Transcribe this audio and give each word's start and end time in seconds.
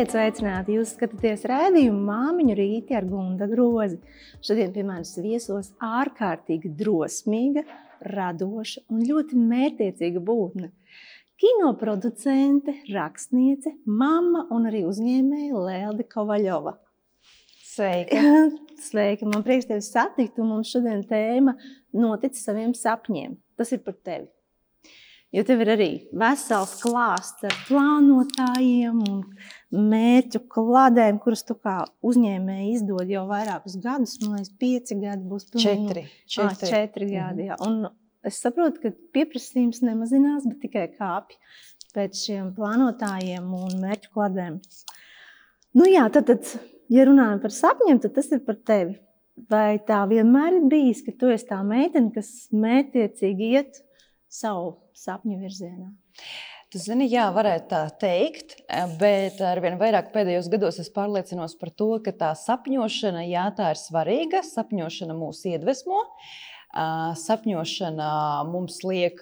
Esiet 0.00 0.14
sveicināti! 0.14 0.74
Jūs 0.78 0.94
skatāties 0.94 1.42
rādījumu 1.50 1.98
māmiņu 2.06 2.54
rīti 2.56 2.94
ar 2.96 3.04
Gunda 3.04 3.44
grozi. 3.50 3.98
Šodien 4.40 4.70
pie 4.72 4.80
manis 4.88 5.10
viesos 5.20 5.74
ārkārtīgi 5.84 6.70
drosmīga, 6.78 7.66
radoša 8.08 8.86
un 8.88 9.02
ļoti 9.04 9.42
mērķiecīga 9.50 10.22
būtne. 10.24 10.70
Kinoproducente, 11.44 12.78
rakstniece, 12.94 13.74
mamma 13.84 14.46
un 14.56 14.70
arī 14.72 14.86
uzņēmēja 14.88 15.66
Lelde 15.68 16.08
Kovaļova. 16.08 16.78
Sveika! 17.68 18.24
Sveika! 18.88 19.28
Man 19.28 19.44
prieks 19.44 19.68
tevi 19.68 19.84
satikt, 19.84 20.40
un 20.40 20.54
mums 20.54 20.72
šodien 20.72 21.04
tēma 21.12 21.58
noticis 21.92 22.48
saviem 22.48 22.72
sapņiem. 22.72 23.36
Tas 23.60 23.76
ir 23.76 23.84
par 23.84 24.00
tevi. 24.00 24.30
Jo 25.30 25.44
tev 25.46 25.60
ir 25.62 25.68
arī 25.76 25.88
vesels 26.18 26.72
klāsts 26.82 27.44
ar 27.46 27.54
plānotājiem 27.68 28.96
un 29.06 29.20
mērķu 29.70 30.40
kladēm, 30.50 31.20
kuras 31.22 31.44
tu 31.46 31.54
kā 31.54 31.76
uzņēmēji 32.02 32.72
izdod 32.74 33.12
jau 33.12 33.22
vairākus 33.28 33.76
gadus. 33.78 34.16
Man 34.24 34.40
liekas, 34.40 34.50
pieci 34.58 34.96
gadi 34.98 35.28
būs 35.30 35.46
pilnīgi. 35.52 35.86
Četri. 35.86 36.02
Četri, 36.26 36.46
ah, 36.48 36.72
četri 36.72 37.06
mm 37.06 37.12
-hmm. 37.12 37.20
gadi, 37.20 37.46
jā. 37.46 37.58
Un 37.66 38.26
es 38.26 38.40
saprotu, 38.42 38.82
ka 38.82 38.92
pieprasījums 39.14 39.84
nemazinās, 39.86 40.48
bet 40.50 40.60
tikai 40.66 40.88
kāpj 40.98 41.38
pēc 41.94 42.24
šiem 42.24 42.50
plānotājiem 42.56 43.54
un 43.54 43.78
mērķu 43.84 44.10
kladēm. 44.14 44.58
Nu 45.78 45.86
jā, 45.86 46.10
tad, 46.10 46.26
tad, 46.26 46.42
ja 46.90 47.06
runājam 47.06 47.40
par 47.40 47.54
sapņiem, 47.54 48.02
tad 48.02 48.14
tas 48.18 48.32
ir 48.32 48.42
par 48.46 48.58
tevi. 48.66 48.98
Vai 49.50 49.78
tā 49.78 50.02
vienmēr 50.10 50.58
ir 50.58 50.66
bijis, 50.68 51.04
ka 51.06 51.12
tu 51.12 51.30
esi 51.30 51.46
tā 51.46 51.62
meitene, 51.62 52.10
kas 52.12 52.48
mētiecīgi 52.52 53.54
iet 53.54 53.84
savu 54.28 54.89
sapņu 55.00 55.40
virzienā? 55.40 55.90
Tu 56.70 56.78
zini, 56.78 57.08
jā, 57.10 57.24
varētu 57.34 57.66
tā 57.72 57.80
teikt, 57.98 58.52
bet 59.00 59.40
arvien 59.42 59.74
vairāk 59.80 60.12
pēdējos 60.14 60.46
gados 60.52 60.78
es 60.78 60.90
pārliecinos 60.94 61.56
par 61.58 61.72
to, 61.74 61.88
ka 62.04 62.14
tā 62.14 62.28
sapņošana, 62.38 63.24
jā, 63.26 63.48
tā 63.58 63.72
ir 63.74 63.80
svarīga. 63.80 64.44
Sapņošana 64.46 65.16
mūs 65.18 65.42
iedvesmo. 65.50 66.04
Uh, 66.70 67.10
Sapņošana 67.18 68.10
mums 68.46 68.76
liek 68.86 69.18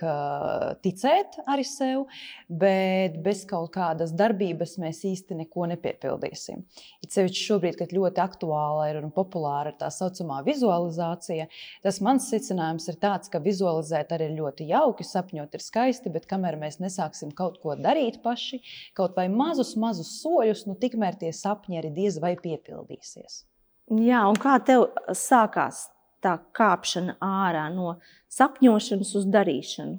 ticēt 0.84 1.38
arī 1.48 1.64
sev, 1.64 2.04
bet 2.48 3.16
bez 3.24 3.44
kaut 3.48 3.70
kādas 3.72 4.12
darbības 4.16 4.76
mēs 4.82 5.00
īsti 5.08 5.38
neko 5.38 5.68
nepiepildīsim. 5.72 6.64
It 7.04 7.16
sevišķi 7.16 7.46
šobrīd, 7.46 7.78
kad 7.80 7.94
ļoti 7.96 8.22
aktuāla 8.22 8.90
ir 8.90 9.00
un 9.00 9.12
populāra 9.14 9.72
ir 9.72 9.78
tā 9.80 9.88
saucamā 9.94 10.42
vizualizācija, 10.46 11.48
tas 11.84 12.02
mans 12.04 12.28
secinājums 12.28 12.88
ir 12.92 13.00
tāds, 13.00 13.32
ka 13.32 13.40
vizualizēt 13.40 14.12
arī 14.12 14.30
ir 14.30 14.38
ļoti 14.42 14.68
jauki, 14.68 15.08
sapņot 15.08 15.56
ir 15.56 15.64
skaisti, 15.64 16.12
bet 16.12 16.28
kamēr 16.28 16.60
mēs 16.60 16.80
nesāksim 16.84 17.32
kaut 17.32 17.60
ko 17.62 17.78
darīt 17.80 18.20
paši, 18.24 18.60
kaut 18.96 19.16
vai 19.16 19.28
mazus, 19.32 19.74
mazus 19.80 20.18
soļus, 20.20 20.66
nu 20.68 20.76
tikmēr 20.76 21.16
tie 21.20 21.32
sapņi 21.32 21.80
arī 21.80 21.94
diez 21.96 22.20
vai 22.20 22.36
piepildīsies. 22.36 23.44
Jā, 23.88 24.26
un 24.28 24.36
kā 24.36 24.58
tev 24.60 24.90
sākās 25.16 25.86
tā 26.24 26.38
kāpšana 26.58 27.18
ārā 27.24 27.68
no 27.74 27.96
sapņošanas 28.34 29.14
uz 29.18 29.26
darīšanu? 29.32 29.98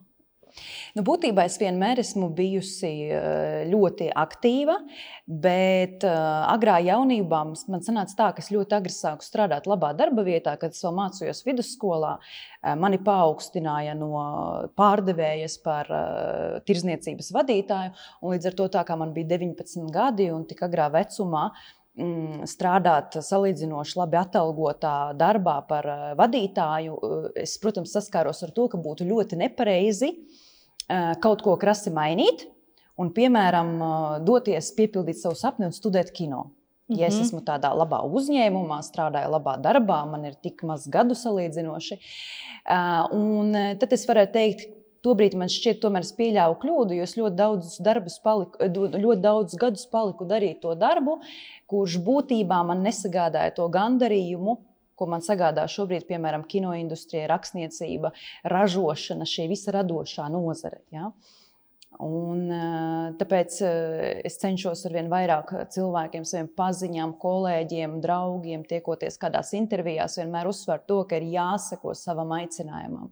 Nu, 0.97 1.03
būtībā 1.05 1.45
es 1.47 1.57
vienmēr 1.61 2.01
esmu 2.01 2.29
bijusi 2.35 2.89
eh, 3.05 3.69
ļoti 3.69 4.09
aktīva, 4.17 4.79
bet 5.27 6.05
eh, 6.07 6.19
agrā 6.49 6.79
jaunībā 6.83 7.41
man 7.71 7.85
sanāca 7.85 8.17
tā, 8.17 8.29
ka 8.35 8.43
es 8.43 8.51
ļoti 8.53 8.77
agri 8.79 8.93
sāku 8.93 9.25
strādāt 9.25 9.69
labā 9.69 9.91
darba 9.97 10.25
vietā, 10.27 10.55
kad 10.59 10.75
es 10.75 10.83
vēl 10.85 10.95
mācījos 10.99 11.43
vidusskolā. 11.47 12.15
Eh, 12.19 12.75
mani 12.79 13.01
paaugstināja 13.05 13.95
no 13.99 14.11
pārdevējas 14.79 15.59
par 15.63 15.89
tirzniecības 16.67 17.33
vadītāju, 17.35 17.93
un 18.21 18.35
līdz 18.35 18.51
ar 18.51 18.57
to, 18.59 18.69
tā 18.73 18.85
kā 18.87 18.97
man 18.99 19.13
bija 19.15 19.35
19 19.37 19.91
gadi 19.93 20.31
un 20.33 20.47
tik 20.49 20.65
agrā 20.67 20.89
vecumā, 20.93 21.49
Mm, 21.49 21.78
strādāt 22.49 23.17
salīdzinoši 23.23 23.97
labi 23.99 24.19
atalgotā 24.19 24.93
darbā 25.17 25.57
par 25.67 25.87
eh, 25.89 26.05
vadītāju, 26.19 26.99
eh, 26.99 27.25
es, 27.43 27.57
protams, 27.61 27.93
saskāros 27.95 28.43
ar 28.45 28.53
to, 28.55 28.67
ka 28.71 28.79
būtu 28.81 29.07
ļoti 29.09 29.39
nepareizi 29.39 30.13
eh, 30.13 31.13
kaut 31.23 31.43
ko 31.45 31.57
krasi 31.59 31.93
mainīt 31.95 32.47
un, 32.99 33.11
piemēram, 33.15 33.75
doties 34.27 34.73
piepildīt 34.75 35.21
savu 35.21 35.37
sapni 35.39 35.69
un 35.69 35.75
studēt 35.75 36.11
kino. 36.15 36.49
Ja 36.89 37.05
es 37.05 37.19
mhm. 37.19 37.27
esmu 37.27 37.43
tādā 37.45 37.69
labā 37.77 38.01
uzņēmumā, 38.07 38.79
strādāju 38.81 39.29
labā 39.29 39.59
darbā, 39.61 40.01
man 40.09 40.25
ir 40.25 40.39
tik 40.41 40.63
maz 40.65 40.87
gadu 40.89 41.13
salīdzinoši, 41.15 41.99
un 43.13 43.53
tad 43.77 43.93
es 43.93 44.07
varētu 44.09 44.33
teikt, 44.33 44.78
Tobrīd 45.05 45.35
man 45.39 45.47
šķiet, 45.51 45.77
tomēr 45.79 46.03
es 46.03 46.11
pieļāvu 46.17 46.57
kļūdu, 46.59 46.97
jo 46.97 47.05
es 47.07 47.15
ļoti 47.15 47.37
daudz, 47.39 47.75
paliku, 48.23 48.67
ļoti 48.75 49.21
daudz 49.23 49.55
gadus 49.59 49.85
paliku 49.87 50.27
darīt 50.27 50.59
to 50.65 50.73
darbu, 50.75 51.21
kurš 51.71 51.99
būtībā 52.03 52.59
man 52.67 52.83
nesagādāja 52.83 53.55
to 53.55 53.69
gandarījumu, 53.71 54.57
ko 54.99 55.07
man 55.07 55.23
sagādā 55.23 55.63
šobrīd, 55.71 56.03
piemēram, 56.09 56.43
kinoindustrija, 56.51 57.29
rakstniecība, 57.31 58.11
ražošana, 58.51 59.27
šī 59.29 59.47
visa 59.53 59.71
radošā 59.77 60.27
nozare. 60.33 60.81
Ja? 60.91 61.13
Un, 62.03 62.51
tāpēc 63.19 63.55
es 64.27 64.35
cenšos 64.41 64.83
ar 64.87 64.97
vien 64.97 65.07
vairāk 65.11 65.53
cilvēkiem, 65.73 66.27
saviem 66.27 66.51
paziņām, 66.59 67.15
kolēģiem, 67.23 67.95
draugiem, 68.03 68.67
tiekoties 68.67 69.17
kādās 69.21 69.55
intervijās, 69.55 70.19
vienmēr 70.19 70.51
uzsvērt 70.51 70.85
to, 70.91 70.99
ka 71.07 71.17
ir 71.19 71.31
jāseko 71.37 71.95
savam 71.95 72.35
aicinājumam 72.35 73.09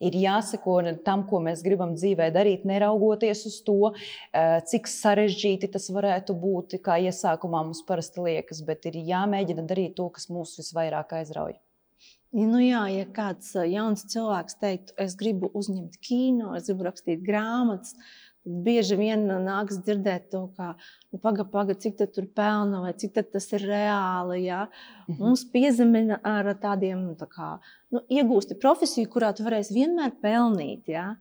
ir 0.00 0.16
jāsako 0.16 0.80
tam, 1.04 1.24
ko 1.28 1.40
mēs 1.44 1.62
gribam 1.64 1.94
dzīvē 1.94 2.30
darīt, 2.34 2.66
neraugoties 2.68 3.44
uz 3.46 3.60
to, 3.66 3.92
eh, 4.32 4.60
cik 4.66 4.88
sarežģīti 4.90 5.70
tas 5.72 5.90
varētu 5.90 6.36
būt, 6.44 6.80
kā 6.82 6.98
iesākumā 6.98 7.64
mums 7.64 7.82
parasti 7.86 8.20
liekas, 8.20 8.64
bet 8.66 8.86
ir 8.86 9.00
jāmēģina 9.12 9.66
darīt 9.66 9.96
to, 9.96 10.08
kas 10.08 10.28
mūs 10.28 10.56
visvairāk 10.58 11.12
aizrauja. 11.20 11.58
Nu 12.36 12.60
jā, 12.62 12.84
ja 12.94 13.06
kāds 13.10 13.56
jauns 13.58 14.04
cilvēks 14.12 14.60
teiktu, 14.62 14.94
es 15.02 15.16
gribu 15.18 15.50
uzņemt 15.58 15.96
kino, 15.98 16.52
es 16.54 16.68
gribu 16.68 16.86
rakstīt 16.86 17.24
grāmatas, 17.26 17.96
tad 18.44 18.60
bieži 18.66 18.96
vien 19.00 19.24
nāks 19.42 19.80
dzirdēt 19.82 20.28
to, 20.30 20.44
ka 20.54 20.76
nu, 21.10 21.18
pagaidi, 21.18 21.48
paga, 21.50 21.74
cik 21.74 21.98
tur 22.14 22.28
pelna 22.36 22.84
vai 22.84 22.92
cik 22.94 23.18
tas 23.32 23.50
ir 23.58 23.66
reāli. 23.66 24.44
Ja? 24.44 24.68
-hmm. 24.68 25.18
Mums 25.18 25.44
piezemina 25.52 26.20
ar 26.22 26.54
tādiem 26.54 27.16
tā 27.18 27.26
kā, 27.26 27.50
nu, 27.90 28.04
iegūsti 28.08 28.60
profesiju, 28.62 29.10
kurā 29.10 29.34
tu 29.34 29.42
varēsi 29.42 29.74
vienmēr 29.74 30.14
pelnīt. 30.22 30.88
Ja? 30.88 31.16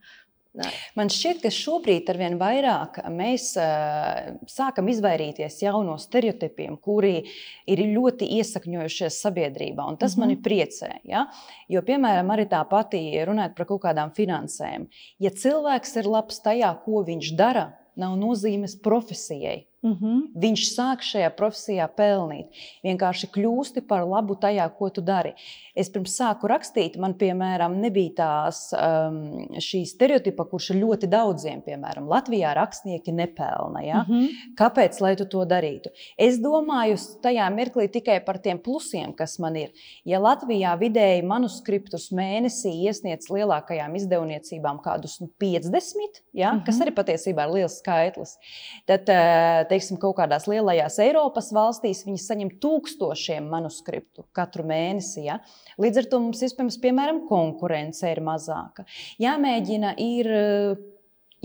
Man 0.97 1.11
šķiet, 1.13 1.43
ka 1.43 1.51
šobrīd 1.53 2.07
ar 2.09 2.17
vien 2.17 2.35
vairāk 2.41 2.95
mēs 3.13 3.51
uh, 3.61 4.31
sākam 4.49 4.89
izvairīties 4.89 5.59
no 5.85 5.97
stereotipiem, 6.01 6.77
kuri 6.81 7.21
ir 7.69 7.83
ļoti 7.93 8.25
iesakņojušies 8.39 9.21
sabiedrībā. 9.21 9.85
Tas 9.99 10.17
mm 10.17 10.23
-hmm. 10.23 10.25
mani 10.25 10.41
priecē. 10.41 10.89
Ja? 11.05 11.27
Jo, 11.69 11.81
piemēram, 11.85 12.33
arī 12.33 12.47
tā 12.49 12.63
pati 12.65 13.21
runājot 13.25 13.55
par 13.55 13.65
kaut 13.65 13.81
kādām 13.83 14.11
finansēm. 14.11 14.89
Ja 15.19 15.29
cilvēks 15.29 15.95
ir 16.01 16.09
labs 16.09 16.41
tajā, 16.41 16.73
ko 16.85 17.03
viņš 17.05 17.35
dara, 17.35 17.77
nav 17.95 18.17
nozīmes 18.17 18.81
profesijai. 18.81 19.68
Mm 19.81 19.93
-hmm. 19.93 20.19
Viņš 20.35 20.61
sāk 20.75 21.03
šajā 21.07 21.29
profesijā 21.35 21.87
pelnīt. 21.87 22.47
Vienkārši 22.83 23.27
kļūsti 23.31 23.81
par 23.87 24.03
labu 24.03 24.35
tajā, 24.35 24.69
ko 24.77 24.89
tu 24.89 25.01
dari. 25.01 25.33
Es 25.75 25.89
pirms 25.89 26.17
sāku 26.19 26.47
rakstīt, 26.51 26.97
man, 26.97 27.13
piemēram, 27.13 27.77
nebija 27.79 28.11
tās 28.15 28.73
um, 28.75 29.47
stereotipa, 29.59 30.43
kurš 30.45 30.69
ir 30.69 30.81
ļoti 30.83 31.07
daudziem, 31.07 31.61
piemēram, 31.61 32.07
Latvijā 32.07 32.53
rakstnieki 32.53 33.11
nepelna. 33.11 33.81
Ja? 33.81 34.03
Mm 34.07 34.15
-hmm. 34.15 34.27
Kāpēc 34.59 35.01
lai 35.01 35.15
tu 35.15 35.25
to 35.25 35.45
darītu? 35.45 35.89
Es 36.17 36.39
domāju 36.39 36.97
tajā 37.23 37.49
mirklī 37.55 37.87
tikai 37.87 38.25
par 38.25 38.37
tiem 38.37 38.59
plusiem, 38.59 39.13
kas 39.13 39.39
man 39.39 39.55
ir. 39.55 39.69
Ja 40.05 40.19
Latvijā 40.19 40.79
vidēji 40.79 41.23
manuskriptus 41.23 42.11
mēnesī 42.11 42.73
iesniedz 42.83 43.29
lielākajām 43.29 43.95
izdevniecībām 43.95 44.81
kādus 44.81 45.21
nu, 45.21 45.29
50, 45.39 46.21
ja? 46.33 46.51
mm 46.51 46.59
-hmm. 46.59 46.65
kas 46.65 46.81
arī 46.81 46.91
patiesībā 46.91 47.47
ir 47.47 47.53
liels 47.53 47.79
skaitlis, 47.79 48.37
tad 48.85 49.01
uh, 49.09 49.68
teiksim, 49.69 49.99
kaut 50.01 50.17
kādās 50.17 50.47
lielajās 50.49 50.99
Eiropas 51.05 51.51
valstīs 51.55 52.03
viņi 52.07 52.21
saņem 52.23 52.51
tūkstošiem 52.63 53.47
manuskriptu 53.51 54.25
katru 54.35 54.65
mēnesi. 54.69 55.25
Ja? 55.29 55.39
Līdz 55.81 56.03
ar 56.03 56.11
to 56.11 56.21
mums, 56.25 56.43
iespējams, 56.45 56.79
piemēram, 56.83 57.23
konkurence 57.29 58.09
ir 58.09 58.23
mazāka. 58.25 58.87
Jāmēģina 59.21 59.95
ir 60.03 60.31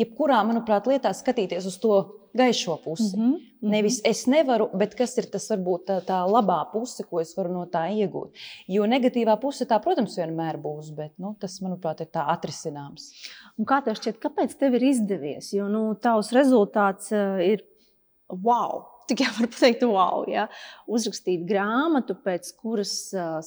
jebkurā, 0.01 0.43
manuprāt, 0.47 0.89
lietā 0.91 1.13
skatīties 1.15 1.67
uz 1.71 1.79
to 1.83 1.99
gaišo 2.35 2.77
pusi. 2.85 3.17
Mm 3.17 3.25
-hmm. 3.25 3.41
Nevis 3.61 4.01
es 4.05 4.27
nevaru, 4.27 4.69
bet 4.75 4.95
kas 4.95 5.19
ir 5.19 5.25
tas 5.31 5.51
varbūt 5.51 5.85
tā, 5.87 6.01
tā 6.05 6.19
labā 6.29 6.65
puse, 6.73 7.05
ko 7.11 7.21
es 7.21 7.37
varu 7.37 7.53
no 7.53 7.65
tā 7.67 7.85
iegūt. 7.91 8.31
Jo 8.69 8.83
negatīvā 8.85 9.41
puse 9.41 9.65
tā, 9.65 9.81
protams, 9.83 10.19
vienmēr 10.19 10.57
būs, 10.57 10.91
bet 10.95 11.13
nu, 11.19 11.37
tas, 11.41 11.61
manuprāt, 11.61 12.01
ir 12.01 12.07
tā 12.07 12.27
atrisināms. 12.29 13.13
Un 13.59 13.65
kā 13.65 13.85
tev 13.85 13.95
šķiet, 13.95 14.19
kāpēc 14.19 14.59
tev 14.59 14.75
ir 14.75 14.83
izdevies? 14.83 15.53
Jo 15.53 15.69
nu, 15.69 15.95
tavs 15.95 16.33
rezultāts 16.33 17.13
uh, 17.13 17.39
ir 17.53 17.65
wow! 18.29 18.91
Tikai 19.09 19.29
var 19.37 19.51
pateikt, 19.53 19.83
wow, 19.85 20.23
ja? 20.31 20.47
uzrakstīt 20.89 21.43
grāmatu, 21.45 22.17
pēc 22.25 22.55
kuras 22.57 22.95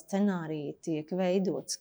scenārija 0.03 0.75
tiek 0.85 1.09
veidots. 1.17 1.79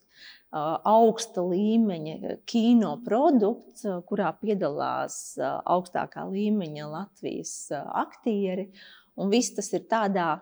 augsta 0.89 1.43
līmeņa 1.45 2.39
kino 2.49 2.95
produkts, 3.05 3.85
kurā 4.09 4.31
piedalās 4.41 5.37
augstākā 5.45 6.25
līmeņa 6.31 6.89
Latvijas 6.89 7.53
aktieri. 7.77 8.71
Un 9.21 9.29
viss 9.29 9.53
tas 9.53 9.69
ir 9.77 9.85
tādā, 9.91 10.41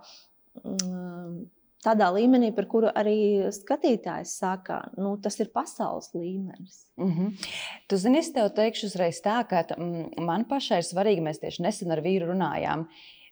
tādā 1.85 2.09
līmenī, 2.15 2.51
par 2.57 2.67
kuru 2.71 2.91
arī 2.97 3.51
skatītājs 3.55 4.37
saka, 4.41 4.81
nu, 4.97 5.15
tas 5.23 5.37
ir 5.41 5.51
pasaules 5.55 6.11
līmenis. 6.15 6.87
Mm 6.97 7.11
-hmm. 7.11 7.49
Tu 7.89 7.97
zini, 7.97 8.19
es 8.19 8.33
tev 8.33 8.51
teikšu 8.57 8.87
uzreiz 8.87 9.21
tā, 9.25 9.45
ka 9.49 9.65
mm, 9.77 10.25
man 10.25 10.45
pašai 10.45 10.79
ir 10.79 10.89
svarīgi, 10.89 11.21
mēs 11.23 11.41
tieši 11.41 11.63
nesen 11.63 11.93
ar 11.93 12.01
vīru 12.01 12.33
runājām. 12.33 12.87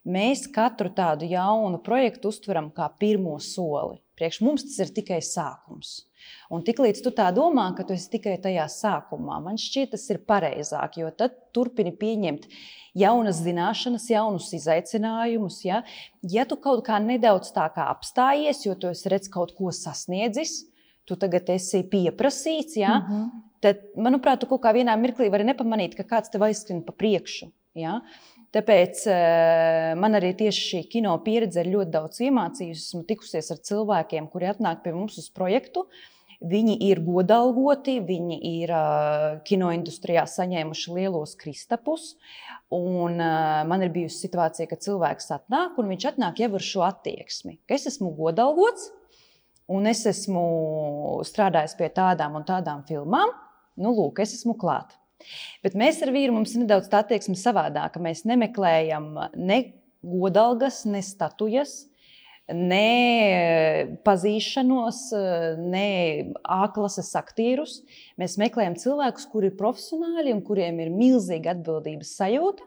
Mēs 0.05 0.49
katru 0.53 0.91
tādu 0.91 1.25
jaunu 1.31 1.79
projektu 1.79 2.29
uztveram 2.29 2.71
kā 2.71 2.91
pirmo 2.99 3.39
soli. 3.39 4.03
Priekš 4.23 4.39
mums 4.47 4.63
tas 4.63 4.77
ir 4.85 4.91
tikai 4.95 5.17
sākums. 5.27 6.05
Un 6.55 6.63
tiklīdz 6.63 7.01
tu 7.03 7.11
tā 7.11 7.25
domā, 7.35 7.65
ka 7.75 7.83
tu 7.83 7.97
esi 7.97 8.07
tikai 8.13 8.37
tajā 8.39 8.69
sākumā, 8.71 9.41
man 9.43 9.57
šķiet, 9.59 9.91
tas 9.97 10.05
ir 10.15 10.21
pareizāk, 10.29 11.01
jo 11.01 11.09
tad 11.11 11.35
turpini 11.51 11.91
pieņemt 11.99 12.47
jaunas 13.03 13.41
zināšanas, 13.43 14.07
jaunus 14.13 14.53
izaicinājumus. 14.55 15.57
Ja, 15.67 15.81
ja 16.23 16.45
tu 16.47 16.55
kaut 16.55 16.85
kā 16.87 17.01
nedaudz 17.03 17.51
tā 17.57 17.67
kā 17.75 17.89
apstājies, 17.91 18.63
jo 18.69 18.77
tu 18.79 18.93
esi 18.95 19.11
redz 19.11 19.27
kaut 19.33 19.57
ko 19.59 19.75
sasniedzis, 19.75 20.61
tu 21.03 21.19
tagad 21.19 21.51
esi 21.51 21.83
pieprasīts, 21.83 22.79
ja, 22.79 23.01
mm 23.01 23.09
-hmm. 23.11 23.43
tad, 23.67 23.83
manuprāt, 23.97 24.39
tu 24.39 24.47
kaut 24.47 24.63
kā 24.63 24.71
vienā 24.71 24.95
mirklī 24.95 25.33
vari 25.35 25.51
nepamanīt, 25.51 25.99
ka 25.99 26.07
kāds 26.07 26.31
tev 26.31 26.47
aizskrien 26.47 26.87
pa 26.87 26.95
priekšu. 26.95 27.51
Ja. 27.75 28.01
Tāpēc 28.53 29.05
uh, 29.09 29.93
man 29.97 30.19
arī 30.19 30.35
tieši 30.37 30.65
šī 30.69 30.81
kino 30.93 31.15
pieredze 31.25 31.63
ir 31.63 31.71
ļoti 31.73 31.93
daudz 31.95 32.21
iemācījusi. 32.27 32.83
Esmu 32.91 33.05
tikusies 33.09 33.49
ar 33.55 33.63
cilvēkiem, 33.65 34.29
kuri 34.33 34.51
atnāk 34.51 34.83
pie 34.85 34.93
mums 34.93 35.17
uz 35.23 35.31
projektu. 35.33 35.87
Viņi 36.43 36.75
ir 36.89 36.99
godalgoti, 37.07 38.01
viņi 38.03 38.39
ir 38.49 38.73
uh, 38.75 39.27
kinoindustrijā 39.47 40.25
saņēmuši 40.29 40.97
lielos 40.97 41.37
kristapus. 41.39 42.17
Un, 42.75 43.21
uh, 43.23 43.63
man 43.69 43.87
ir 43.87 43.93
bijusi 43.95 44.27
situācija, 44.27 44.69
ka 44.69 44.81
cilvēks 44.85 45.31
atnāk 45.39 45.79
un 45.81 45.93
viņš 45.95 46.09
atnāk 46.13 46.43
jau 46.43 46.51
ar 46.59 46.67
šo 46.67 46.85
attieksmi, 46.89 47.61
ka 47.65 47.79
es 47.79 47.87
esmu 47.95 48.11
godalgots 48.19 48.91
un 49.73 49.87
es 49.89 50.03
esmu 50.09 50.43
strādājis 51.27 51.77
pie 51.79 51.89
tādām 51.95 52.37
un 52.41 52.47
tādām 52.49 52.83
filmām. 52.89 53.33
Nu, 53.81 53.95
lūk, 53.97 54.21
es 54.25 54.35
esmu 54.37 54.59
klāta. 54.61 54.99
Bet 55.65 55.77
mēs 55.79 56.03
ar 56.05 56.13
vīru 56.15 56.35
mums 56.37 56.55
ir 56.55 56.65
nedaudz 56.65 56.91
tā 56.93 57.03
attieksme 57.05 57.37
savādāka. 57.39 58.03
Mēs 58.03 58.25
nemeklējam 58.29 59.09
ne 59.39 59.59
godalgas, 60.03 60.83
ne 60.89 61.03
statujas, 61.05 61.75
ne 62.53 63.97
pazīšanos, 64.05 65.03
ne 65.63 65.89
A-klases 66.43 67.13
aktierus. 67.19 67.81
Mēs 68.21 68.39
meklējam 68.41 68.77
cilvēkus, 68.81 69.29
kuri 69.31 69.53
ir 69.53 69.59
profesionāli 69.59 70.35
un 70.35 70.43
kuriem 70.45 70.81
ir 70.83 70.93
milzīga 70.95 71.55
atbildības 71.57 72.17
sajūta. 72.19 72.67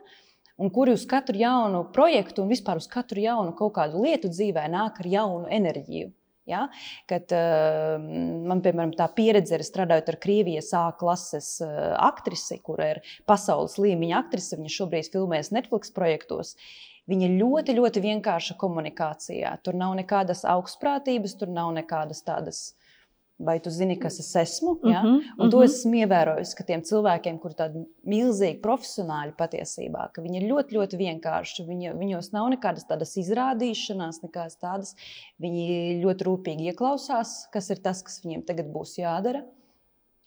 Un 0.56 0.72
kuri 0.72 0.94
uz 0.96 1.04
katru 1.04 1.36
jaunu 1.36 1.82
projektu 1.92 2.40
un 2.46 2.52
vispār 2.54 2.80
uz 2.80 2.88
katru 2.88 3.20
jaunu 3.20 3.52
kaut 3.60 3.74
kādu 3.76 4.06
lietu 4.06 4.32
dzīvē 4.32 4.70
nāk 4.72 5.02
ar 5.04 5.10
jaunu 5.12 5.50
enerģiju. 5.52 6.14
Ja? 6.46 6.68
Kad, 7.10 7.32
uh, 7.34 8.02
man, 8.50 8.64
piemēram, 8.66 8.96
tā 8.98 9.08
pieredze 9.18 9.58
ir 9.58 9.66
strādājot 9.66 10.12
ar 10.14 10.20
Krievijas 10.22 10.74
A 10.78 10.88
klases 11.00 11.56
uh, 11.66 11.96
aktrisi, 12.06 12.60
kur 12.66 12.84
ir 12.86 13.02
pasaules 13.30 13.80
līmeņa 13.82 14.20
aktrise. 14.24 14.60
Viņa 14.60 14.76
šobrīd 14.80 15.10
filmēs 15.16 15.54
Netflix 15.56 15.94
projektos. 15.96 16.54
Uh, 16.54 16.92
Viņa 17.06 17.28
ļoti, 17.38 17.76
ļoti 17.78 18.02
vienkārša 18.02 18.56
komunikācijā. 18.58 19.52
Tur 19.62 19.78
nav 19.78 19.94
nekādas 20.00 20.42
augstprātības, 20.50 21.36
tur 21.38 21.52
nav 21.54 21.70
nekādas 21.76 22.24
tādas. 22.26 22.62
Vai 23.38 23.58
tu 23.60 23.70
zini, 23.70 23.98
kas 24.00 24.16
es 24.22 24.30
esmu? 24.40 24.78
Ja? 24.88 25.02
Uh 25.04 25.06
-huh, 25.06 25.24
un 25.44 25.50
to 25.50 25.58
uh 25.58 25.64
-huh. 25.64 25.66
esmu 25.66 25.96
ievērojis, 25.96 26.54
ka 26.56 26.64
tiem 26.64 26.82
cilvēkiem, 26.82 27.40
kuriem 27.40 27.52
ir 27.52 27.58
tādi 27.58 27.86
milzīgi 28.08 28.62
profesionāļi 28.62 29.34
patiesībā, 29.36 30.12
ka 30.14 30.22
viņi 30.22 30.38
ir 30.42 30.52
ļoti, 30.52 30.76
ļoti 30.78 30.98
vienkārši. 30.98 31.66
Viņi, 31.68 31.94
viņos 32.00 32.32
nav 32.32 32.50
nekādas 32.50 32.88
tādas 32.88 33.18
izrādīšanās, 33.18 34.24
nekādas 34.24 34.56
tādas. 34.56 34.96
Viņi 35.40 36.02
ļoti 36.04 36.24
rūpīgi 36.24 36.72
ieklausās, 36.72 37.50
kas 37.52 37.70
ir 37.70 37.78
tas, 37.78 38.04
kas 38.04 38.24
viņiem 38.24 38.46
tagad 38.46 38.72
būs 38.72 38.98
jādara. 38.98 39.44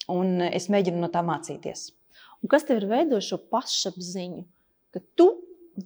Un 0.07 0.41
es 0.41 0.69
mēģinu 0.69 0.99
no 0.99 1.07
tā 1.07 1.21
mācīties. 1.21 1.91
Un 2.43 2.49
kas 2.49 2.63
tev 2.63 2.77
ir 2.77 2.87
veidojis 2.87 3.29
šo 3.29 3.37
pašapziņu? 3.37 4.43
Ka 4.93 4.99
tu 5.15 5.29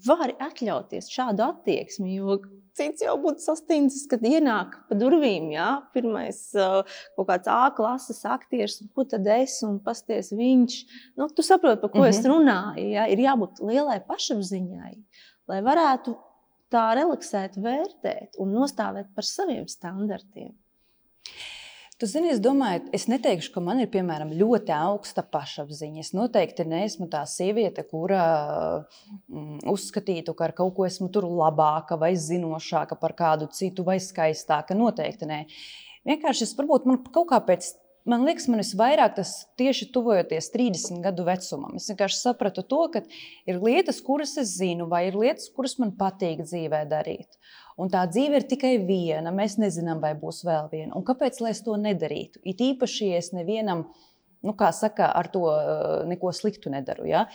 vari 0.08 0.36
atļauties 0.40 1.10
šādu 1.12 1.44
attieksmi. 1.46 2.16
Jo 2.16 2.40
cits 2.78 3.04
jau 3.06 3.14
būtu 3.22 3.44
sastindzis, 3.44 4.06
kad 4.10 4.24
ienāk 4.26 4.76
pa 4.90 4.98
durvīm. 4.98 5.52
Jā, 5.54 5.70
pirmais 5.96 6.40
kaut 6.54 7.28
kāds 7.30 7.52
A 7.52 7.70
klases 7.76 8.24
aktieris, 8.26 8.80
un 8.84 8.92
ko 8.96 9.06
tad 9.10 9.28
es 9.36 9.60
un 9.66 9.80
pasties 9.84 10.34
viņš. 10.36 10.78
Nu, 11.20 11.30
tu 11.30 11.46
saproti, 11.46 11.82
par 11.82 11.94
ko 11.94 12.02
mm 12.02 12.04
-hmm. 12.04 12.10
es 12.10 12.22
mhm. 12.24 12.32
runāju. 12.34 12.90
Jā, 12.98 13.08
ir 13.10 13.20
jābūt 13.28 13.64
lielai 13.64 14.00
pašapziņai, 14.08 14.94
lai 15.48 15.62
varētu 15.62 16.16
tā 16.74 16.86
relaksēt, 16.98 17.58
vērtēt 17.62 18.40
un 18.42 18.54
nostāvēt 18.58 19.14
par 19.16 19.24
saviem 19.24 19.68
standartiem. 19.68 20.54
Tu 22.04 22.08
zini, 22.12 22.34
es 22.34 22.40
domāju, 22.44 22.82
es 22.92 23.06
neteikšu, 23.08 23.54
ka 23.54 23.62
man 23.64 23.80
ir 23.80 23.88
piemēram 23.88 24.34
ļoti 24.36 24.74
augsta 24.76 25.22
pašapziņa. 25.24 26.02
Es 26.04 26.10
noteikti 26.12 26.66
neesmu 26.68 27.06
tā 27.08 27.22
sieviete, 27.32 27.86
kura 27.88 28.24
mm, 28.84 29.62
uzskatītu, 29.72 30.34
ka 30.36 30.50
ar 30.50 30.54
kaut 30.58 30.74
ko 30.76 30.84
esmu 30.84 31.08
tur 31.16 31.30
labāka 31.30 31.96
vai 32.02 32.10
zinošāka 32.20 32.98
par 33.00 33.16
kādu 33.16 33.48
citu 33.56 33.88
vai 33.88 34.02
skaistāka. 34.04 34.76
Noteikti 34.76 35.30
nē. 35.30 35.40
Vienkārši 36.12 36.44
es 36.44 36.52
varbūt 36.60 36.92
man 36.92 37.00
kaut 37.08 37.30
kā 37.32 37.40
pēc 37.48 37.72
man 38.04 38.28
liekas, 38.28 38.50
man 38.52 38.60
visvairāk 38.60 39.16
tas 39.22 39.32
tieši 39.60 39.88
tuvojoties 39.96 40.52
30 40.52 41.00
gadu 41.08 41.24
vecumam. 41.28 41.80
Es 41.80 41.88
vienkārši 41.88 42.20
sapratu 42.20 42.68
to, 42.68 42.84
ka 42.92 43.06
ir 43.48 43.64
lietas, 43.64 44.04
kuras 44.04 44.36
es 44.44 44.58
zinu, 44.58 44.90
vai 44.92 45.06
ir 45.08 45.16
lietas, 45.24 45.48
kuras 45.56 45.80
man 45.80 45.96
patīk 45.96 46.44
dzīvē 46.44 46.84
darīt. 46.92 47.40
Un 47.82 47.90
tā 47.94 48.04
dzīve 48.10 48.38
ir 48.40 48.46
tikai 48.50 48.76
viena. 48.86 49.34
Mēs 49.34 49.58
nezinām, 49.62 50.02
vai 50.04 50.14
būs 50.18 50.44
vēl 50.46 50.70
viena. 50.72 50.94
Un 50.98 51.06
kāpēc 51.08 51.40
lai 51.42 51.54
es 51.56 51.64
to 51.66 51.78
nedarītu? 51.80 52.44
It 52.46 52.62
īpaši, 52.62 53.10
ja 53.14 53.22
es 53.24 53.32
nevienam, 53.34 53.88
nu, 54.46 54.54
kā 54.58 54.70
saka, 54.76 55.10
ar 55.10 55.32
to 55.34 55.48
eh, 55.56 56.06
neko 56.12 56.34
sliktu 56.36 56.74
nedaru. 56.74 57.08
Ja? 57.10 57.26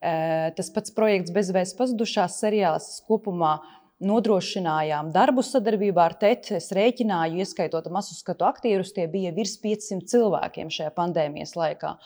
Eh, 0.00 0.48
tas 0.56 0.72
pats 0.72 0.94
projekts 0.96 1.34
Bezvēs 1.34 1.76
pazudušās 1.78 2.40
seriāls 2.40 2.88
kopumā 3.08 3.58
nodrošinājām 4.02 5.12
darbu 5.14 5.44
sadarbībā 5.46 6.08
ar 6.08 6.16
TET. 6.18 6.54
Es 6.56 6.72
rēķināju, 6.74 7.44
ieskaitot 7.44 7.86
masu 7.92 8.16
skatu 8.16 8.48
aktierus, 8.48 8.94
tie 8.96 9.06
bija 9.10 9.30
virs 9.36 9.58
500 9.62 10.08
cilvēkiem 10.10 10.72
šajā 10.72 10.90
pandēmijas 10.96 11.54
laikā. 11.58 11.98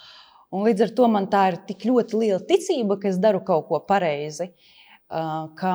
Un 0.55 0.67
līdz 0.67 0.89
ar 0.89 0.91
to 0.99 1.07
man 1.11 1.31
tā 1.31 1.47
ir 1.53 1.63
tik 1.71 1.87
ļoti 1.89 2.19
liela 2.19 2.43
ticība, 2.51 2.99
ka 3.01 3.09
es 3.11 3.17
daru 3.23 3.41
kaut 3.47 3.71
ko 3.71 3.81
pareizi. 3.87 4.51
Uh, 4.51 4.76
ka, 5.07 5.73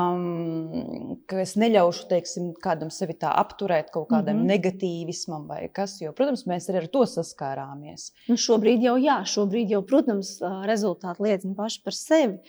ka 1.31 1.37
es 1.39 1.53
neļaušu 1.59 2.07
teiksim, 2.09 2.49
kādam 2.63 2.89
sevi 2.91 3.15
tā 3.19 3.31
apturēt, 3.39 3.91
kaut 3.93 4.09
kādam 4.09 4.41
mm 4.41 4.41
-hmm. 4.41 4.51
negatīvismam 4.51 5.45
vai 5.47 5.69
kas. 5.69 6.01
Jo, 6.01 6.11
protams, 6.11 6.45
mēs 6.45 6.67
arī 6.69 6.83
ar 6.83 6.87
to 6.87 7.05
saskārāmies. 7.05 8.11
Nu, 8.27 8.35
šobrīd 8.35 8.83
jau, 8.83 8.97
jā, 8.97 9.21
šobrīd 9.23 9.71
jau, 9.71 9.81
protams, 9.81 10.41
rezultāti 10.67 11.23
liecina 11.23 11.55
paši 11.55 11.81
par 11.83 11.93
sevi. 11.93 12.39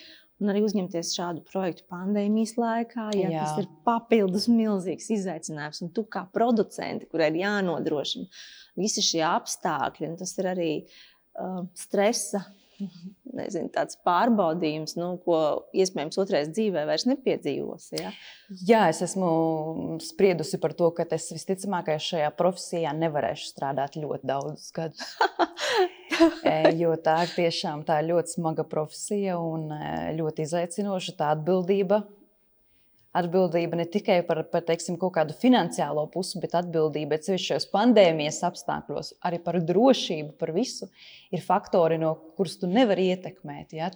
Un 0.43 0.49
arī 0.51 0.65
uzņemties 0.67 1.15
šādu 1.15 1.45
projektu 1.47 1.85
pandēmijas 1.89 2.57
laikā, 2.59 3.11
ja 3.15 3.29
jā. 3.31 3.45
tas 3.45 3.59
ir 3.59 3.69
papildus 3.85 4.49
milzīgs 4.49 5.07
izaicinājums. 5.11 5.83
Un 5.83 5.93
tu 5.95 6.03
kā 6.03 6.27
producenti, 6.33 7.07
kurai 7.07 7.29
ir 7.31 7.37
jānodrošina 7.45 8.27
visi 8.75 9.03
šie 9.03 9.23
apstākļi, 9.23 10.17
tas 10.19 10.39
ir 10.39 10.49
arī 10.51 10.71
uh, 10.83 11.63
stresa 11.75 12.43
nezinu, 13.37 13.71
tāds 13.73 13.99
pārbaudījums, 14.07 14.97
nu, 14.99 15.15
ko 15.25 15.39
iespējams 15.77 16.21
otrais 16.23 16.51
dzīvē 16.53 16.85
vairs 16.89 17.07
nepiedzīvos. 17.11 17.89
Ja? 17.99 18.13
Jā, 18.69 18.85
es 18.93 19.03
esmu 19.07 19.99
spriedusi 20.05 20.61
par 20.63 20.77
to, 20.79 20.91
ka 20.97 21.07
es 21.17 21.31
visticamāk 21.35 21.93
šajā 22.03 22.31
profesijā 22.39 22.93
nevarēšu 22.97 23.53
strādāt 23.55 23.99
ļoti 24.01 24.33
daudzus 24.33 24.73
gadus. 24.77 25.13
E, 26.45 26.75
jo 26.77 26.93
tā 27.01 27.15
ir 27.25 27.31
tiešām 27.33 27.81
tā 27.89 27.97
ļoti 28.05 28.35
smaga 28.37 28.63
profesija 28.69 29.39
un 29.41 29.71
e, 29.73 29.87
ļoti 30.19 30.45
izaicinoša 30.45 31.15
tā 31.19 31.31
atbildība 31.35 32.03
atbildība 33.17 33.77
ne 33.77 33.87
tikai 33.93 34.21
par, 34.27 34.43
par 34.53 34.65
teiksim, 34.67 34.97
kaut 35.01 35.15
kādu 35.19 35.37
finansiālo 35.37 36.05
pusi, 36.13 36.41
bet 36.43 36.57
atbildība 36.59 37.21
ceļšos 37.23 37.69
pandēmijas 37.73 38.41
apstākļos, 38.49 39.15
arī 39.29 39.41
par 39.45 39.61
drošību, 39.69 40.35
par 40.41 40.55
visu, 40.57 40.89
ir 41.33 41.45
faktori, 41.45 42.01
no 42.01 42.15
kurus 42.39 42.59
tu 42.61 42.71
nevari 42.71 43.11
ietekmēt. 43.13 43.77
Ja? 43.77 43.91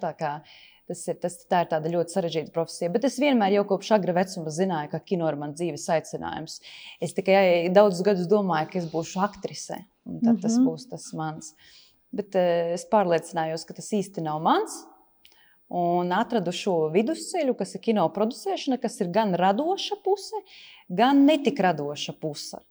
Tas 0.87 1.01
ir, 1.11 1.17
tas, 1.19 1.33
tā 1.51 1.65
ir 1.65 1.71
tāda 1.73 1.89
ļoti 1.91 2.13
sarežģīta 2.15 2.53
profesija. 2.55 2.91
Bet 2.93 3.03
es 3.09 3.17
vienmēr 3.19 3.57
jau 3.57 3.65
kopš 3.73 3.89
agra 3.97 4.13
vecuma 4.21 4.53
zināju, 4.55 4.93
ka 4.93 5.01
kino 5.03 5.27
ir 5.27 5.35
mans 5.39 5.57
dzīves 5.59 5.83
aicinājums. 5.97 6.61
Es 7.03 7.15
tikai 7.17 7.67
daudzus 7.75 8.05
gadus 8.07 8.29
domāju, 8.31 8.69
ka 8.71 8.79
es 8.79 8.87
būšu 8.93 9.19
aktrise, 9.25 9.81
un 10.07 10.21
tad 10.21 10.29
mm 10.29 10.37
-hmm. 10.37 10.41
tas 10.45 10.55
mhm. 10.55 10.67
būs 10.69 10.87
tas 10.93 11.09
mans. 11.13 11.51
Bet 12.15 12.37
uh, 12.39 12.71
es 12.77 12.87
pārliecinājos, 12.87 13.67
ka 13.67 13.75
tas 13.75 13.91
īsti 13.91 14.23
nav 14.23 14.39
mans 14.41 14.77
un 15.73 16.13
atradu 16.15 16.53
šo 16.55 16.75
vidusceļu, 16.93 17.55
kas 17.59 17.75
ir 17.75 17.83
kino 17.89 18.07
producēšana, 18.15 18.79
kas 18.81 18.99
ir 19.03 19.11
gan 19.15 19.35
radoša 19.37 19.99
puse, 20.03 20.41
gan 20.87 21.25
netik 21.27 21.59
radoša 21.63 22.15
puse. 22.21 22.61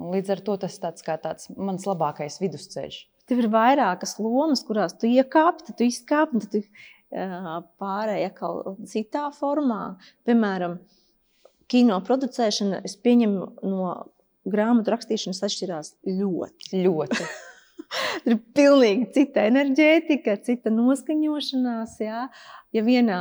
Un 0.00 0.14
līdz 0.14 0.36
ar 0.36 0.44
to 0.46 0.56
tas 0.62 0.78
tāds 0.80 1.04
kā 1.04 1.16
tāds 1.20 1.50
mans 1.56 1.84
labākais 1.88 2.38
vidusceļš. 2.40 3.02
Tev 3.28 3.42
ir 3.42 3.50
vairākas 3.52 4.16
lomas, 4.22 4.62
kurās 4.66 4.96
tu 4.98 5.10
iekāpi, 5.10 5.66
tad 5.66 5.76
tu 5.78 5.86
izkāpi, 5.86 6.40
tad 6.44 6.54
tu 6.54 6.62
pārēji 7.10 8.30
atkal 8.30 8.62
citā 8.88 9.26
formā. 9.34 9.96
Piemēram, 10.26 10.78
kino 11.70 11.98
producēšana, 12.06 12.80
es 12.86 12.96
pieņemu, 13.02 13.52
no 13.66 13.92
grāmatu 14.50 14.94
rakstīšanas 14.94 15.42
atšķirās 15.46 15.94
ļoti. 16.06 16.84
Ļoti. 16.86 17.30
Tur 17.90 18.32
ir 18.34 18.42
pilnīgi 18.54 19.08
cita 19.16 19.46
enerģētika, 19.50 20.36
cita 20.46 20.72
noskaņošanās. 20.74 21.96
Jā. 22.04 22.26
Ja 22.70 22.84
vienā 22.86 23.18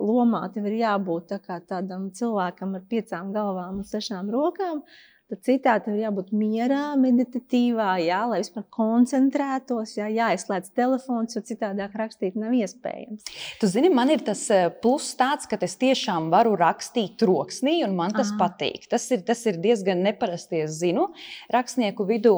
lomā 0.00 0.46
tev 0.54 0.70
ir 0.70 0.78
jābūt 0.80 1.34
tā 1.46 1.60
tādam 1.68 2.08
cilvēkam 2.16 2.78
ar 2.78 2.86
piecām 2.88 3.34
galvām 3.34 3.82
un 3.82 3.84
sešām 3.84 4.32
rokām, 4.32 4.80
Tad 4.80 5.15
citā 5.34 5.74
tev 5.82 5.96
jābūt 5.98 6.30
mierā, 6.30 6.94
meditatīvā, 7.00 7.96
jā, 8.04 8.20
lai 8.30 8.38
vispār 8.44 8.62
koncentrētos, 8.70 9.96
jā, 9.98 10.06
jāizslēdz 10.14 10.70
telefons, 10.76 11.34
jo 11.34 11.42
citādāk 11.42 11.96
rakstīt 11.98 12.36
nav 12.38 12.54
iespējams. 12.54 13.26
Tu 13.58 13.70
zini, 13.70 13.90
man 13.90 14.12
ir 14.14 14.22
tas 14.26 14.44
eh, 14.54 14.68
pluss 14.70 15.16
tāds, 15.18 15.48
ka 15.50 15.58
es 15.66 15.74
tiešām 15.80 16.28
varu 16.30 16.54
rakstīt 16.60 17.16
troksnī, 17.18 17.80
un 17.86 17.96
man 17.98 18.14
tas 18.14 18.30
Aha. 18.30 18.38
patīk. 18.44 18.86
Tas 18.90 19.08
ir, 19.10 19.24
tas 19.26 19.42
ir 19.50 19.58
diezgan 19.62 20.04
neparasti, 20.06 20.62
es 20.62 20.78
zinu, 20.78 21.08
rakstnieku 21.50 22.06
vidū, 22.06 22.36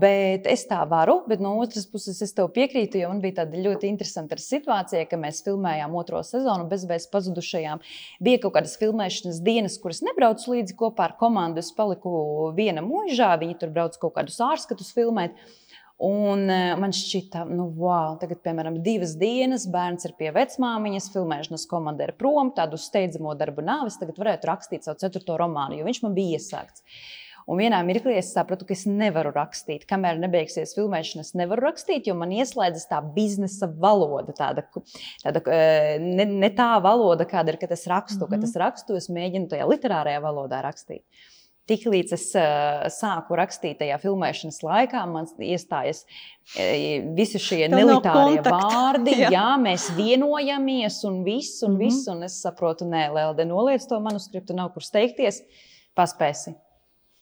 bet 0.00 0.48
es 0.48 0.64
tā 0.70 0.80
varu. 0.88 1.18
Bet 1.28 1.44
no 1.44 1.58
otras 1.60 1.84
puses, 1.90 2.22
es 2.24 2.32
tev 2.36 2.48
piekrītu, 2.56 3.02
jo 3.02 3.12
man 3.12 3.20
bija 3.20 3.42
tāda 3.42 3.60
ļoti 3.60 3.90
interesanta 3.90 4.38
situācija, 4.40 5.04
ka 5.10 5.20
mēs 5.20 5.42
filmējām 5.44 5.94
otro 5.98 6.22
sezonu 6.24 6.68
bezvēs 6.70 7.08
pazudušajām. 7.12 7.84
Bija 8.24 8.40
kaut 8.46 8.56
kādas 8.56 8.78
filmēšanas 8.80 9.42
dienas, 9.44 9.76
kuras 9.82 10.02
nebraucu 10.06 10.56
līdzi 10.56 10.76
kopā 10.78 11.10
ar 11.10 11.16
komandu 11.20 11.65
es 11.66 11.74
paliku 11.76 12.52
viena 12.56 12.84
mūžā, 12.86 13.34
viņi 13.42 13.58
tur 13.60 13.74
brauc 13.74 13.98
kaut 14.00 14.16
kādus 14.16 14.38
ārskatus 14.46 14.94
filmēt. 14.96 15.36
Un 16.06 16.42
e, 16.52 16.56
man 16.76 16.92
šķita, 16.92 17.46
nu, 17.48 17.70
wow, 17.80 18.18
tagad, 18.20 18.42
piemēram, 18.44 18.82
divas 18.84 19.14
dienas 19.16 19.64
bērns 19.72 20.04
ir 20.04 20.12
pie 20.18 20.28
vecmāmiņas, 20.36 21.12
filmēšanas 21.14 21.64
komanda 21.70 22.04
ir 22.04 22.12
prom, 22.20 22.50
tādu 22.56 22.76
steidzamo 22.80 23.32
darbu 23.40 23.64
nāvis. 23.64 23.96
Tagad 24.00 24.18
varētu 24.20 24.50
rakstīt 24.50 24.84
savu 24.84 25.00
ceturto 25.00 25.38
romānu, 25.40 25.78
jo 25.78 25.86
viņš 25.88 26.02
man 26.04 26.18
bija 26.18 26.36
iesākts. 26.36 26.84
Un 27.46 27.60
vienā 27.62 27.78
mirklī 27.86 28.16
es 28.18 28.32
sapratu, 28.34 28.66
ka 28.66 28.74
es 28.74 28.82
nevaru 28.90 29.30
rakstīt. 29.32 29.86
Kamēr 29.88 30.18
nebeigsies 30.18 30.74
filmēšana, 30.74 31.22
es 31.22 31.36
nevaru 31.38 31.62
rakstīt, 31.68 32.08
jo 32.10 32.16
man 32.18 32.34
ieslēdzas 32.34 32.88
tā 32.90 32.98
biznesa 33.14 33.68
valoda. 33.70 34.34
Tāda, 34.36 34.66
tāda, 35.22 35.44
e, 35.46 35.96
ne, 36.02 36.26
ne 36.42 36.50
tā 36.58 36.72
valoda, 36.82 37.24
kāda 37.30 37.54
ir, 37.54 37.60
kad 37.62 37.72
es 37.72 37.86
rakstu. 37.86 38.26
Mm 38.26 38.26
-hmm. 38.26 38.34
Kad 38.34 38.44
es 38.50 38.56
rakstu, 38.64 38.96
es 38.98 39.08
mēģinu 39.08 39.48
tajā 39.48 39.70
literārajā 39.70 40.20
valodā 40.26 40.60
rakstīt. 40.66 41.06
Tiklīdz 41.66 42.12
es 42.14 42.24
uh, 42.38 42.84
sāku 42.94 43.34
rakstīt 43.34 43.80
tajā 43.80 43.96
filmēšanas 43.98 44.60
laikā, 44.62 45.00
man 45.10 45.26
iestājas 45.42 46.04
uh, 46.04 47.08
visi 47.16 47.40
šie 47.42 47.64
Tev 47.64 47.74
nelitārie 47.74 48.44
vārdi. 48.46 49.16
Jā. 49.24 49.32
jā, 49.34 49.48
mēs 49.58 49.88
vienojamies 49.96 51.00
un 51.10 51.24
viss, 51.26 51.64
un 51.66 51.72
mm 51.72 51.74
-hmm. 51.74 51.82
viss. 51.82 52.06
Un 52.12 52.22
es 52.22 52.38
saprotu, 52.42 52.86
nē, 52.86 53.08
Lelde, 53.14 53.44
noliec 53.44 53.86
to 53.86 53.98
manuskriptu, 54.00 54.54
nav 54.54 54.70
kur 54.74 54.86
steigties, 54.86 55.42
paspēsi. 55.98 56.54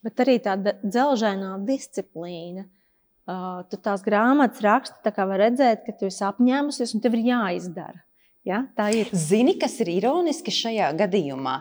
Bet 0.05 0.21
arī 0.21 0.37
tāda 0.45 0.77
dzelžainā 0.85 1.57
disciplīna. 1.65 2.69
Uh, 3.25 3.63
tu 3.71 3.79
tās 3.81 4.05
grāmatas 4.05 4.61
raksti, 4.61 5.01
tā 5.01 5.11
kā 5.17 5.25
var 5.25 5.41
redzēt, 5.41 5.87
ka 5.87 5.93
tu 5.97 6.05
esi 6.05 6.21
apņēmusies 6.25 6.95
un 6.95 7.01
tev 7.01 7.15
ir 7.17 7.31
jāizdara. 7.33 8.04
Ja, 8.45 8.59
tā 8.77 8.91
ir. 8.93 9.09
Zini, 9.17 9.55
kas 9.57 9.79
ir 9.81 9.89
ironiski 9.89 10.53
šajā 10.53 10.91
gadījumā? 10.99 11.55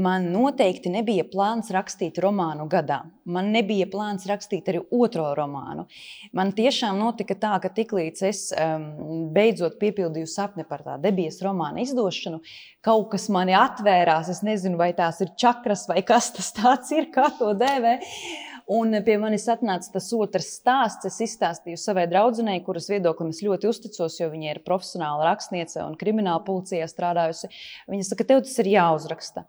Man 0.00 0.30
noteikti 0.32 0.88
nebija 0.88 1.26
plāns 1.28 1.68
rakstīt 1.74 2.16
romānu 2.24 2.64
gadā. 2.72 3.02
Man 3.28 3.50
nebija 3.52 3.84
plāns 3.92 4.24
rakstīt 4.24 4.70
arī 4.72 4.80
otro 4.88 5.26
romānu. 5.36 5.84
Man 6.32 6.54
tiešām 6.56 6.96
notika 6.96 7.36
tā, 7.36 7.52
ka 7.60 7.68
tiklīdz 7.76 8.24
es 8.30 8.40
um, 8.56 8.88
beidzot 9.36 9.76
piepildīju 9.82 10.30
sapni 10.32 10.64
par 10.64 10.80
tā 10.86 10.96
debijas 11.02 11.42
romāna 11.44 11.84
izdošanu, 11.84 12.40
kaut 12.80 13.10
kas 13.12 13.28
mani 13.28 13.52
atvērās. 13.60 14.32
Es 14.32 14.40
nezinu, 14.46 14.80
vai 14.80 14.94
tās 14.96 15.20
ir 15.20 15.34
čakras 15.36 15.84
vai 15.92 16.00
kas 16.00 16.32
tas 16.32 16.54
ir, 16.96 17.12
kā 17.12 17.28
to 17.36 17.52
dēvē. 17.52 17.98
Un 18.70 18.94
pie 19.02 19.16
manis 19.18 19.48
atnāca 19.50 19.90
tas 19.96 20.08
otrs 20.14 20.52
stāsts. 20.60 21.08
Es 21.08 21.16
izstāstīju 21.24 21.78
savai 21.80 22.04
draudzenei, 22.10 22.60
kuras 22.62 22.86
viedoklim 22.92 23.32
es 23.32 23.40
ļoti 23.42 23.66
uzticos, 23.66 24.20
jo 24.20 24.28
viņa 24.30 24.52
ir 24.52 24.60
profesionāla 24.66 25.26
rakstniece 25.32 25.82
un 25.82 25.96
krimināla 25.98 26.44
policijā 26.46 26.86
strādājusi. 26.86 27.50
Viņa 27.90 28.06
saka, 28.06 28.28
tev 28.28 28.44
tas 28.46 28.54
ir 28.62 28.70
jāuzraksta. 28.76 29.44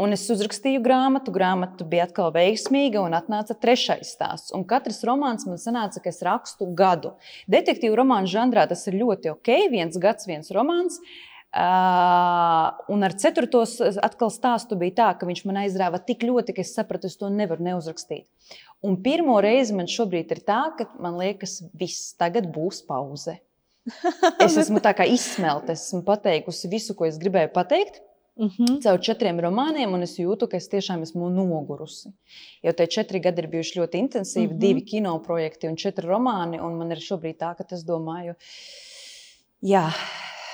Un 0.00 0.16
es 0.16 0.24
uzrakstīju 0.32 0.80
grāmatu, 0.82 1.30
grāmata 1.34 1.86
bija 1.86 2.08
atkal 2.08 2.32
veiksmīga, 2.34 3.02
un 3.04 3.14
atnāca 3.14 3.54
trešais 3.54 4.14
stāsts. 4.16 4.50
Un 4.56 4.64
katrs 4.66 5.02
romāns 5.06 5.46
man 5.46 5.60
sanāca, 5.60 6.02
ka 6.02 6.10
es 6.10 6.22
rakstu 6.26 6.72
gadu. 6.74 7.14
Detektīvu 7.52 7.98
romānu 8.02 8.30
žanrā 8.30 8.66
tas 8.70 8.82
ir 8.90 8.98
ļoti 8.98 9.34
ok, 9.36 9.56
viens 9.70 9.98
gads, 10.00 10.26
viens 10.30 10.50
romāns. 10.56 10.98
Uh, 10.98 11.29
un 11.50 13.02
ar 13.02 13.14
ceturto 13.18 13.64
atkal 14.02 14.30
stāstu 14.30 14.78
bija 14.78 14.94
tā, 15.00 15.08
ka 15.18 15.26
viņš 15.26 15.44
man 15.48 15.64
aizrāva 15.64 15.98
tik 15.98 16.22
ļoti, 16.22 16.54
ka 16.54 16.62
es 16.62 16.74
sapratu, 16.76 17.10
es 17.10 17.18
to 17.18 17.30
nevaru 17.32 17.64
neuzrakstīt. 17.66 18.28
Un 18.86 19.00
pirmo 19.02 19.34
reizi 19.42 19.74
man 19.74 19.90
šobrīd 19.90 20.30
ir 20.30 20.44
tā, 20.46 20.60
ka 20.78 20.86
man 21.02 21.18
liekas, 21.18 21.60
viss 21.74 22.14
tagad 22.18 22.46
būs 22.54 22.84
pauze. 22.86 23.40
Es 24.44 24.54
esmu 24.60 24.78
tā 24.84 24.92
kā 24.94 25.06
izsmelta, 25.08 25.72
esmu 25.72 26.04
pateikusi 26.06 26.68
visu, 26.70 26.94
ko 26.94 27.08
es 27.08 27.18
gribēju 27.18 27.50
pateikt. 27.54 28.02
Uh 28.40 28.46
mhm. 28.46 28.64
-huh. 28.64 28.82
Caur 28.82 29.00
četriem 29.00 29.40
romāniem, 29.40 29.92
un 29.92 30.02
es 30.02 30.16
jūtu, 30.18 30.46
ka 30.48 30.56
es 30.56 30.68
tiešām 30.68 31.02
esmu 31.02 31.28
nogurusi. 31.30 32.12
Jo 32.62 32.72
tie 32.72 32.86
četri 32.86 33.20
gadi 33.20 33.42
ir 33.42 33.48
bijuši 33.48 33.80
ļoti 33.80 33.96
intensīvi, 34.04 34.46
uh 34.46 34.52
mhm. 34.52 34.56
-huh. 34.56 34.60
divi 34.60 34.84
kino 34.84 35.18
projekti 35.18 35.68
un 35.68 35.76
četri 35.76 36.06
romāni. 36.06 36.60
Un 36.60 36.78
man 36.78 36.92
ir 36.92 36.98
šobrīd 36.98 37.36
tā, 37.36 37.56
ka 37.56 37.64
es 37.70 37.84
domāju, 37.84 38.34
jā, 39.62 39.90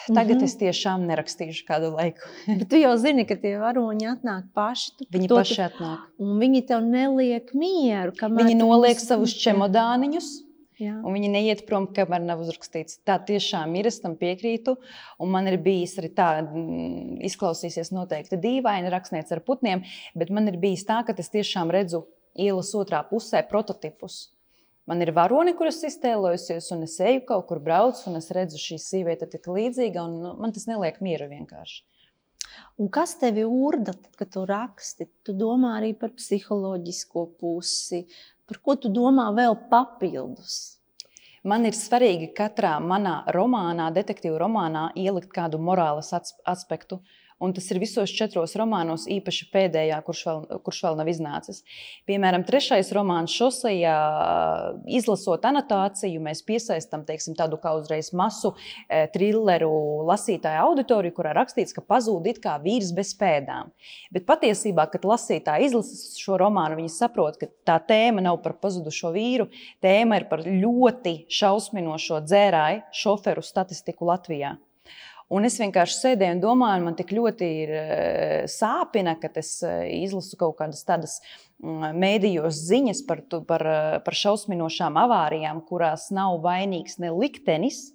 Tagad 0.06 0.36
mm 0.36 0.40
-hmm. 0.40 0.44
es 0.44 0.56
tiešām 0.56 1.06
nerakstīšu 1.10 1.64
kādu 1.66 1.90
laiku. 1.96 2.28
Bet 2.58 2.68
tu 2.70 2.78
jau 2.78 2.96
zini, 2.96 3.26
ka 3.26 3.36
tie 3.36 3.56
varoņi 3.58 4.06
atnāk 4.12 4.48
paši. 4.54 4.92
Tu, 4.98 5.06
viņi 5.10 5.28
to, 5.28 5.36
paši 5.36 5.62
atnāk. 5.62 6.08
Un 6.18 6.38
viņi 6.38 6.66
tev 6.66 6.84
neliek 6.86 7.54
mieru. 7.54 8.12
Viņi 8.12 8.54
noliek 8.54 9.00
savus 9.00 9.34
čemodāniņus. 9.34 10.46
Jā. 10.76 10.92
Un 11.00 11.14
viņi 11.16 11.30
neiet 11.32 11.62
prom, 11.66 11.86
kamēr 11.88 12.20
nav 12.20 12.42
uzrakstīts. 12.44 13.00
Tā 13.08 13.16
tiešām 13.25 13.72
ir. 13.80 13.86
Es 13.88 13.98
tam 14.00 14.16
piekrītu. 14.20 14.76
Un 15.18 15.32
man 15.32 15.48
ir 15.48 15.56
bijis 15.56 15.96
arī 15.98 16.12
tā, 16.12 16.42
mm, 16.44 17.22
izklausīsies 17.25 17.92
noteikti 17.96 18.36
dīvaini 18.36 18.92
rakstnieks 18.92 19.32
ar 19.32 19.40
putniem, 19.40 19.82
bet 20.14 20.30
man 20.30 20.48
ir 20.48 20.60
bijis 20.60 20.84
tā, 20.84 21.00
ka 21.06 21.16
es 21.18 21.32
tiešām 21.32 21.72
redzu 21.72 22.04
ielas 22.36 22.75
otrā 22.76 23.00
pusē 23.08 23.40
prototipus. 23.48 24.35
Man 24.86 25.02
ir 25.02 25.10
varoni, 25.10 25.50
kuras 25.58 25.80
iztēlojusies, 25.88 26.68
un 26.76 26.86
es 26.86 26.94
eju 27.02 27.24
kaut 27.26 27.48
kur 27.48 27.58
braucu, 27.62 28.04
un 28.06 28.20
es 28.20 28.30
redzu, 28.34 28.60
šī 28.62 28.78
sieviete 28.78 29.26
ir 29.26 29.32
tik 29.32 29.48
līdzīga, 29.50 30.04
un 30.06 30.20
nu, 30.22 30.34
man 30.38 30.54
tas 30.54 30.68
neliek 30.70 31.00
mieru 31.02 31.26
vienkārši. 31.32 31.82
Un 32.78 32.90
kas 32.94 33.16
tevi 33.18 33.42
urda, 33.42 33.96
tad, 33.96 34.12
kad 34.20 34.30
tu 34.30 34.44
raksti? 34.46 35.08
Tu 35.26 35.34
domā 35.34 35.74
arī 35.80 35.90
par 35.98 36.14
psiholoģisko 36.14 37.26
pusi, 37.40 38.04
par 38.46 38.62
ko 38.62 38.76
tu 38.78 38.92
domā 38.94 39.26
vēl 39.34 39.58
papildus? 39.72 40.76
Man 41.46 41.66
ir 41.66 41.74
svarīgi 41.78 42.32
katrā 42.34 42.76
manā 42.82 43.20
romānā, 43.34 43.92
detektīvu 43.94 44.38
romānā, 44.42 44.88
ielikt 44.98 45.30
kādu 45.34 45.60
morāles 45.62 46.12
aspektu. 46.14 47.00
Un 47.36 47.52
tas 47.52 47.66
ir 47.68 47.76
visos 47.76 48.08
četros 48.16 48.54
romānos, 48.56 49.02
īpaši 49.12 49.50
pēdējā, 49.52 49.98
kurš 50.06 50.20
vēl, 50.24 50.38
kurš 50.64 50.78
vēl 50.86 50.94
nav 50.96 51.08
iznācis. 51.12 51.58
Piemēram, 52.08 52.46
trešais 52.48 52.88
romāns 52.96 53.34
Šosejā, 53.36 53.96
izlasot 54.88 55.44
anotāciju, 55.44 56.22
mēs 56.24 56.40
piesaistām 56.48 57.04
teiksim, 57.04 57.36
tādu 57.36 57.58
kā 57.60 57.74
uzreiz 57.76 58.08
masu 58.16 58.54
e, 58.56 59.02
trilleru 59.12 59.68
lasītāju 60.08 60.62
auditoriju, 60.64 61.12
kurā 61.18 61.34
rakstīts, 61.36 61.76
ka 61.76 61.84
pazūd 61.84 62.30
it 62.32 62.40
kā 62.40 62.56
vīrs 62.62 62.94
bez 62.96 63.12
pēdām. 63.20 63.68
Bet 64.16 64.24
patiesībā, 64.30 64.88
kad 64.94 65.04
lasītāji 65.04 65.68
izlasa 65.68 66.16
šo 66.16 66.40
romānu, 66.40 66.80
viņi 66.80 66.94
saprot, 66.96 67.36
ka 67.36 67.50
tā 67.68 67.76
tēma 67.92 68.24
nav 68.24 68.40
par 68.46 68.56
pazudušo 68.64 69.12
vīru, 69.12 69.50
tēma 69.84 70.22
ir 70.22 70.30
par 70.32 70.46
ļoti 70.48 71.18
šausminošo 71.28 72.24
dzērāju 72.24 72.86
šoferu 72.96 73.44
statistiku 73.44 74.08
Latvijā. 74.08 74.56
Un 75.35 75.42
es 75.42 75.56
vienkārši 75.59 75.97
sēdēju 75.99 76.37
un 76.37 76.40
domāju, 76.42 76.85
man 76.87 76.95
tik 76.99 77.11
ļoti 77.16 77.47
ir 77.64 77.71
eh, 77.75 78.45
sāpina, 78.50 79.16
ka 79.18 79.30
es 79.40 79.56
eh, 79.66 79.88
izlasu 80.04 80.38
kaut 80.38 80.54
kādas 80.61 80.85
tādas 80.87 81.16
mm, 81.59 81.97
mēdījos 81.99 82.61
ziņas 82.68 83.02
par, 83.09 83.25
par, 83.49 83.64
eh, 83.66 83.97
par 84.06 84.14
šausminošām 84.14 85.00
avārijām, 85.02 85.64
kurās 85.66 86.12
nav 86.14 86.38
vainīgs 86.45 87.00
ne 87.02 87.11
liktenis, 87.11 87.88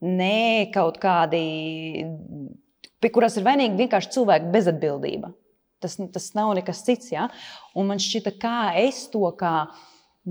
ne 0.00 0.70
kaut 0.72 0.96
kādi, 1.02 1.42
pie 2.96 3.12
kurās 3.12 3.36
ir 3.36 3.44
vainīga 3.44 3.76
vienkārši 3.82 4.14
cilvēku 4.16 4.48
bezatbildība. 4.54 5.34
Tas, 5.84 5.98
tas 6.12 6.32
nav 6.36 6.54
nekas 6.56 6.80
cits. 6.84 7.12
Ja? 7.12 7.28
Un 7.76 7.92
man 7.92 8.00
šķita, 8.00 8.34
kā 8.40 8.56
es 8.80 9.04
to 9.12 9.28
kā 9.36 9.68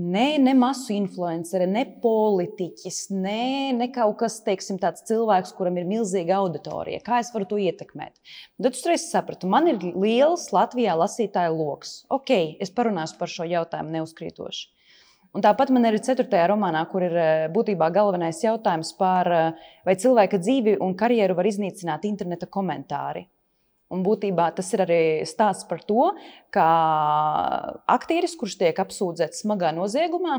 Ne, 0.00 0.38
ne 0.38 0.52
masu 0.56 0.94
influenceri, 0.94 1.66
ne 1.68 1.82
politiķis, 2.00 2.98
ne, 3.12 3.72
ne 3.76 3.88
kaut 3.92 4.16
kas 4.22 4.38
teiksim, 4.46 4.78
tāds 4.80 5.02
cilvēks, 5.08 5.52
kuram 5.58 5.76
ir 5.76 5.88
milzīga 5.88 6.38
auditorija. 6.38 7.02
Kā 7.04 7.18
es 7.20 7.28
varu 7.34 7.48
to 7.50 7.58
ietekmēt? 7.60 8.14
Tad 8.62 8.70
es 8.70 8.86
reiz 8.88 9.08
sapratu, 9.10 9.50
man 9.50 9.68
ir 9.68 9.82
liels 9.90 10.46
Latvijā 10.56 10.94
lasītāju 10.96 11.58
lokus. 11.58 11.98
Ok, 12.16 12.32
es 12.62 12.72
parunāšu 12.72 13.18
par 13.20 13.32
šo 13.32 13.48
jautājumu 13.50 13.98
neuzkrītoši. 13.98 14.62
Un 15.36 15.44
tāpat 15.44 15.74
man 15.74 15.84
ir 15.90 15.98
ceturtajā 16.02 16.48
romānā, 16.50 16.86
kur 16.90 17.04
ir 17.06 17.18
eh, 17.20 17.44
būtībā 17.52 17.90
galvenais 17.94 18.40
jautājums 18.42 18.94
par, 18.98 19.28
eh, 19.30 19.74
vai 19.84 19.98
cilvēka 20.00 20.40
dzīvi 20.40 20.78
un 20.80 20.96
karjeru 20.98 21.36
var 21.38 21.50
iznīcināt 21.50 22.08
interneta 22.08 22.48
komentāri. 22.50 23.26
Un 23.90 24.04
būtībā 24.06 24.52
tas 24.54 24.68
ir 24.76 24.84
arī 24.84 25.02
stāsts 25.26 25.66
par 25.66 25.82
to, 25.82 26.12
ka 26.54 26.66
aktieris, 27.90 28.36
kurš 28.38 28.60
tiek 28.60 28.78
apsūdzēts 28.78 29.42
smagā 29.42 29.72
noziegumā, 29.74 30.38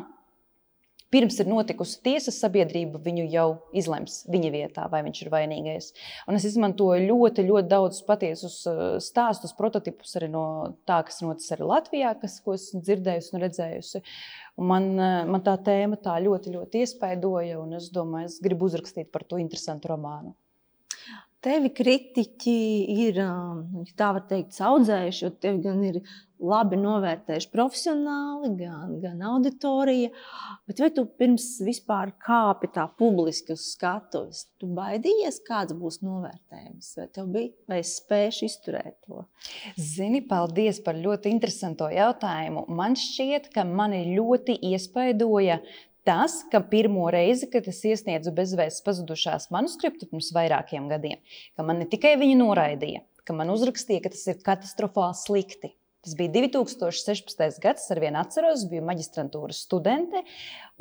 pirms 1.11 1.35
ir 1.43 1.49
notikusi 1.51 1.99
tiesas 2.05 2.37
sabiedrība, 2.39 3.01
viņu 3.03 3.25
jau 3.33 3.47
izlems 3.75 4.21
viņa 4.31 4.51
vietā, 4.53 4.85
vai 4.91 5.01
viņš 5.03 5.21
ir 5.25 5.31
vainīgais. 5.33 5.89
Un 6.31 6.39
es 6.39 6.45
izmantoju 6.47 7.03
ļoti, 7.09 7.43
ļoti 7.49 7.71
daudz 7.71 7.99
patiesus 8.07 8.61
uh, 8.69 8.83
stāstus, 9.03 9.55
prototipus 9.57 10.15
arī 10.19 10.31
no 10.31 10.45
tā, 10.87 11.01
kas 11.07 11.19
noticis 11.25 11.51
arī 11.57 11.67
Latvijā, 11.73 12.13
kas, 12.21 12.39
ko 12.45 12.55
esmu 12.55 12.79
dzirdējusi 12.87 13.35
un 13.35 13.43
redzējusi. 13.43 14.03
Un 14.61 14.71
man, 14.71 14.87
uh, 14.95 15.17
man 15.27 15.43
tā 15.43 15.57
tēma 15.65 15.99
tā 15.99 16.15
ļoti, 16.23 16.55
ļoti 16.55 16.85
iespaidoja, 16.85 17.59
un 17.59 17.75
es 17.81 17.91
domāju, 17.91 18.31
es 18.31 18.39
gribu 18.43 18.71
uzrakstīt 18.71 19.11
par 19.11 19.27
to 19.27 19.41
interesantu 19.43 19.91
romānu. 19.91 20.31
Tevi 21.41 21.71
kritiķi 21.73 22.57
ir, 23.07 23.17
nu, 23.25 23.85
tā 23.97 24.11
var 24.13 24.27
teikt, 24.29 24.59
audzējuši, 24.61 25.23
jo 25.25 25.31
tevi 25.41 25.63
gan 25.63 25.79
ir 25.87 25.97
labi 26.41 26.77
novērtējuši 26.77 27.49
profesionāli, 27.53 28.51
gan, 28.59 28.95
gan 29.01 29.21
auditorija. 29.31 30.11
Bet 30.69 30.81
vai 30.81 30.89
tu 30.93 31.05
pirms 31.05 31.47
vispār 31.65 32.13
kāpi 32.21 32.71
tā 32.73 32.87
publiski 32.97 33.55
uz 33.55 33.67
skatuves, 33.73 34.43
tu 34.61 34.69
baidījies, 34.77 35.41
kāds 35.47 35.73
būs 35.77 36.01
novērtējums? 36.05 36.93
Vai 36.97 37.07
tev 37.17 37.29
bija, 37.33 37.53
vai 37.69 37.81
es 37.83 37.95
spēšu 37.99 38.47
izturēt 38.49 38.97
to? 39.05 39.25
Zini, 39.77 40.23
paldies 40.25 40.81
par 40.85 40.97
ļoti 40.97 41.33
interesantu 41.33 41.89
jautājumu. 41.93 42.67
Man 42.69 42.97
šķiet, 42.99 43.51
ka 43.53 43.65
mani 43.67 44.03
ļoti 44.15 44.57
iespaidoja 44.71 45.61
tas, 46.07 46.39
ka 46.51 46.61
pirmo 46.71 47.09
reizi, 47.13 47.49
kad 47.51 47.67
es 47.69 47.83
iesniedzu 47.87 48.33
bezvēsts 48.37 48.85
pazudušās 48.85 49.49
manuskriptu 49.53 50.09
pirms 50.09 50.31
vairākiem 50.35 50.89
gadiem, 50.91 51.21
ka 51.57 51.67
man 51.67 51.83
ne 51.83 51.89
tikai 51.89 52.15
viņi 52.21 52.39
noraidīja, 52.41 53.03
ka 53.27 53.37
man 53.37 53.53
uzrakstīja, 53.53 54.05
ka 54.05 54.13
tas 54.15 54.25
ir 54.31 54.41
katastrofāli 54.45 55.19
slikti. 55.19 55.75
Tas 56.01 56.15
bija 56.17 56.31
2016. 56.33 57.59
gads, 57.61 57.83
ar 57.93 57.99
vienu 58.01 58.17
atceros, 58.17 58.63
biju 58.71 58.81
maģistrantūras 58.87 59.59
studente, 59.67 60.23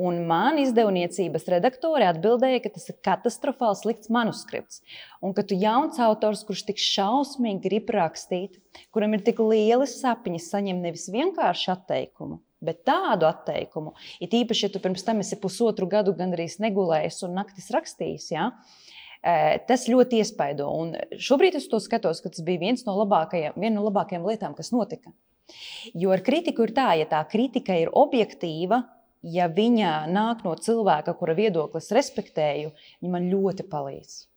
un 0.01 0.23
man 0.25 0.57
izdevniecības 0.63 1.45
redaktore 1.53 2.07
atbildēja, 2.09 2.63
ka 2.65 2.73
tas 2.73 2.89
ir 2.89 2.97
katastrofāli 3.05 3.77
slikts 3.83 4.09
manuskripts. 4.17 4.81
Un 5.21 5.37
ka 5.37 5.45
tu 5.45 5.59
jauns 5.61 6.01
autors, 6.01 6.41
kurš 6.49 6.65
tik 6.71 6.81
šausmīgi 6.81 7.61
grib 7.67 7.93
rakstīt, 7.93 8.57
kuram 8.97 9.13
ir 9.19 9.27
tik 9.27 9.45
lieli 9.45 9.91
sapņi, 9.93 10.41
saņem 10.41 10.81
nevis 10.89 11.11
vienkārši 11.13 11.69
atteikumu, 11.77 12.41
Bet 12.61 12.83
tādu 12.85 13.25
atteikumu, 13.25 13.95
it 14.21 14.35
īpaši, 14.37 14.67
ja 14.67 14.73
tu 14.75 14.83
pirms 14.85 15.05
tam 15.07 15.23
esi 15.23 15.39
pusotru 15.41 15.89
gadu 15.89 16.13
gandrīz 16.17 16.59
negulējis 16.61 17.23
un 17.25 17.39
naktis 17.39 17.71
rakstījis, 17.73 18.27
ja, 18.35 18.51
tas 19.69 19.87
ļoti 19.89 20.21
iespaido. 20.21 20.69
Un 20.69 20.93
šobrīd 21.17 21.57
es 21.57 21.71
to 21.73 21.81
skatos, 21.81 22.21
ka 22.21 22.33
tas 22.33 22.45
bija 22.45 22.61
viens 22.61 22.85
no 22.85 22.99
labākajiem, 23.01 23.57
viena 23.57 23.79
no 23.79 23.89
labākajām 23.89 24.29
lietām, 24.29 24.57
kas 24.59 24.73
notika. 24.77 25.13
Jo 25.97 26.13
ar 26.15 26.21
kritiku 26.23 26.69
ir 26.69 26.75
tā, 26.77 26.93
ja 27.01 27.09
tā 27.11 27.25
kritika 27.33 27.75
ir 27.81 27.91
objektīva, 27.97 28.85
ja 29.27 29.49
viņa 29.49 30.07
nāk 30.13 30.45
no 30.45 30.55
cilvēka, 30.57 31.17
kura 31.19 31.35
viedoklis 31.37 31.91
respektēju, 31.97 32.75
viņa 33.01 33.13
man 33.13 33.33
ļoti 33.33 33.67
palīdz. 33.73 34.30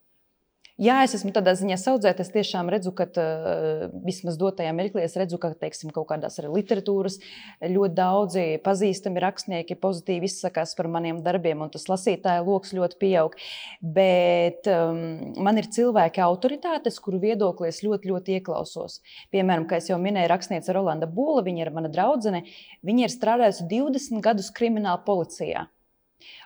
Jā, 0.82 0.96
es 1.06 1.12
esmu 1.14 1.30
tādā 1.30 1.52
ziņā 1.54 1.76
saudzēta. 1.78 2.24
Es 2.26 2.32
tiešām 2.34 2.66
redzu, 2.74 2.90
ka 2.98 3.06
uh, 3.06 3.84
vismaz 4.08 4.40
dotajā 4.42 4.72
mirklī 4.74 5.04
es 5.06 5.14
redzu, 5.22 5.38
ka 5.38 5.52
teiksim, 5.54 5.92
kaut 5.94 6.08
kādās 6.10 6.40
arī 6.42 6.50
literatūras 6.50 7.20
ļoti 7.62 7.94
daudzi 8.00 8.46
pazīstami 8.66 9.22
rakstnieki 9.22 9.78
pozitīvi 9.78 10.26
izsakās 10.26 10.74
par 10.74 10.90
maniem 10.90 11.20
darbiem, 11.22 11.62
un 11.62 11.70
tas 11.70 11.86
lasītāju 11.92 12.48
lokus 12.48 12.74
ļoti 12.74 12.98
pieaug. 13.04 13.38
Bet 13.86 14.66
um, 14.74 15.04
man 15.46 15.62
ir 15.62 15.70
cilvēki 15.78 16.26
autoritātes, 16.26 16.98
kuru 17.06 17.22
viedoklī 17.22 17.70
es 17.70 17.84
ļoti, 17.86 18.10
ļoti 18.10 18.40
ieklausos. 18.40 18.98
Piemēram, 19.30 19.70
kā 19.70 19.78
jau 19.78 20.02
minēju, 20.02 20.32
rakstniece 20.34 20.74
Rolanda 20.74 21.06
Būla, 21.06 21.46
viņa 21.46 21.68
ir 21.68 21.74
mana 21.78 21.94
draudzene. 21.94 22.48
Viņa 22.82 23.06
ir 23.06 23.14
strādājusi 23.14 23.70
20 23.70 24.26
gadus 24.26 24.50
krimināla 24.58 25.06
policijā. 25.06 25.68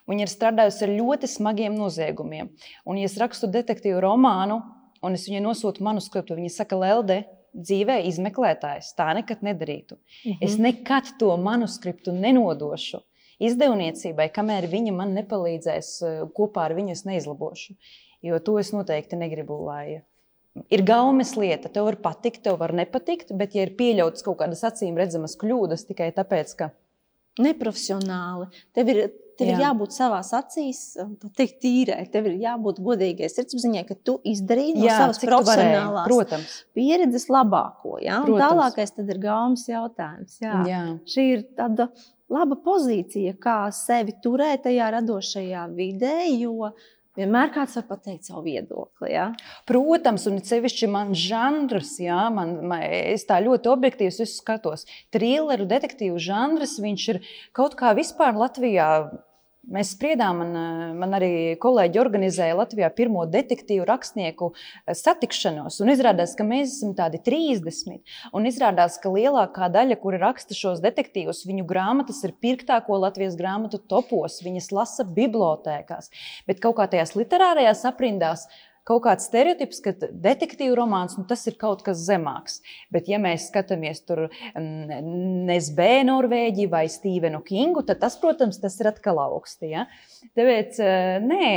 Viņa 0.07 0.25
ir 0.25 0.31
strādājusi 0.31 0.85
ar 0.87 0.93
ļoti 0.97 1.29
smagiem 1.31 1.75
noziegumiem. 1.77 2.51
Un, 2.85 2.99
ja 3.01 3.09
es 3.09 3.17
rakstu 3.21 3.49
detektīvu 3.51 3.99
romānu, 4.03 4.61
un 5.03 5.17
es 5.17 5.27
viņai 5.29 5.43
nosūtu 5.45 5.83
manuskriptu, 5.85 6.37
viņa 6.37 6.53
saka, 6.53 6.79
Lelde, 6.79 7.21
dzīvē 7.57 8.01
izmeklētājs 8.09 8.93
tā 8.97 9.11
nekad 9.17 9.43
nedarītu. 9.45 9.95
Mm 9.97 10.31
-hmm. 10.31 10.37
Es 10.41 10.57
nekad 10.57 11.13
to 11.19 11.37
manuskriptu 11.37 12.11
nenodošu 12.11 13.01
izdevniecībai, 13.39 14.29
kamēr 14.33 14.67
viņa 14.71 14.93
man 14.93 15.13
nepalīdzēs 15.17 15.89
eh, 16.01 16.19
kopā 16.33 16.67
ar 16.67 16.75
viņu, 16.77 16.91
es 16.91 17.05
neizlabošu. 17.05 17.75
Jo 18.25 18.39
to 18.39 18.57
es 18.59 18.73
noteikti 18.73 19.15
negribu, 19.15 19.59
lai 19.65 20.01
ir 20.73 20.83
gaumes 20.87 21.35
lieta. 21.37 21.69
Tev 21.69 21.85
var 21.89 21.99
patikt, 22.01 22.41
tev 22.47 22.57
var 22.61 22.73
nepatikt, 22.73 23.33
bet, 23.37 23.55
ja 23.55 23.67
ir 23.67 23.75
pieļautas 23.77 24.25
kaut 24.25 24.39
kādas 24.41 24.63
acīm 24.65 24.97
redzamas 24.97 25.37
kļūdas 25.37 25.85
tikai 25.85 26.09
tāpēc, 26.15 26.55
ka 26.57 26.71
neprofesionāli, 27.37 28.49
tev 28.73 28.89
ir 28.93 29.01
Tev 29.37 29.51
Jā. 29.51 29.53
ir 29.53 29.63
jābūt 29.67 29.93
savā 29.93 30.19
acīs, 30.23 30.81
teikt, 31.37 31.59
tīrai. 31.61 32.01
Tev 32.13 32.29
ir 32.31 32.39
jābūt 32.41 32.81
godīgai 32.83 33.29
sirdsapziņai, 33.29 33.83
ka 33.85 33.97
tu 34.07 34.17
izdarīji 34.25 34.77
no 34.79 34.87
Jā, 34.87 34.97
savas 35.03 35.21
profesionālās 35.21 36.09
varēji, 36.09 36.51
pieredzes 36.77 37.27
labāko. 37.29 37.97
Ja? 38.01 38.23
Tālākais 38.25 38.95
ir 39.03 39.21
gaumas 39.21 39.67
jautājums. 39.69 40.39
Jā. 40.41 40.61
Jā. 40.69 40.83
Šī 41.05 41.27
ir 41.35 41.47
tāda 41.57 41.91
laba 42.33 42.57
pozīcija, 42.65 43.37
kā 43.41 43.59
sevi 43.75 44.17
turēt 44.23 44.65
tajā 44.65 44.91
radošajā 44.97 45.67
vidē, 45.77 46.19
Vienmēr 47.17 47.49
kāds 47.49 47.73
var 47.79 47.85
pateikt 47.89 48.27
savu 48.29 48.43
viedokli. 48.45 49.09
Ja? 49.09 49.31
Protams, 49.65 50.27
un 50.29 50.37
sevišķi 50.45 50.89
man 50.93 51.15
žanrs, 51.17 51.95
ja, 52.03 52.27
man, 52.33 52.59
man, 52.69 52.83
es 52.85 53.25
tā 53.25 53.39
ļoti 53.41 53.71
objektīvi 53.71 54.27
skatos. 54.29 54.85
Trilleru 55.13 55.65
detektīvu 55.69 56.21
žanrs, 56.21 56.77
viņš 56.83 57.07
ir 57.15 57.21
kaut 57.57 57.73
kā 57.79 57.95
vispār 57.97 58.37
Latvijā 58.37 58.89
Mēs 59.67 59.89
spriedām, 59.97 60.37
man, 60.39 60.93
man 60.95 61.15
arī 61.17 61.57
kolēģi 61.59 61.99
organizēja 61.99 62.55
Latvijā 62.55 62.87
pirmo 62.95 63.25
detektīvu 63.27 63.83
rakstnieku 63.89 64.53
eh, 64.53 64.93
satikšanos. 64.95 65.81
Izrādās, 65.91 66.37
ka 66.39 66.45
mēs 66.47 66.77
esam 66.77 66.93
tādi 66.95 67.19
30. 67.25 67.99
Un 68.37 68.47
izrādās, 68.47 68.95
ka 69.03 69.11
lielākā 69.11 69.67
daļa, 69.73 69.97
kuri 69.99 70.21
raksta 70.21 70.55
šos 70.55 70.79
detektīvus, 70.85 71.43
viņu 71.49 71.67
grāmatas 71.67 72.23
ir 72.23 72.35
pirktāko 72.39 72.95
Latvijas 73.01 73.35
grāmatu 73.39 73.81
topos. 73.91 74.39
Viņas 74.45 74.71
lasa 74.71 75.03
bibliotēkās. 75.03 76.13
Bet 76.47 76.63
kaut 76.63 76.79
kā 76.79 76.87
tajās 76.93 77.17
literārajās 77.19 77.83
aprindās 77.91 78.47
kaut 78.87 79.03
kāds 79.05 79.27
stereotips, 79.27 79.81
ka 79.83 79.93
detektīvu 80.11 80.75
romāns 80.77 81.17
nu, 81.19 81.25
tas 81.27 81.43
ir 81.49 81.57
kaut 81.59 81.83
kas 81.85 81.99
zemāks. 82.07 82.61
Bet, 82.93 83.09
ja 83.11 83.19
mēs 83.21 83.49
skatāmies 83.51 84.03
tur 84.07 84.27
mm, 84.27 85.01
Nesbē, 85.49 85.89
Norvēģiju 86.07 86.71
vai 86.71 86.85
Stevenu 86.91 87.41
Kingu, 87.45 87.83
tad 87.87 88.01
tas, 88.03 88.17
protams, 88.21 88.61
tas 88.63 88.77
ir 88.81 88.91
atkal 88.91 89.19
augsti. 89.23 89.73
Ja? 89.73 89.87
Tāpēc, 90.37 90.79
eh, 90.83 91.17
nē, 91.23 91.51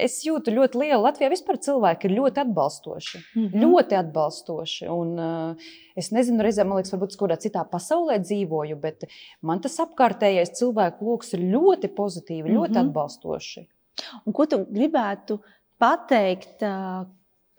es 0.00 0.20
jūtu 0.26 0.54
ļoti 0.56 0.82
lielu 0.82 1.00
Latvijā 1.04 1.30
vispār 1.32 1.60
cilvēki 1.62 2.10
ir 2.10 2.16
ļoti 2.18 2.44
atbalstoši. 2.44 3.22
Mm 3.34 3.46
-hmm. 3.46 3.64
Ļoti 3.66 3.98
atbalstoši. 4.00 4.88
Un, 4.90 5.14
uh, 5.18 5.72
es 5.96 6.10
nezinu, 6.10 6.42
reizēm 6.42 6.70
man 6.70 6.80
liekas, 6.80 6.94
varbūt 6.94 7.18
kādā 7.20 7.38
citā 7.38 7.64
pasaulē 7.68 8.18
dzīvoju, 8.24 8.80
bet 8.80 9.06
man 9.42 9.60
tas 9.60 9.78
apkārtējais 9.80 10.56
cilvēku 10.58 11.04
lokus 11.04 11.34
ir 11.34 11.40
ļoti 11.40 11.94
pozitīvi, 11.94 12.48
ļoti 12.50 12.70
mm 12.70 12.76
-hmm. 12.76 12.88
atbalstoši. 12.88 13.68
Un 14.26 14.32
ko 14.32 14.46
tu 14.46 14.62
gribētu 14.70 15.40
pateikt 15.80 16.62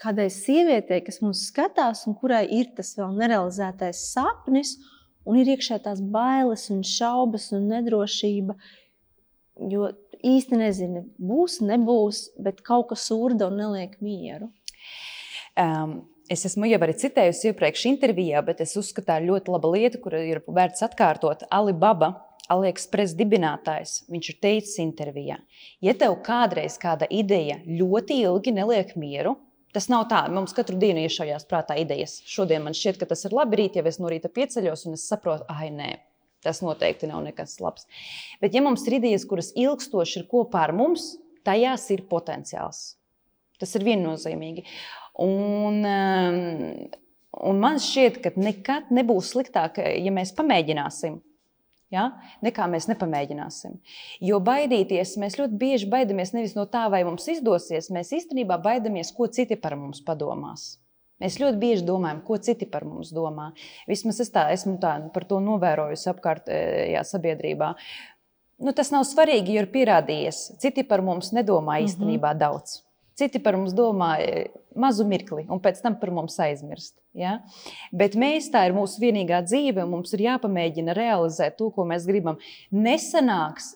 kādai 0.01 0.27
sievietei, 0.33 1.01
kas 1.05 1.19
mums 1.21 1.45
skatās, 1.49 2.05
un 2.09 2.17
kurai 2.17 2.45
ir 2.49 2.71
tas 2.77 2.93
vēl 2.97 3.17
nerealizētais 3.19 4.05
sapnis, 4.13 4.75
un 5.27 5.37
ir 5.41 5.51
iekšā 5.53 5.81
tās 5.85 6.01
bailes, 6.01 6.67
un 6.73 6.81
šaubas 6.85 7.51
un 7.55 7.67
nedrošība. 7.69 8.57
Jo 9.71 9.91
īsti 10.25 10.57
nezinu, 10.57 11.03
būs, 11.21 11.59
nebūs, 11.65 12.23
bet 12.41 12.63
kaut 12.65 12.89
kas 12.93 13.09
urda 13.13 13.49
un 13.51 13.59
neliek 13.61 13.99
mieru. 14.05 14.49
Um, 15.59 16.01
Es 16.31 16.45
esmu 16.47 16.63
jau 16.69 16.77
arī 16.79 16.93
citējusi 16.95 17.49
iepriekš 17.49 17.81
intervijā, 17.89 18.39
bet 18.47 18.61
es 18.63 18.77
uzskatu, 18.79 19.17
ir 19.19 19.25
ļoti 19.27 19.51
laba 19.51 19.71
lieta, 19.73 19.99
kur 19.99 20.13
ir 20.15 20.39
vērts 20.47 20.85
atkārtot. 20.85 21.43
Alibaba 21.51 22.13
Aliexpress 22.51 23.15
dibinātājs, 23.17 24.01
viņš 24.11 24.29
ir 24.33 24.37
teicis 24.43 24.81
intervijā, 24.83 25.39
ja 25.83 25.95
tev 25.97 26.17
kādreiz 26.25 26.77
kāda 26.81 27.07
ideja 27.09 27.61
ļoti 27.65 28.21
ilgi 28.25 28.53
neliek 28.55 28.93
mieru, 28.99 29.37
tas 29.75 29.87
nav 29.91 30.09
tā, 30.11 30.25
mums 30.33 30.55
katru 30.57 30.77
dienu 30.79 31.05
iešaujās 31.07 31.47
prātā 31.47 31.79
idejas. 31.79 32.19
Šodien 32.27 32.63
man 32.65 32.75
šķiet, 32.77 32.99
ka 32.99 33.09
tas 33.13 33.23
ir 33.27 33.35
labi, 33.37 33.63
rīt 33.63 33.79
jau 33.79 33.87
es 33.87 34.01
no 34.03 34.11
rīta 34.11 34.31
pieceļos 34.31 34.87
un 34.89 34.99
es 34.99 35.07
saprotu, 35.07 35.47
ah, 35.51 35.63
nē, 35.71 35.93
Tas 36.41 36.61
noteikti 36.65 37.09
nav 37.09 37.21
nekas 37.21 37.59
labs. 37.61 37.85
Bet, 38.41 38.55
ja 38.55 38.63
mums 38.65 38.81
ir 38.89 38.97
idejas, 38.97 39.27
kuras 39.29 39.51
ilgstoši 39.53 40.23
ir 40.23 40.27
kopā 40.29 40.65
ar 40.65 40.73
mums, 40.73 41.13
tajās 41.45 41.85
ir 41.93 42.07
potenciāls. 42.09 42.95
Tas 43.61 43.77
ir 43.77 43.85
viennozīmīgi. 43.85 44.65
Un, 45.21 45.83
um, 45.85 46.39
un 47.51 47.61
man 47.61 47.77
šķiet, 47.81 48.17
ka 48.23 48.33
nekad 48.41 48.89
nebūs 48.89 49.35
sliktāk, 49.35 49.77
ja 49.77 50.13
mēs 50.15 50.33
pamēģināsim. 50.37 51.19
Ja? 51.91 52.05
Nekā 52.45 52.67
mēs 52.71 52.87
nepamēģināsim. 52.87 53.75
Jo 54.23 54.39
baidīties, 54.43 55.17
mēs 55.19 55.35
ļoti 55.39 55.57
bieži 55.59 55.89
baidamies 55.91 56.31
nevis 56.35 56.55
no 56.55 56.63
tā, 56.71 56.85
vai 56.91 57.03
mums 57.07 57.27
izdosies, 57.33 57.91
mēs 57.91 58.13
īstenībā 58.15 58.57
baidamies, 58.63 59.11
ko 59.15 59.27
citi 59.27 59.57
par 59.59 59.75
mums 59.79 59.99
padomās. 60.07 60.77
Mēs 61.21 61.37
ļoti 61.37 61.59
bieži 61.61 61.85
domājam, 61.85 62.23
ko 62.25 62.39
citi 62.41 62.65
par 62.65 62.85
mums 62.87 63.11
domā. 63.13 63.51
Vismaz 63.89 64.23
es 64.23 64.31
tā, 64.33 64.47
esmu 64.55 64.79
tā, 64.81 64.95
par 65.13 65.27
to 65.29 65.37
novērojusi 65.43 66.09
apkārtējā 66.09 67.03
sabiedrībā. 67.05 67.75
Nu, 68.61 68.73
tas 68.77 68.89
nav 68.93 69.05
svarīgi, 69.09 69.57
jo 69.57 69.65
ir 69.65 69.69
pierādījies, 69.73 70.41
citi 70.61 70.85
par 70.87 71.03
mums 71.05 71.33
nedomā 71.35 71.77
mhm. 71.77 71.89
īstenībā 71.89 72.31
mm 72.31 72.37
-hmm. 72.37 72.41
daudz. 72.41 72.81
Citi 73.19 73.39
par 73.43 73.57
mums 73.57 73.75
domā 73.77 74.15
mazu 74.75 75.05
mirkli, 75.07 75.45
un 75.51 75.59
pēc 75.63 75.81
tam 75.83 75.97
par 75.99 76.11
mums 76.15 76.37
aizmirst. 76.41 76.95
Ja? 77.17 77.39
Bet 77.91 78.15
mēs 78.19 78.49
tā 78.53 78.65
ir 78.67 78.75
mūsu 78.75 79.01
vienīgā 79.03 79.41
dzīve, 79.47 79.83
un 79.83 79.97
mums 79.97 80.13
ir 80.15 80.25
jāpamēģina 80.27 80.95
realizēt 80.97 81.57
to, 81.59 81.69
ko 81.75 81.85
mēs 81.89 82.07
gribam. 82.09 82.39
Nesanāks, 82.71 83.73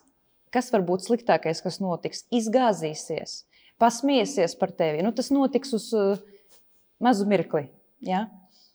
kas 0.56 0.72
var 0.74 0.86
būt 0.88 1.08
sliktākais, 1.08 1.62
kas 1.64 1.82
notiks. 1.84 2.26
Izgāzīsies, 2.36 3.44
pasmiesies 3.82 4.56
par 4.60 4.72
tevi. 4.72 5.04
Nu, 5.04 5.12
tas 5.16 5.32
notiks 5.36 5.76
uz 5.76 5.92
uh, 5.96 6.16
mazu 7.04 7.28
mirkli. 7.28 7.68
Ja? 8.06 8.28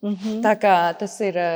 Mm 0.02 0.14
-hmm. 0.14 0.40
Tā 0.42 0.54
kā 0.56 0.98
tas 0.98 1.20
ir, 1.20 1.36
e, 1.36 1.50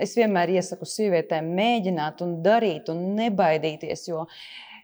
es 0.00 0.16
vienmēr 0.16 0.48
iesaku 0.48 0.84
sievietēm 0.88 1.50
mēģināt 1.52 2.22
un 2.24 2.42
darīt 2.42 2.88
un 2.88 3.14
nebaidīties, 3.16 4.08
jo 4.08 4.26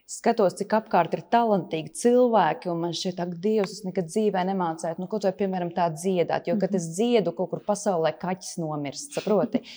skatos, 0.09 0.55
cik 0.57 0.73
apkārt 0.79 1.13
ir 1.19 1.23
talantīgi 1.29 1.93
cilvēki, 2.01 2.71
un 2.73 2.81
man 2.81 2.95
šķiet, 2.97 3.19
ak, 3.21 3.35
Dievs, 3.45 3.75
es 3.77 3.85
nekad 3.85 4.09
dzīvē 4.09 4.45
nemācētu, 4.49 5.03
nu, 5.03 5.09
ko 5.11 5.21
to, 5.21 5.31
piemēram, 5.37 5.69
tā 5.77 5.91
dziedāt. 5.93 6.49
Jo, 6.49 6.57
kad 6.61 6.73
es 6.79 6.87
dziedu, 6.95 7.35
kaut 7.37 7.51
kur 7.53 7.61
pasaulē 7.67 8.15
kaķis 8.17 8.57
nomirst, 8.63 9.19
saproti. 9.19 9.63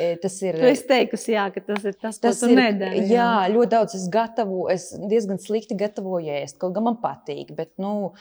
E, 0.00 0.14
tas 0.20 0.34
ir. 0.44 0.56
Esi 0.70 0.84
teikusi, 0.88 1.32
jā, 1.34 1.42
ka 1.52 1.60
tas 1.64 1.84
ir 1.88 1.96
tas, 1.98 2.18
tas 2.22 2.38
tu 2.40 2.48
nedari. 2.52 3.02
Jā. 3.02 3.16
jā, 3.16 3.48
ļoti 3.52 3.70
daudz 3.72 3.96
es 3.98 4.06
gatavoju, 4.12 4.68
es 4.72 4.86
diezgan 5.10 5.40
slikti 5.42 5.76
gatavoju 5.78 6.30
ēst, 6.38 6.56
kaut 6.60 6.76
gan 6.76 6.86
man 6.86 6.96
patīk, 7.02 7.50
bet, 7.56 7.72
nu, 7.82 8.12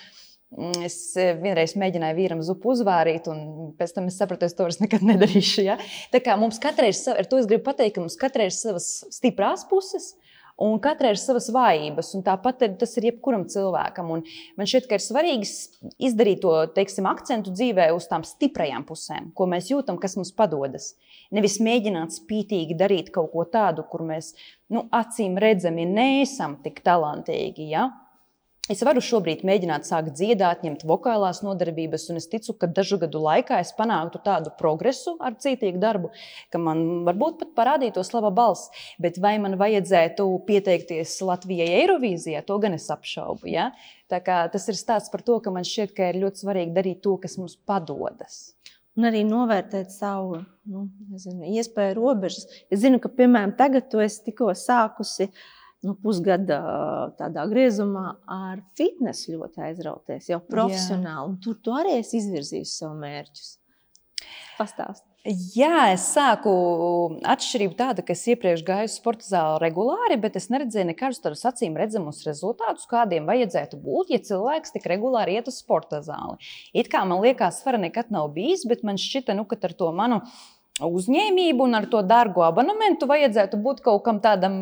mm, 0.56 0.82
Es 0.88 0.96
e, 1.20 1.28
vienreiz 1.38 1.76
mēģināju 1.78 2.18
vīram 2.18 2.42
zupu 2.44 2.74
uzvārīt, 2.74 3.30
un 3.32 3.70
pēc 3.78 3.94
tam 3.96 4.10
es 4.10 4.18
sapratu, 4.20 4.50
es 4.50 4.58
to 4.58 4.66
vairs 4.66 4.80
nekad 4.82 5.06
nedarīšu. 5.06 5.62
Ja? 5.68 5.78
Tā 6.10 6.24
kā 6.26 6.36
mums 6.42 6.58
katrai 6.64 6.90
ir, 6.90 7.00
ar 7.14 7.30
to 7.30 7.40
es 7.40 7.48
gribu 7.50 7.68
pateikt, 7.70 7.96
ka 7.96 8.04
mums 8.04 8.18
katrai 8.20 8.50
ir 8.50 8.56
savas 8.56 8.90
stiprās 9.14 9.68
puses, 9.70 10.16
Un 10.60 10.76
katrai 10.84 11.14
ir 11.14 11.20
savas 11.22 11.46
vājības, 11.56 12.10
un 12.18 12.24
tāpat 12.26 12.66
ir, 12.66 12.74
tas 12.82 12.92
ir 13.00 13.06
jebkuram 13.08 13.46
cilvēkam. 13.48 14.10
Un 14.12 14.26
man 14.60 14.68
šķiet, 14.68 14.90
ka 14.90 14.98
ir 14.98 15.04
svarīgi 15.06 15.48
izdarīt 16.10 16.42
to 16.44 16.52
teiksim, 16.76 17.08
akcentu 17.08 17.54
dzīvē 17.56 17.86
uz 17.96 18.10
tām 18.12 18.26
stiprajām 18.28 18.84
pusēm, 18.90 19.32
ko 19.38 19.48
mēs 19.48 19.72
jūtam, 19.72 20.00
kas 20.02 20.18
mums 20.20 20.34
padodas. 20.36 20.92
Nevis 21.32 21.60
mēģināt 21.64 22.18
spītīgi 22.18 22.76
darīt 22.76 23.14
kaut 23.16 23.32
ko 23.32 23.48
tādu, 23.48 23.88
kur 23.88 24.04
mēs 24.10 24.34
nu, 24.74 24.84
acīm 24.92 25.40
redzami 25.40 25.88
neesam 25.88 26.58
tik 26.66 26.84
talantīgi. 26.84 27.70
Ja? 27.72 27.88
Es 28.70 28.84
varu 28.86 29.02
šobrīd 29.02 29.40
mēģināt 29.50 29.88
sākt 29.88 30.12
dziedāt, 30.14 30.60
ņemt 30.62 30.84
vokālās 30.86 31.40
nodarbības, 31.42 32.04
un 32.14 32.20
es 32.20 32.28
ticu, 32.30 32.54
ka 32.54 32.68
dažu 32.70 33.00
gadu 33.02 33.18
laikā 33.24 33.58
es 33.64 33.72
panāktu 33.74 34.22
tādu 34.22 34.52
progresu 34.60 35.16
ar 35.26 35.34
cītīgu 35.42 35.82
darbu, 35.82 36.12
ka 36.54 36.62
man 36.62 36.84
varbūt 37.08 37.40
pat 37.40 37.56
parādītos 37.58 38.14
laba 38.14 38.30
balss. 38.30 38.70
Bet 39.02 39.18
vai 39.18 39.34
man 39.42 39.58
vajadzētu 39.58 40.28
pieteikties 40.46 41.16
Latvijai 41.26 41.72
Eirovīzijā, 41.80 42.46
to 42.46 42.62
gan 42.62 42.78
es 42.78 42.86
apšaubu. 42.94 43.50
Ja? 43.50 43.72
Tas 44.06 44.70
ir 44.70 44.78
stāsts 44.78 45.10
par 45.10 45.26
to, 45.26 45.42
ka 45.42 45.50
man 45.56 45.66
šķiet, 45.66 45.98
ka 45.98 46.14
ir 46.14 46.22
ļoti 46.22 46.46
svarīgi 46.46 46.78
darīt 46.78 47.02
to, 47.02 47.18
kas 47.26 47.40
mums 47.42 47.58
padodas. 47.58 48.52
Un 49.00 49.10
arī 49.10 49.26
novērtēt 49.26 49.90
savu 49.96 50.44
nu, 50.70 50.92
nezinu, 51.10 51.56
iespēju 51.58 51.98
robežas. 51.98 52.46
Es 52.70 52.84
zinu, 52.86 53.02
ka, 53.02 53.10
piemēram, 53.10 53.58
tagad 53.58 53.90
tu 53.90 54.02
esi 54.04 54.28
tikko 54.28 54.54
sākusi 54.54 55.32
uh, 55.32 55.48
nu, 55.86 55.96
pusgada 56.04 56.60
tādā 57.20 57.46
griezumā 57.52 58.14
ar 58.30 58.64
fitnesu 58.80 59.38
ļoti 59.38 59.64
aizrauties, 59.70 60.32
jau 60.32 60.42
profesionāli. 60.44 61.38
Tur 61.44 61.60
tu 61.64 61.76
arī 61.76 62.00
esi 62.02 62.20
izvirzījis 62.20 62.80
sev 62.82 62.98
mērķus. 63.00 63.54
Pastāst. 64.60 65.06
Jā, 65.28 65.90
es 65.92 66.06
sāku 66.14 66.52
atšķirību 67.28 67.76
tādu, 67.80 68.04
ka 68.08 68.16
es 68.16 68.22
iepriekš 68.32 68.62
gāju 68.68 68.92
sporta 68.92 69.28
zāli 69.28 69.58
regulāri, 69.66 70.16
bet 70.20 70.38
es 70.40 70.48
neredzēju 70.52 70.88
nekādus 70.90 71.20
tādus 71.24 71.44
acīm 71.48 71.76
redzamus 71.80 72.22
rezultātus, 72.28 72.88
kādiem 72.88 73.28
vajadzētu 73.28 73.82
būt, 73.84 74.14
ja 74.16 74.22
cilvēks 74.30 74.72
tik 74.78 74.88
regulāri 74.88 75.36
iet 75.36 75.52
uz 75.52 75.60
sporta 75.60 76.00
zāli. 76.06 76.40
It 76.72 76.88
kā 76.92 77.04
man 77.08 77.20
liekas, 77.24 77.60
svara 77.60 77.82
nekad 77.84 78.16
nav 78.16 78.32
bijis, 78.36 78.64
bet 78.68 78.86
man 78.88 79.00
šķita, 79.00 79.36
nu, 79.36 79.44
ka 79.44 79.60
ar 79.60 79.76
to 79.76 79.92
manu 79.96 80.22
uzņēmību 80.86 81.66
un 81.68 81.78
ar 81.80 81.88
to 81.92 82.02
dārgo 82.08 82.44
abonementu 82.48 83.10
vajadzētu 83.10 83.60
būt 83.64 83.82
kaut 83.86 84.04
kam 84.06 84.22
tādam 84.24 84.56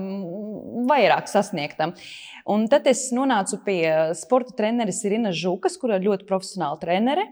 vairāk 0.88 1.30
sasniegtam. 1.32 1.94
Un 2.48 2.68
tad 2.72 2.88
es 2.88 3.10
nonācu 3.16 3.60
pie 3.66 3.82
sporta 4.18 4.56
treneris 4.58 5.04
Irina 5.08 5.34
Žukas, 5.36 5.76
kur 5.82 5.94
ir 5.96 6.06
ļoti 6.06 6.28
profesionāla 6.30 6.80
trenere. 6.82 7.28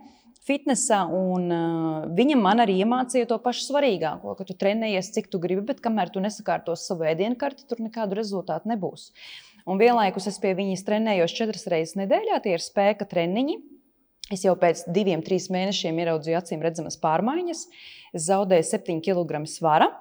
Fitnesā, 0.45 0.99
un 1.09 1.47
uh, 1.49 2.03
viņa 2.13 2.35
man 2.37 2.61
arī 2.61 2.75
iemācīja 2.83 3.25
to 3.31 3.39
pašu 3.41 3.63
svarīgāko, 3.65 4.35
ka 4.37 4.45
tu 4.45 4.53
trenējies, 4.53 5.09
cik 5.15 5.31
tu 5.33 5.39
gribi, 5.41 5.63
bet 5.71 5.79
kamēr 5.81 6.11
tu 6.13 6.21
nesakārtos 6.21 6.83
savu 6.85 7.07
ēdienu 7.09 7.33
karti, 7.41 7.65
tur 7.65 7.81
nekādu 7.81 8.19
rezultātu 8.19 8.69
nebūs. 8.69 9.07
Un 9.65 9.81
vienlaikus 9.81 10.29
es 10.29 10.37
pie 10.37 10.51
viņas 10.53 10.85
trenējos 10.85 11.33
četras 11.33 11.65
reizes 11.73 11.97
nedēļā, 11.97 12.37
tie 12.43 12.53
ir 12.53 12.61
spēka 12.61 13.07
treniņi. 13.09 13.57
Es 14.33 14.41
jau 14.41 14.55
pēc 14.57 14.87
diviem, 14.89 15.21
trim 15.21 15.53
mēnešiem 15.53 15.99
ieraudzīju 16.01 16.39
acīm 16.39 16.63
redzamas 16.65 16.97
pārmaiņas. 16.97 17.67
Es 18.15 18.25
zaudēju 18.25 18.65
7 18.71 19.03
kg 19.05 19.43
svara. 19.49 19.91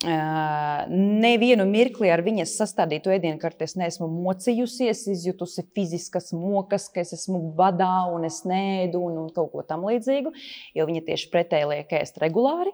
Nevienu 0.00 1.66
mirkli 1.68 2.08
ar 2.08 2.22
viņas 2.24 2.54
sastādītu 2.56 3.12
ēdienkarti 3.12 3.66
es 3.66 3.74
neesmu 3.76 4.06
mocījusies, 4.08 5.02
izjutusi 5.12 5.66
fiziskas 5.76 6.30
mokas, 6.32 6.88
ka 6.88 7.02
es 7.04 7.12
esmu 7.18 7.42
badā 7.58 8.06
un 8.08 8.24
es 8.24 8.40
nēdu 8.48 9.02
un, 9.10 9.18
un 9.26 9.28
kaut 9.34 9.52
ko 9.52 9.64
tam 9.66 9.84
līdzīgu. 9.90 10.32
Jo 10.78 10.88
viņa 10.88 11.04
tieši 11.10 11.28
pretēji 11.34 11.68
liek 11.74 11.92
ēst 12.00 12.16
regulāri, 12.22 12.72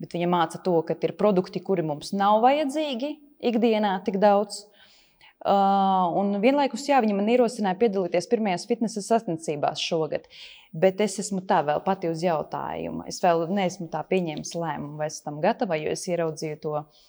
bet 0.00 0.16
viņa 0.16 0.30
māca 0.32 0.62
to, 0.64 0.78
ka 0.88 0.96
ir 1.04 1.12
produkti, 1.20 1.60
kuri 1.60 1.84
mums 1.84 2.14
nav 2.16 2.40
vajadzīgi 2.46 3.12
ikdienā 3.44 3.98
tik 4.08 4.16
daudz. 4.24 4.64
Uh, 5.44 6.08
un 6.16 6.38
vienlaikus, 6.40 6.86
jā, 6.88 6.96
viņa 7.04 7.14
man 7.18 7.26
ierosināja 7.28 7.76
piedalīties 7.82 8.30
pirmajās 8.30 8.64
fitnesa 8.68 9.02
sacensībās 9.04 9.82
šogad. 9.82 10.24
Bet 10.72 11.02
es 11.04 11.18
esmu 11.20 11.42
tā 11.44 11.60
vēl 11.66 11.82
pati 11.84 12.08
uz 12.08 12.24
jautājumu. 12.24 13.04
Es 13.10 13.20
vēl 13.20 13.44
neesmu 13.52 13.90
tā 13.92 14.00
pieņēmis 14.08 14.54
lēmumu, 14.56 14.96
vai 15.02 15.10
esmu 15.12 15.28
tam 15.28 15.42
gatava, 15.44 15.76
jo 15.76 15.92
es 15.92 16.06
ieraudzīju 16.08 16.62
to 16.64 16.78
uh, 16.80 17.04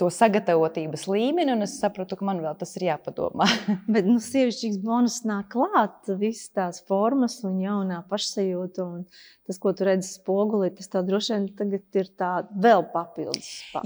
to 0.00 0.08
sagatavotības 0.12 1.06
līmeni, 1.08 1.54
un 1.54 1.64
es 1.64 1.78
sapratu, 1.80 2.18
ka 2.18 2.26
man 2.28 2.42
vēl 2.44 2.56
tas 2.60 2.74
ir 2.76 2.86
jāpadomā. 2.90 3.46
Bet 3.94 4.08
nu, 4.08 4.18
sievišķīgs 4.22 4.80
bonus 4.84 5.22
nāk 5.28 5.48
klāt, 5.54 6.10
visas 6.20 6.50
tās 6.52 6.82
formas 6.88 7.38
un 7.48 7.56
jaunā 7.62 8.02
pašsajūta. 8.10 8.84
Un 8.84 9.06
tas, 9.48 9.60
ko 9.62 9.72
tu 9.76 9.88
redzi 9.88 10.10
spogulī, 10.18 10.68
tas 10.76 10.92
tā 10.92 11.00
droši 11.06 11.32
vien 11.32 11.48
tagad 11.56 12.00
ir 12.02 12.12
tā 12.18 12.32
vēl 12.52 12.84
papildus. 12.92 13.48
Pa, 13.72 13.84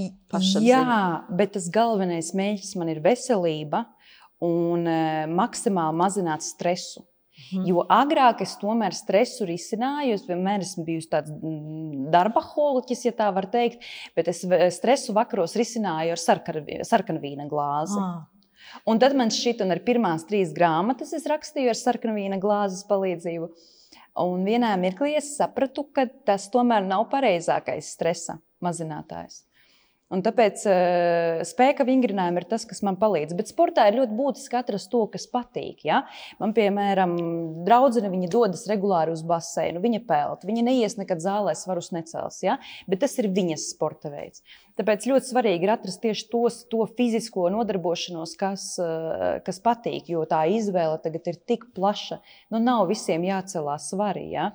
Jā, 0.64 0.82
bet 1.30 1.54
tas 1.54 1.70
galvenais 1.72 2.32
mērķis 2.36 2.74
man 2.80 2.90
ir 2.90 3.02
veselība 3.04 3.84
un 4.42 4.88
e, 4.88 5.00
maksimāli 5.30 6.00
mazināt 6.00 6.42
stresu. 6.46 7.04
Mm. 7.50 7.66
Jo 7.66 7.84
agrāk 7.90 8.44
es 8.44 8.52
tomēr 8.60 8.94
stresu 8.94 9.46
risināju, 9.48 10.16
es 10.18 10.26
vienmēr 10.28 10.62
esmu 10.64 10.84
bijusi 10.86 11.10
tāds 11.10 11.32
mm, 11.34 12.10
darba 12.12 12.42
holiķis, 12.44 13.06
ja 13.08 13.14
tā 13.16 13.30
var 13.34 13.48
teikt, 13.50 13.82
bet 14.16 14.30
es 14.30 14.44
stresu 14.76 15.14
vakaros 15.16 15.56
risināju 15.58 16.14
ar 16.14 16.22
sarkanvīna 16.86 17.48
glāzi. 17.50 17.98
Ah. 17.98 18.28
Un 18.86 19.00
tad 19.02 19.16
man 19.18 19.32
un 19.32 19.74
ar 19.74 19.82
pirmās 19.82 20.26
trīs 20.28 20.54
grāmatas 20.54 21.12
es 21.16 21.26
rakstīju 21.26 21.72
ar 21.72 21.78
sarkanvīna 21.78 22.38
glāzes 22.42 22.86
palīdzību. 22.86 23.50
Un 24.20 24.44
vienā 24.44 24.74
mirklī 24.78 25.14
es 25.18 25.34
sapratu, 25.38 25.86
ka 25.94 26.06
tas 26.26 26.48
tomēr 26.52 26.84
nav 26.86 27.06
pareizākais 27.12 27.94
stresa 27.94 28.38
mazinātājs. 28.62 29.44
Un 30.10 30.24
tāpēc 30.26 30.64
uh, 30.66 31.40
spēka 31.46 31.84
vingrinājumi 31.86 32.40
ir 32.42 32.46
tas, 32.50 32.64
kas 32.66 32.80
man 32.82 32.96
palīdz. 32.98 33.36
Bet 33.38 33.52
sportā 33.52 33.84
ir 33.86 34.00
ļoti 34.00 34.16
būtiski 34.18 34.56
atrast 34.58 34.90
to, 34.90 35.04
kas 35.12 35.28
patīk. 35.30 35.84
Ja? 35.86 36.00
Man, 36.42 36.50
piemēram, 36.56 37.14
draudzene 37.66 38.10
viņa 38.10 38.30
dodas 38.32 38.64
regulāri 38.70 39.14
uz 39.14 39.22
baseinu, 39.26 39.82
viņa 39.84 40.00
peld, 40.08 40.42
viņa 40.48 40.64
neies 40.66 40.98
nekad 40.98 41.22
zālē, 41.22 41.54
svarus 41.54 41.92
necels. 41.94 42.40
Ja? 42.42 42.58
Bet 42.90 43.04
tas 43.04 43.14
ir 43.22 43.30
viņas 43.36 43.68
sporta 43.70 44.10
veids. 44.10 44.42
Tāpēc 44.80 45.06
ļoti 45.12 45.30
svarīgi 45.30 45.68
ir 45.68 45.74
atrast 45.76 46.02
tieši 46.02 46.26
tos, 46.32 46.64
to 46.72 46.82
fizisko 46.98 47.46
nodarbošanos, 47.54 48.34
kas, 48.40 48.66
uh, 48.82 49.38
kas 49.46 49.62
patīk. 49.62 50.10
Jo 50.10 50.26
tā 50.26 50.42
izvēle 50.50 50.98
tagad 51.04 51.30
ir 51.30 51.38
tik 51.46 51.70
plaša. 51.76 52.18
Nu, 52.50 52.58
nav 52.58 52.88
visiem 52.90 53.30
jācelās 53.30 53.92
svarīgi. 53.94 54.34
Ja? 54.40 54.50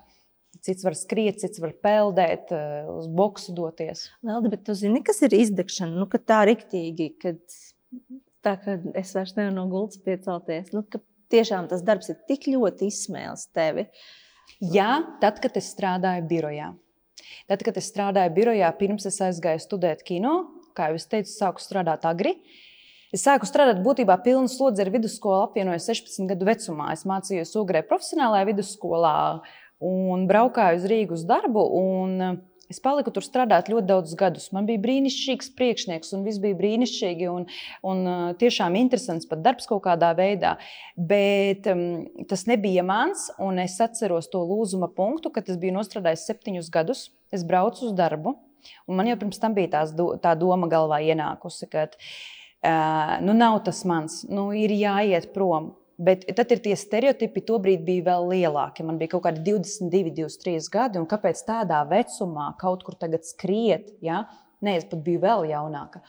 Cits 0.65 0.85
var 0.85 0.95
skriet, 0.97 1.37
cits 1.43 1.61
var 1.61 1.75
peldēt, 1.85 2.49
eh, 2.55 2.87
uz 2.89 3.05
boxu 3.05 3.53
doties. 3.53 4.07
Lelda, 4.25 4.49
bet 4.49 4.63
tu 4.65 4.73
zini, 4.73 5.03
kas 5.05 5.21
ir 5.21 5.35
izdegšana? 5.37 5.93
Nu, 5.93 6.07
ka 6.09 6.17
tā 6.17 6.41
riktīgi, 6.49 7.11
kad 7.21 7.37
tā 8.45 8.55
kā 8.63 8.79
es 8.97 9.13
vairs 9.13 9.35
nevaru 9.37 9.53
no 9.53 9.67
gultas 9.69 10.01
piecelties. 10.01 10.73
Nu, 10.73 10.81
ka 10.81 11.01
tiešām 11.33 11.69
tas 11.69 11.83
darbs 11.85 12.09
ir 12.09 12.17
tik 12.29 12.49
ļoti 12.49 12.89
izsmēlis 12.89 13.47
tevi. 13.53 13.87
Jā, 14.61 15.03
tad, 15.21 15.41
kad 15.43 15.55
es 15.57 15.69
strādāju 15.73 16.25
birojā. 16.29 16.73
Tad, 17.49 17.63
kad 17.65 17.77
es 17.77 17.89
strādāju 17.91 18.33
birojā, 18.35 18.69
pirms 18.79 19.05
es 19.09 19.19
aizgāju 19.21 19.61
studēt 19.61 20.01
kino, 20.05 20.35
kā 20.77 20.89
jau 20.89 20.99
es 20.99 21.09
teicu, 21.09 21.31
sāku 21.31 21.63
strādāt 21.63 22.05
agri. 22.09 22.35
Es 23.13 23.23
sāku 23.23 23.47
strādāt 23.47 23.79
būtībā 23.85 24.17
pilnu 24.25 24.49
slodzi 24.51 24.81
ar 24.83 24.89
vidusskolu, 24.91 25.45
apvienoju 25.45 25.79
16 25.79 26.27
gadu 26.33 26.47
vecumā. 26.49 26.89
Es 26.95 27.05
mācījos 27.07 27.53
Ugrē 27.61 27.83
profesionālajā 27.87 28.49
vidusskolā 28.49 29.15
un 29.83 30.27
braukāju 30.29 30.81
uz 30.81 30.89
Rīgas 30.91 31.25
darbu. 31.27 31.65
Un, 31.81 32.43
Es 32.65 32.79
paliku 32.81 33.11
tur 33.13 33.21
strādāt 33.21 33.67
ļoti 33.69 33.85
daudzus 33.85 34.17
gadus. 34.17 34.47
Man 34.55 34.65
bija 34.65 34.81
brīnišķīgs 34.81 35.51
priekšnieks, 35.57 36.09
un 36.17 36.23
viss 36.25 36.41
bija 36.41 36.57
brīnišķīgi 36.57 37.27
un, 37.29 37.45
un 37.85 38.07
tiešām 38.41 38.77
interesants 38.79 39.29
pat 39.29 39.43
darbs 39.45 39.69
kaut 39.69 39.83
kādā 39.85 40.09
veidā. 40.17 40.55
Bet 40.97 41.69
um, 41.69 41.83
tas 42.29 42.47
nebija 42.49 42.81
mans, 42.85 43.27
un 43.37 43.61
es 43.61 43.77
atceros 43.85 44.31
to 44.33 44.41
lūzuma 44.49 44.89
punktu, 44.97 45.29
kad 45.35 45.45
es 45.51 45.61
biju 45.61 45.77
nostrādājis 45.77 46.25
septiņus 46.31 46.71
gadus. 46.73 47.05
Es 47.29 47.45
braucu 47.45 47.85
uz 47.85 47.93
darbu, 47.97 48.33
un 48.89 48.97
man 48.97 49.11
jau 49.11 49.19
pirms 49.21 49.41
tam 49.41 49.53
bija 49.53 49.75
tās, 49.77 49.93
tā 50.23 50.33
doma 50.39 50.69
galvā 50.71 51.03
ienākusi, 51.05 51.69
ka 51.69 51.85
uh, 51.91 53.15
nu, 53.21 53.37
nav 53.37 53.61
tas 53.69 53.85
mans, 53.85 54.23
nu, 54.25 54.49
ir 54.57 54.73
jāiet 54.73 55.29
prom. 55.37 55.75
Bet 55.97 56.25
tad 56.35 56.49
ir 56.51 56.59
tie 56.63 56.73
stereotipi, 56.75 57.43
tobrīd 57.47 57.85
bija 57.87 58.09
vēl 58.09 58.25
lielāki. 58.33 58.83
Man 58.83 58.97
bija 58.99 59.13
kaut 59.13 59.23
kādi 59.27 59.43
22, 59.47 60.11
23 60.17 60.71
gadi, 60.73 60.99
un 60.99 61.07
kāpēc 61.07 61.39
tādā 61.47 61.79
vecumā 61.87 62.49
kaut 62.59 62.83
kur 62.83 62.97
tagad 62.99 63.23
skriet? 63.27 63.93
Ja? 64.03 64.25
Nē, 64.65 64.75
es 64.81 64.87
pat 64.89 64.99
biju 65.05 65.21
vēl 65.23 65.47
jaunāka. 65.53 66.01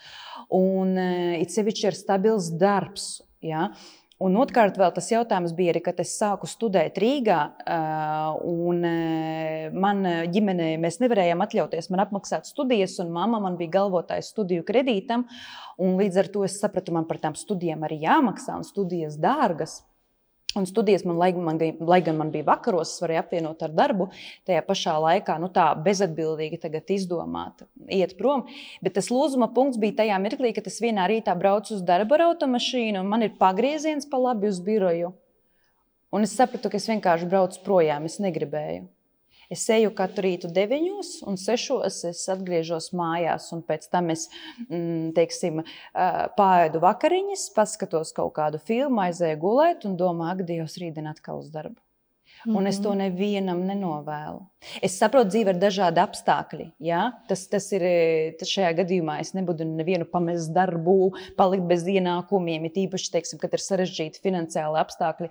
Un 0.55 0.97
uh, 0.99 1.37
it 1.39 1.55
sevišķi 1.55 1.87
ir 1.91 1.99
stabils 1.99 2.51
darbs. 2.59 3.07
Ja? 3.45 3.69
Un 4.17 4.33
otrkārt, 4.41 4.79
vēl 4.81 4.93
tas 4.97 5.11
jautājums 5.13 5.53
bija 5.53 5.75
arī, 5.75 5.83
kad 5.85 5.99
es 6.01 6.15
sāku 6.17 6.49
studēt 6.49 6.97
Rīgā, 7.03 7.41
un 8.49 8.87
man 9.77 9.99
ģimenē 10.33 10.71
mēs 10.81 10.97
nevarējām 11.03 11.45
atļauties 11.45 11.91
man 11.93 12.01
apmaksāt 12.07 12.49
studijas, 12.49 12.95
un 13.05 13.13
mamma 13.13 13.43
man 13.45 13.59
bija 13.61 13.75
galvotājs 13.75 14.31
studiju 14.33 14.65
kredītam. 14.65 15.27
Un 15.77 15.99
līdz 16.01 16.23
ar 16.23 16.31
to 16.33 16.47
es 16.49 16.57
sapratu, 16.63 16.97
man 16.97 17.05
par 17.05 17.21
tām 17.21 17.37
studijām 17.37 17.85
arī 17.85 18.01
jāmaksā, 18.07 18.57
un 18.57 18.65
studijas 18.65 19.21
dārgas. 19.21 19.83
Un 20.57 20.65
studijas 20.65 21.05
man, 21.05 21.19
lai, 21.21 21.31
man, 21.37 21.59
lai 21.61 21.99
gan 22.01 22.17
man 22.17 22.31
bija 22.33 22.47
vakaros, 22.47 22.95
es 22.95 23.03
varēju 23.05 23.21
apvienot 23.21 23.61
ar 23.67 23.75
darbu, 23.77 24.09
tajā 24.49 24.63
pašā 24.65 24.95
laikā 25.05 25.37
nu, 25.43 25.51
tā 25.53 25.67
bezatbildīgi 25.85 26.59
izdomāt, 26.97 27.67
iet 27.93 28.17
prom. 28.17 28.47
Bet 28.81 28.97
tas 28.97 29.11
lūzuma 29.13 29.51
punkts 29.53 29.77
bija 29.77 29.99
tajā 30.01 30.17
mirklī, 30.23 30.55
kad 30.57 30.67
es 30.67 30.81
vienā 30.81 31.05
rītā 31.13 31.37
braucu 31.37 31.77
uz 31.77 31.85
darbu 31.85 32.17
ar 32.17 32.29
automašīnu, 32.31 33.05
un 33.05 33.13
man 33.13 33.27
ir 33.27 33.37
pagrieziens 33.37 34.09
pa 34.09 34.17
labi 34.17 34.49
uz 34.49 34.63
biroju. 34.65 35.13
Un 36.17 36.25
es 36.25 36.33
sapratu, 36.39 36.71
ka 36.73 36.81
es 36.81 36.89
vienkārši 36.89 37.29
braucu 37.29 37.61
projām, 37.67 38.09
es 38.09 38.17
negribēju. 38.23 38.87
Es 39.53 39.65
eju 39.71 39.93
katru 39.97 40.27
rītu 40.27 40.51
deviņos, 40.55 41.13
un 41.29 41.39
sešos 41.41 42.03
es 42.11 42.23
atgriežos 42.33 42.91
mājās, 42.97 43.49
un 43.55 43.63
pēc 43.67 43.89
tam 43.93 44.11
es 44.15 44.27
mm, 44.69 45.15
teiksim, 45.17 45.63
pārēdu 46.39 46.83
vakariņas, 46.83 47.49
paskatos 47.57 48.15
kaut 48.17 48.35
kādu 48.39 48.63
filmu, 48.63 49.05
aizēju 49.07 49.43
gulēt 49.43 49.89
un 49.89 49.99
domāju, 50.01 50.37
ak, 50.37 50.47
Dievs, 50.47 50.79
rītdien 50.83 51.11
atkal 51.11 51.43
uz 51.43 51.51
darbu. 51.55 51.79
Un 52.47 52.67
es 52.67 52.79
to 52.79 52.93
mhm. 52.93 53.01
nevienam 53.07 53.63
nenovēlu. 53.67 54.45
Es 54.85 54.97
saprotu, 55.01 55.33
dzīve 55.33 55.55
ir 55.55 55.61
dažādi 55.63 55.99
apstākļi. 56.03 56.67
Ja? 56.83 57.01
Tas, 57.31 57.47
tas 57.51 57.67
ir 57.75 57.85
tas 58.39 58.51
šajā 58.51 58.73
gadījumā. 58.83 59.19
Es 59.23 59.33
nebūtu 59.35 59.67
nevienu 59.67 60.07
pamest 60.11 60.53
darbu, 60.55 61.13
palikt 61.39 61.67
bez 61.71 61.87
ienākumiem, 61.91 62.69
it 62.69 62.79
īpaši, 62.87 63.13
teiksim, 63.17 63.41
kad 63.43 63.55
ir 63.57 63.63
sarežģīti 63.63 64.23
finansiāli 64.23 64.79
apstākļi. 64.83 65.31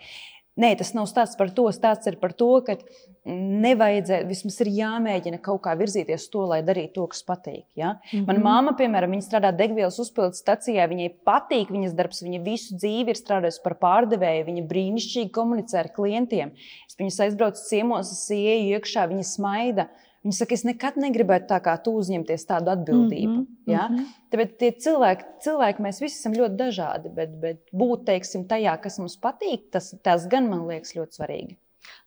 Nē, 0.55 0.69
tas 0.79 0.93
nav 0.95 1.09
stāsts 1.11 1.35
par 1.35 1.49
to. 1.51 1.65
Stāsts 1.75 2.07
ir 2.07 2.15
par 2.21 2.31
to, 2.37 2.47
ka 2.63 2.77
nevajadzētu, 3.25 4.27
vismaz 4.29 4.59
ir 4.63 4.69
jāmēģina 4.77 5.41
kaut 5.43 5.63
kā 5.65 5.73
virzīties 5.75 6.29
to, 6.31 6.45
lai 6.47 6.61
darītu 6.63 6.93
to, 6.95 7.07
kas 7.11 7.25
patīk. 7.27 7.65
Ja? 7.75 7.97
Mm 7.97 8.19
-hmm. 8.19 8.27
Mana 8.27 8.39
māma, 8.45 8.75
piemēram, 8.79 9.11
viņa 9.11 9.25
strādā 9.25 9.51
degvielas 9.51 9.99
uzpildes 9.99 10.39
stacijā, 10.39 10.87
viņai 10.87 11.09
patīk 11.25 11.73
viņas 11.75 11.95
darbs, 11.97 12.23
viņa 12.23 12.43
visu 12.43 12.75
dzīvi 12.75 13.09
ir 13.09 13.19
strādājusi 13.19 13.63
par 13.63 13.75
pārdevēju, 13.83 14.45
viņa 14.45 14.67
brīnišķīgi 14.71 15.31
komunicē 15.31 15.79
ar 15.79 15.89
klientiem. 15.89 16.51
Es 16.87 16.95
viņas 16.99 17.19
aizbraucu 17.19 17.59
ciemos, 17.69 18.11
es 18.11 18.29
ieju 18.29 18.79
iekšā, 18.79 19.09
viņa 19.09 19.23
smaida. 19.23 19.89
Viņa 20.25 20.39
saka, 20.39 20.55
es 20.57 20.63
nekad 20.65 20.95
negribētu 20.97 21.45
tā 21.51 21.59
kā 21.61 21.75
tu 21.85 21.91
uzņemties 21.99 22.47
tādu 22.49 22.71
atbildību. 22.73 23.33
Mm 23.33 23.41
-hmm, 23.41 23.71
ja? 23.71 23.87
mm 23.89 23.97
-hmm. 23.97 24.13
Tāpēc 24.31 24.55
tie 24.59 24.71
cilvēki, 24.85 25.25
cilvēki, 25.45 25.83
mēs 25.85 26.01
visi 26.01 26.17
esam 26.17 26.33
ļoti 26.33 26.55
dažādi, 26.61 27.11
bet, 27.13 27.35
bet 27.43 27.61
būt 27.73 28.05
teiksim, 28.05 28.47
tajā, 28.47 28.73
kas 28.81 28.97
mums 28.99 29.19
patīk, 29.21 29.69
tas, 29.71 29.93
tas 30.03 30.27
gan 30.27 30.49
man 30.49 30.65
liekas 30.67 30.95
ļoti 30.95 31.21
svarīgi. 31.21 31.55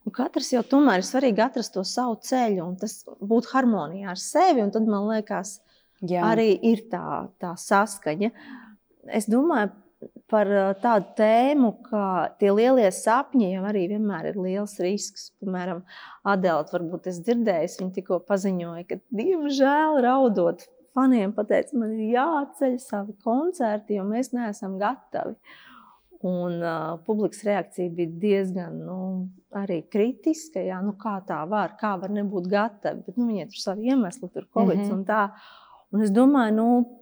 Nu, 0.05 0.11
katrs 0.11 0.51
jau 0.53 0.63
tomēr 0.63 1.01
ir 1.01 1.07
svarīgi 1.07 1.43
atrast 1.43 1.73
to 1.73 1.83
savu 1.83 2.17
ceļu 2.29 2.63
un 2.65 2.75
tas 2.75 3.05
būt 3.21 3.51
harmonijā 3.53 4.09
ar 4.09 4.17
sevi. 4.17 4.71
Tad 4.71 4.87
man 4.87 5.07
liekas, 5.07 5.61
Jā. 6.01 6.23
arī 6.33 6.59
ir 6.61 6.85
tā, 6.91 7.29
tā 7.39 7.53
saskaņa. 7.55 8.31
Es 9.07 9.29
domāju, 9.31 9.71
par 10.29 10.49
tādu 10.83 11.13
tēmu, 11.17 11.71
ka 11.85 12.03
tie 12.41 12.51
lielie 12.53 12.89
sapņi 12.93 13.53
jau 13.53 13.63
arī 13.69 13.85
vienmēr 13.91 14.31
ir 14.31 14.41
liels 14.41 14.77
risks. 14.83 15.31
Piemēram, 15.41 15.83
Adela, 16.27 16.65
varbūt 16.71 17.09
es 17.11 17.21
dzirdēju, 17.25 17.71
viņa 17.81 17.95
tikko 17.97 18.19
paziņoja, 18.27 18.85
ka, 18.89 18.99
diemžēl, 19.21 20.01
raudot 20.05 20.67
faniem, 20.97 21.33
pateica, 21.35 21.77
man 21.79 21.95
ir 21.95 22.13
jāceļ 22.15 22.77
savi 22.83 23.15
koncerti, 23.25 23.97
jo 23.99 24.05
mēs 24.07 24.33
neesam 24.35 24.77
gatavi. 24.81 25.35
Un 26.29 26.57
uh, 26.59 26.97
publikas 27.05 27.45
reakcija 27.47 27.91
bija 27.95 28.11
diezgan 28.19 28.81
nu, 28.83 28.97
kritiska. 29.93 30.59
Jā, 30.59 30.81
nu, 30.83 30.91
kā 30.99 31.15
tā 31.27 31.39
var, 31.47 31.77
kā 31.79 31.93
var 32.01 32.11
nebūt 32.11 32.49
gatavi. 32.51 33.05
Bet 33.05 33.15
nu, 33.15 33.29
viņai 33.29 33.45
tur 33.53 33.61
savi 33.63 33.87
iemesli, 33.87 34.27
tur 34.33 34.49
Covid 34.51 34.81
mm 34.81 34.89
-hmm. 34.89 34.97
un 34.97 35.05
tā. 35.07 35.29
Un 35.95 36.01
es 36.01 36.11
domāju, 36.11 36.55
nu, 36.55 36.98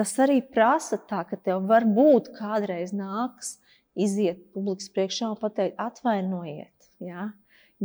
tas 0.00 0.14
arī 0.24 0.38
prasa 0.40 0.96
tā, 0.96 1.20
ka 1.28 1.36
tev 1.36 1.66
varbūt 1.68 2.32
kādreiz 2.38 2.94
nāks 2.96 3.58
iziet 4.00 4.40
publikas 4.54 4.88
priekšā 4.94 5.28
un 5.28 5.36
pateikt, 5.36 5.76
atvainojiet. 5.76 6.88
Ja? 7.04 7.30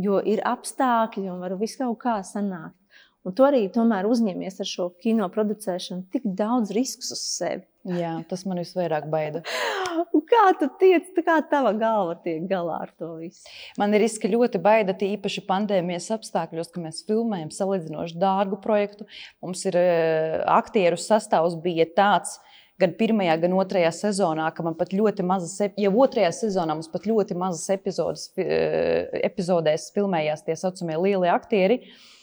Jo 0.00 0.22
ir 0.24 0.40
apstākļi 0.48 1.28
un 1.28 1.44
var 1.44 1.56
visu 1.60 1.82
kaut 1.82 2.00
kā 2.00 2.16
sanākt. 2.24 2.78
Un 3.26 3.34
tu 3.36 3.44
arī 3.44 3.66
tomēr 3.74 4.06
uzņemies 4.08 4.60
ar 4.62 4.68
šo 4.70 4.86
kino 5.02 5.26
producēšanu 5.34 6.06
tik 6.14 6.24
daudz 6.38 6.72
riskus 6.76 7.12
uz 7.12 7.24
sevi. 7.26 7.66
Jā, 7.86 8.16
tas 8.26 8.42
man 8.48 8.58
visvairāk 8.58 9.06
baida. 9.12 9.44
kā 10.26 10.42
tu 10.58 10.68
tiec, 10.80 11.08
kā 11.24 11.36
tava 11.50 11.72
galva 11.76 12.16
tiek 12.24 12.44
galā 12.50 12.80
ar 12.86 12.92
to 12.98 13.12
visu? 13.20 13.46
Man 13.78 13.94
ir 13.94 14.02
riski 14.04 14.30
ļoti 14.32 14.60
baida, 14.62 14.96
tīpaši 14.98 15.44
pandēmijas 15.46 16.10
apstākļos, 16.16 16.72
ka 16.72 16.82
mēs 16.82 17.04
filmējam 17.08 17.52
salīdzinoši 17.54 18.18
dārgu 18.20 18.58
projektu. 18.62 19.06
Mums 19.44 19.64
ir 19.70 19.78
eh, 19.80 20.40
aktieru 20.56 20.98
sastāvs 21.00 21.58
bija 21.62 21.86
tāds, 21.96 22.40
gan 22.80 22.92
pirmajā, 22.98 23.38
gan 23.46 23.54
otrajā 23.56 23.92
sezonā, 24.02 24.50
ka 24.56 24.66
man 24.66 24.76
pat 24.76 24.92
ļoti 24.96 25.24
mazas, 25.26 25.56
jau 25.78 25.94
otrajā 26.02 26.34
sezonā 26.42 26.76
mums 26.76 26.90
pat 26.92 27.06
ļoti 27.08 27.38
mazas 27.38 27.70
epizodes, 27.78 28.28
eh, 28.42 29.06
epizodēs 29.30 29.92
filmējās 29.96 30.44
tie 30.48 30.58
saucamie 30.58 30.98
lielie 31.06 31.32
aktieri. 31.32 31.82
Uh, 31.86 32.15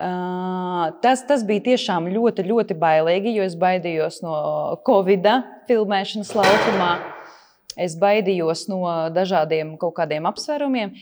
Tas, 0.00 1.22
tas 1.28 1.42
bija 1.44 1.60
tiešām 1.72 2.06
ļoti, 2.08 2.46
ļoti 2.48 2.76
bailīgi, 2.80 3.34
jo 3.36 3.44
es 3.44 3.56
baidījos 3.60 4.22
no 4.24 4.34
Covid 4.86 5.26
filmēšanas 5.68 6.30
laukumā. 6.38 6.92
Es 7.80 7.96
baidījos 8.00 8.66
no 8.70 8.80
dažādiem 9.12 9.74
kaut 9.80 9.98
kādiem 9.98 10.28
apsvērumiem. 10.30 10.94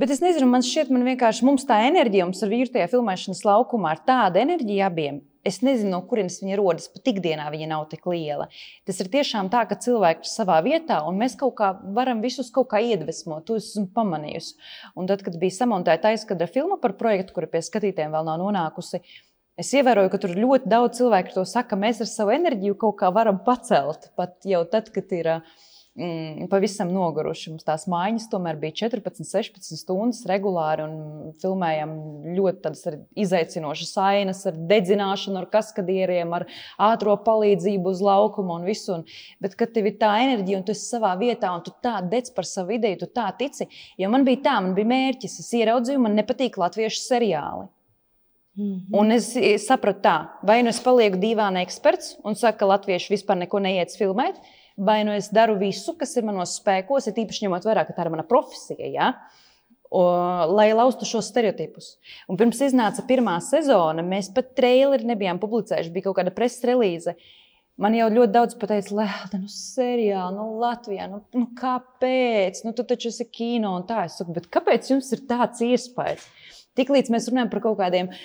Bet 0.00 0.14
es 0.14 0.22
nezinu, 0.22 0.46
man 0.48 0.62
šķiet, 0.64 0.92
man 0.94 1.04
vienkārši 1.04 1.44
mums 1.44 1.66
tā 1.68 1.82
enerģija, 1.88 2.28
mums 2.28 2.40
ar 2.46 2.52
vīru 2.52 2.70
tajā 2.72 2.86
filmēšanas 2.94 3.42
laukumā 3.44 3.96
ir 3.96 4.04
tāda 4.06 4.40
enerģija 4.46 4.86
abiem. 4.88 5.20
Es 5.46 5.62
nezinu, 5.64 5.94
no 5.94 6.00
kurienes 6.04 6.36
viņa 6.42 6.56
rodas, 6.60 6.90
pat 6.92 7.08
ikdienā 7.14 7.46
viņa 7.52 7.68
nav 7.70 7.86
tik 7.88 8.04
liela. 8.10 8.50
Tas 8.88 8.98
ir 9.00 9.08
tiešām 9.12 9.48
tā, 9.52 9.62
ka 9.70 9.78
cilvēki 9.80 10.26
ir 10.26 10.28
savā 10.28 10.58
vietā, 10.66 10.98
un 11.08 11.16
mēs 11.20 11.36
kaut 11.40 11.54
kā 11.56 11.70
varam 11.96 12.20
visus 12.20 12.50
kaut 12.52 12.68
kā 12.74 12.82
iedvesmot. 12.84 13.46
To 13.48 13.56
esmu 13.56 13.86
pamanījusi. 13.96 14.58
Un 15.00 15.08
tad, 15.08 15.24
kad 15.24 15.38
bija 15.40 15.56
samontēta 15.62 16.12
aizkadra 16.12 16.50
filma 16.50 16.76
par 16.82 16.92
projektu, 17.00 17.38
kura 17.38 17.48
pie 17.48 17.64
skatītājiem 17.64 18.12
vēl 18.12 18.28
nav 18.28 18.36
nonākusi, 18.42 19.00
es 19.60 19.72
ievēroju, 19.80 20.12
ka 20.12 20.20
tur 20.20 20.36
ļoti 20.36 20.68
daudz 20.68 21.00
cilvēku 21.00 21.32
to 21.38 21.46
saka, 21.48 21.78
mēs 21.80 22.04
ar 22.04 22.12
savu 22.12 22.36
enerģiju 22.36 22.76
kaut 22.84 23.00
kā 23.00 23.08
varam 23.14 23.40
pacelt. 23.46 24.10
Pat 24.20 24.36
jau 24.44 24.60
tad, 24.68 24.92
kad 24.92 25.16
ir 25.16 25.32
mm, 25.98 26.48
pavisam 26.50 26.90
noguruši. 26.92 27.52
Mums 27.54 27.66
tās 27.66 27.86
mājiņas 27.90 28.28
tomēr 28.32 28.58
bija 28.60 28.76
14, 28.82 29.24
16 29.26 29.80
stundas 29.80 30.22
regulāri 30.28 30.84
un 30.86 31.32
filmējām 31.42 31.94
ļoti 32.36 32.94
izaicinošas 33.24 33.94
ainas 34.04 34.44
ar 34.50 34.60
dedzināšanu, 34.70 35.40
ar 35.42 35.48
kaskadieriem, 35.52 36.32
ar 36.36 36.46
ātrā 36.90 37.16
palīdzību 37.26 37.94
uz 37.94 38.04
laukuma 38.04 38.60
un 38.60 38.68
visu. 38.68 39.00
Un, 39.00 39.04
bet, 39.42 39.56
kad 39.58 39.74
tev 39.74 39.90
ir 39.90 39.98
tā 40.00 40.12
enerģija 40.26 40.60
un 40.60 40.68
tu 40.68 40.76
esi 40.76 40.86
savā 40.86 41.16
vietā 41.20 41.52
un 41.56 41.64
tu 41.66 41.74
tā 41.82 41.98
dedz 42.06 42.32
par 42.36 42.48
savu 42.48 42.76
ideju, 42.78 43.02
tu 43.02 43.10
tā 43.20 43.28
tici. 43.38 43.68
Jo 44.00 44.12
man 44.12 44.26
bija 44.28 44.44
tā, 44.48 44.56
man 44.62 44.76
bija 44.78 44.92
mērķis, 44.94 45.40
es 45.42 45.52
ieraudzīju, 45.60 46.06
man 46.06 46.18
nepatīk 46.18 46.58
latviešu 46.60 47.02
seriāli. 47.02 47.68
Mm 48.56 48.64
-hmm. 48.64 48.98
Un 48.98 49.12
es 49.12 49.36
sapratu, 49.66 50.00
tā, 50.02 50.26
vai 50.42 50.62
nu 50.62 50.68
es 50.68 50.80
palieku 50.80 51.16
dīvaini 51.16 51.62
eksperts 51.62 52.16
un 52.24 52.34
saku, 52.34 52.58
ka 52.58 52.66
latvieši 52.66 53.12
vispār 53.14 53.36
neko 53.36 53.58
neiet 53.58 53.94
filmēt, 53.98 54.34
vai 54.80 55.02
nu 55.04 55.12
es 55.12 55.28
daru 55.34 55.58
visu, 55.60 55.94
kas 55.98 56.14
ir 56.16 56.26
manos 56.26 56.56
spēkos, 56.60 57.10
ir 57.10 57.22
īpaši 57.24 57.46
ņemot 57.46 57.66
vērā, 57.68 57.84
ka 57.84 57.96
tā 57.96 58.06
ir 58.06 58.12
mana 58.14 58.24
profesija. 58.26 58.88
Ja? 58.88 59.10
O, 59.90 60.04
lai 60.54 60.70
laustu 60.70 61.08
šos 61.08 61.28
stereotipus. 61.32 61.96
Un 62.30 62.38
pirms 62.40 62.62
iznāca 62.64 63.02
pirmā 63.08 63.36
sezona, 63.42 64.04
mēs 64.06 64.30
pat 64.34 64.54
traileri 64.58 65.08
nebijām 65.08 65.40
publicējuši. 65.42 65.92
Bija 65.92 66.08
kaut 66.08 66.20
kāda 66.20 66.32
preses 66.34 66.64
relīze. 66.70 67.16
Man 67.80 67.96
jau 67.96 68.10
ļoti 68.12 68.34
daudz 68.34 68.56
pateica, 68.60 68.92
Lēlda, 68.98 69.40
nu, 69.40 69.48
seriāli, 69.50 70.36
nu, 70.36 70.46
Latvijā, 70.60 71.06
nu, 71.08 71.22
nu 71.32 71.46
kāpēc? 71.56 72.60
Nu, 72.66 72.74
tu 72.76 72.84
taču 72.84 73.08
esi 73.08 73.24
kino 73.32 73.72
un 73.78 73.86
tā. 73.88 74.04
Es 74.08 74.18
saku, 74.20 74.36
bet 74.36 74.50
kāpēc 74.52 74.92
jums 74.92 75.08
ir 75.16 75.24
tāds 75.28 75.64
iespējas? 75.64 76.26
Tiklīdz 76.78 77.10
mēs 77.10 77.26
runājam 77.30 77.50
par 77.50 77.62
kaut 77.64 77.78
kādiem 77.80 78.10
uh, 78.10 78.18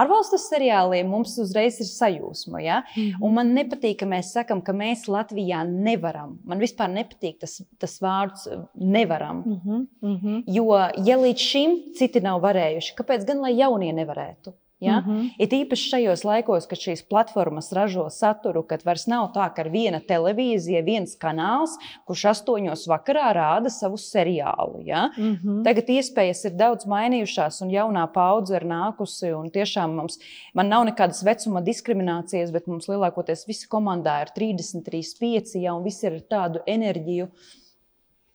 ārvalstu 0.00 0.38
seriāliem, 0.40 1.08
mums 1.10 1.36
uzreiz 1.42 1.78
ir 1.84 1.88
sajūsma. 1.90 2.62
Ja? 2.64 2.80
Mm 2.96 3.02
-hmm. 3.02 3.26
Un 3.26 3.34
man 3.34 3.52
nepatīk, 3.54 3.98
ka 4.00 4.06
mēs 4.06 4.32
sakām, 4.32 4.62
ka 4.64 4.72
mēs 4.72 5.06
Latvijā 5.08 5.64
nevaram. 5.68 6.38
Man 6.44 6.58
vispār 6.58 6.88
nepatīk 6.88 7.38
tas, 7.40 7.62
tas 7.78 8.00
vārds 8.00 8.48
nevaram. 8.74 9.42
Mm 9.46 9.60
-hmm. 9.64 9.86
Mm 10.00 10.18
-hmm. 10.22 10.42
Jo, 10.46 10.66
ja 11.04 11.16
līdz 11.16 11.38
šim 11.38 11.70
citi 11.94 12.20
nav 12.20 12.40
varējuši, 12.40 12.94
kāpēc 12.96 13.26
gan 13.26 13.40
lai 13.40 13.56
jaunie 13.58 13.92
nevarētu? 13.92 14.52
Ja? 14.80 15.00
Mm 15.00 15.10
-hmm. 15.10 15.30
Ir 15.38 15.48
īpaši 15.48 15.88
šajos 15.90 16.24
laikos, 16.24 16.66
kad 16.66 16.78
šīs 16.78 17.04
platformas 17.08 17.72
ražo 17.72 18.10
saturu, 18.10 18.62
kad 18.62 18.84
vairs 18.84 19.06
nav 19.06 19.30
tā, 19.34 19.46
ka 19.54 19.62
ir 19.62 19.70
viena 19.70 20.00
televīzija, 20.00 20.84
viens 20.84 21.16
kanāls, 21.18 21.78
kurš 22.06 22.24
astoņos 22.24 22.86
vakarā 22.88 23.32
rāda 23.34 23.70
savu 23.70 23.96
seriālu. 23.96 24.82
Ja? 24.84 25.10
Mm 25.16 25.36
-hmm. 25.36 25.64
Tagad 25.64 25.88
iespējas 25.88 26.44
ir 26.44 26.52
daudz 26.52 26.86
mainījušās, 26.86 27.62
un 27.62 27.70
jaunā 27.70 28.06
paudze 28.12 28.56
ir 28.56 28.64
nākusi. 28.64 29.50
Tiešām 29.52 29.94
mums 29.94 30.18
nav 30.54 30.84
nekādas 30.84 31.24
vecuma 31.24 31.60
diskriminācijas, 31.60 32.52
bet 32.52 32.66
mums 32.66 32.88
lielākoties 32.88 33.46
visi 33.46 33.68
komandā 33.68 34.22
ir 34.22 34.28
33, 34.36 35.14
5, 35.20 35.60
ja, 35.60 35.74
un 35.74 35.84
visi 35.84 36.06
ir 36.06 36.12
ar 36.12 36.20
tādu 36.20 36.58
enerģiju. 36.66 37.28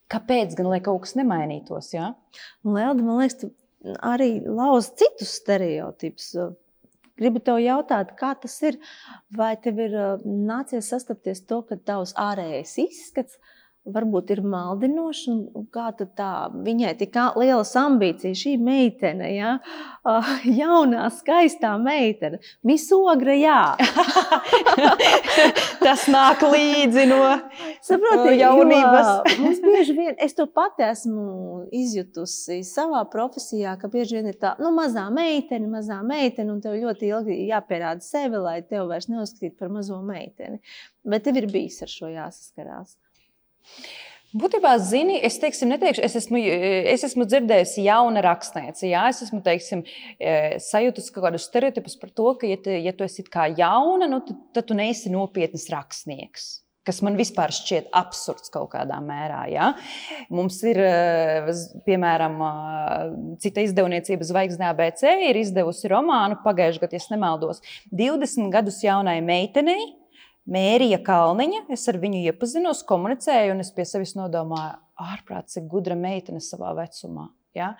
Kāpēc 0.10 0.56
gan 0.56 0.66
lai 0.66 0.80
kaut 0.80 1.02
kas 1.02 1.16
nemainītos? 1.16 1.94
Ja? 1.94 2.14
Lēlda, 2.66 3.04
man 3.04 3.18
liekas, 3.18 3.40
tu 3.40 3.52
arī 3.84 4.40
lauza 4.46 4.96
citus 5.00 5.36
stereotipus. 5.40 6.34
Gribu 7.20 7.42
te 7.44 7.56
jautāt, 7.60 8.14
kā 8.20 8.32
tas 8.40 8.56
ir? 8.64 8.78
Vai 9.36 9.56
tev 9.60 9.80
ir 9.84 9.96
nācies 10.24 10.88
sastapties 10.94 11.44
to, 11.48 11.62
ka 11.68 11.76
tavs 11.76 12.14
ārējais 12.16 12.78
izskats 12.86 13.40
varbūt 13.94 14.34
ir 14.36 14.44
maldinoši. 14.46 15.36
Kā 15.74 15.90
tā, 16.00 16.32
viņai 16.54 16.96
tik 17.00 17.18
lielas 17.40 17.76
ambīcijas, 17.80 18.44
šī 18.44 18.56
meitene, 18.64 19.34
ja? 19.36 19.56
uh, 20.08 20.30
jaunā, 20.46 21.08
skaistā 21.14 21.74
meitene, 21.82 22.40
misogra, 22.66 23.36
jā. 23.38 23.62
Tas 25.84 26.06
nāk 26.12 26.44
līdzi 26.44 27.06
no 27.10 27.20
Saproti, 27.86 28.36
jaunības. 28.40 29.10
Jo, 29.10 29.38
mums 29.44 29.62
bieži 29.64 29.96
vien, 29.98 30.16
es 30.22 30.36
to 30.38 30.46
pati 30.52 30.86
esmu 30.88 31.66
izjutusi 31.76 32.62
savā 32.68 33.04
profesijā, 33.12 33.76
ka 33.80 33.92
bieži 33.92 34.20
vien 34.20 34.32
ir 34.32 34.40
tā, 34.42 34.56
nu, 34.62 34.72
mazā 34.76 35.08
meitene, 35.14 35.70
mazā 35.72 36.02
meitene, 36.06 36.54
un 36.54 36.64
tev 36.64 36.78
ļoti 36.80 37.12
ilgi 37.12 37.42
jāpierāda 37.50 38.06
sevi, 38.06 38.42
lai 38.42 38.60
tev 38.64 38.90
vairs 38.92 39.10
neuzskatīt 39.12 39.58
par 39.60 39.72
mazo 39.74 40.02
meiteni. 40.06 40.62
Bet 41.10 41.26
tev 41.28 41.40
ir 41.40 41.50
bijis 41.52 41.82
ar 41.86 41.92
šo 41.92 42.12
jāsaskarās. 42.12 42.98
Būtībā, 44.30 44.76
zini, 44.86 45.16
es 45.26 45.40
teiksim, 45.42 45.72
neteikšu, 45.74 46.04
es 46.06 46.16
esmu, 46.20 46.38
es 46.94 47.02
esmu 47.08 47.26
dzirdējusi 47.26 47.88
jaunu 47.88 48.22
rakstnieci. 48.22 48.92
Jā, 48.92 49.08
es 49.10 49.24
esmu 49.26 49.42
teiksim, 49.46 49.82
e, 50.22 50.34
sajūtusi 50.62 51.16
kaut 51.16 51.26
kādus 51.26 51.48
stereotipus 51.50 51.98
par 51.98 52.12
to, 52.14 52.36
ka, 52.38 52.46
ja, 52.46 52.60
te, 52.62 52.76
ja 52.78 52.94
tu 52.94 53.08
esi 53.08 53.26
kā 53.26 53.48
jauna, 53.58 54.06
nu, 54.12 54.22
tad, 54.28 54.38
tad 54.54 54.70
tu 54.70 54.78
neesi 54.78 55.10
nopietns 55.14 55.66
rakstnieks 55.74 56.60
kas 56.90 57.04
man 57.06 57.18
vispār 57.20 57.52
šķiet 57.54 57.92
absurds 57.94 58.50
kaut 58.50 58.72
kādā 58.74 58.98
mērā. 59.04 59.44
Ja? 59.52 59.68
Mums 60.34 60.58
ir, 60.66 60.80
e, 60.82 61.54
piemēram, 61.86 62.40
e, 62.42 63.36
cita 63.44 63.62
izdevniecība 63.66 64.26
Zvaigznē 64.26 64.72
ABC, 64.72 65.06
ir 65.30 65.38
izdevusi 65.38 65.92
romānu 65.92 66.40
pagājušajā 66.46 66.86
gadā, 66.86 66.98
ja 66.98 67.14
nemaldos, 67.14 67.62
20 67.94 68.50
gadus 68.54 68.82
jaunai 68.86 69.20
meitenei 69.26 69.99
Mērija 70.50 71.00
Kalniņa. 71.06 71.66
Es 71.74 71.88
ar 71.92 72.00
viņu 72.02 72.24
iepazinos, 72.32 72.86
komunicēju, 72.90 73.56
un 73.56 73.66
es 73.66 73.74
pie 73.76 73.86
sevis 73.88 74.16
nodomāju, 74.18 74.80
ārprāt, 75.00 75.52
cik 75.54 75.70
gudra 75.72 75.98
meitene 76.00 76.42
savā 76.44 76.74
vecumā. 76.78 77.30
Ja? 77.58 77.72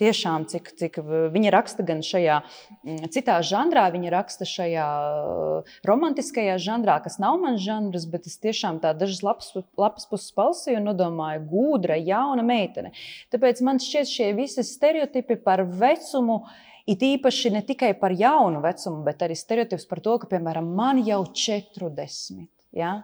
Tiešām, 0.00 0.46
cik, 0.48 0.70
cik 0.80 0.96
viņa 1.34 1.50
raksta 1.52 1.84
gan 1.86 2.00
šajā 2.04 2.38
mm, 2.40 3.10
citā 3.12 3.36
žanrā, 3.44 3.84
viņa 3.92 4.12
raksta 4.14 4.46
šajā 4.48 4.86
uh, 4.88 5.74
romantiskajā 5.88 6.54
žanrā, 6.64 6.96
kas 7.04 7.18
nav 7.20 7.36
mans 7.42 7.60
žanrs, 7.64 8.06
bet 8.08 8.28
es 8.30 8.38
tiešām 8.40 8.80
tā 8.80 8.94
dažas 8.96 9.20
lapas, 9.26 9.52
lapas 9.78 10.08
puses 10.08 10.32
palasīju 10.36 10.80
un 10.80 10.88
nodomāju, 10.90 11.44
gudra, 11.50 11.98
jauna 12.00 12.46
meitene. 12.46 12.94
Tāpēc 13.34 13.60
man 13.68 13.82
šķiet 13.84 14.12
šie 14.14 14.30
visi 14.38 14.64
stereotipi 14.64 15.36
par 15.44 15.66
vecumu 15.68 16.40
It 16.88 17.02
īpaši 17.04 17.52
ne 17.52 17.60
tikai 17.68 17.92
par 18.00 18.14
jaunu 18.16 18.62
vecumu, 18.64 19.02
bet 19.04 19.20
arī 19.26 19.36
stereotips 19.36 19.84
par 19.90 20.00
to, 20.04 20.14
ka, 20.22 20.30
piemēram, 20.30 20.70
man 20.78 21.02
jau 21.04 21.20
40. 21.28 22.46
Ja? 22.76 22.94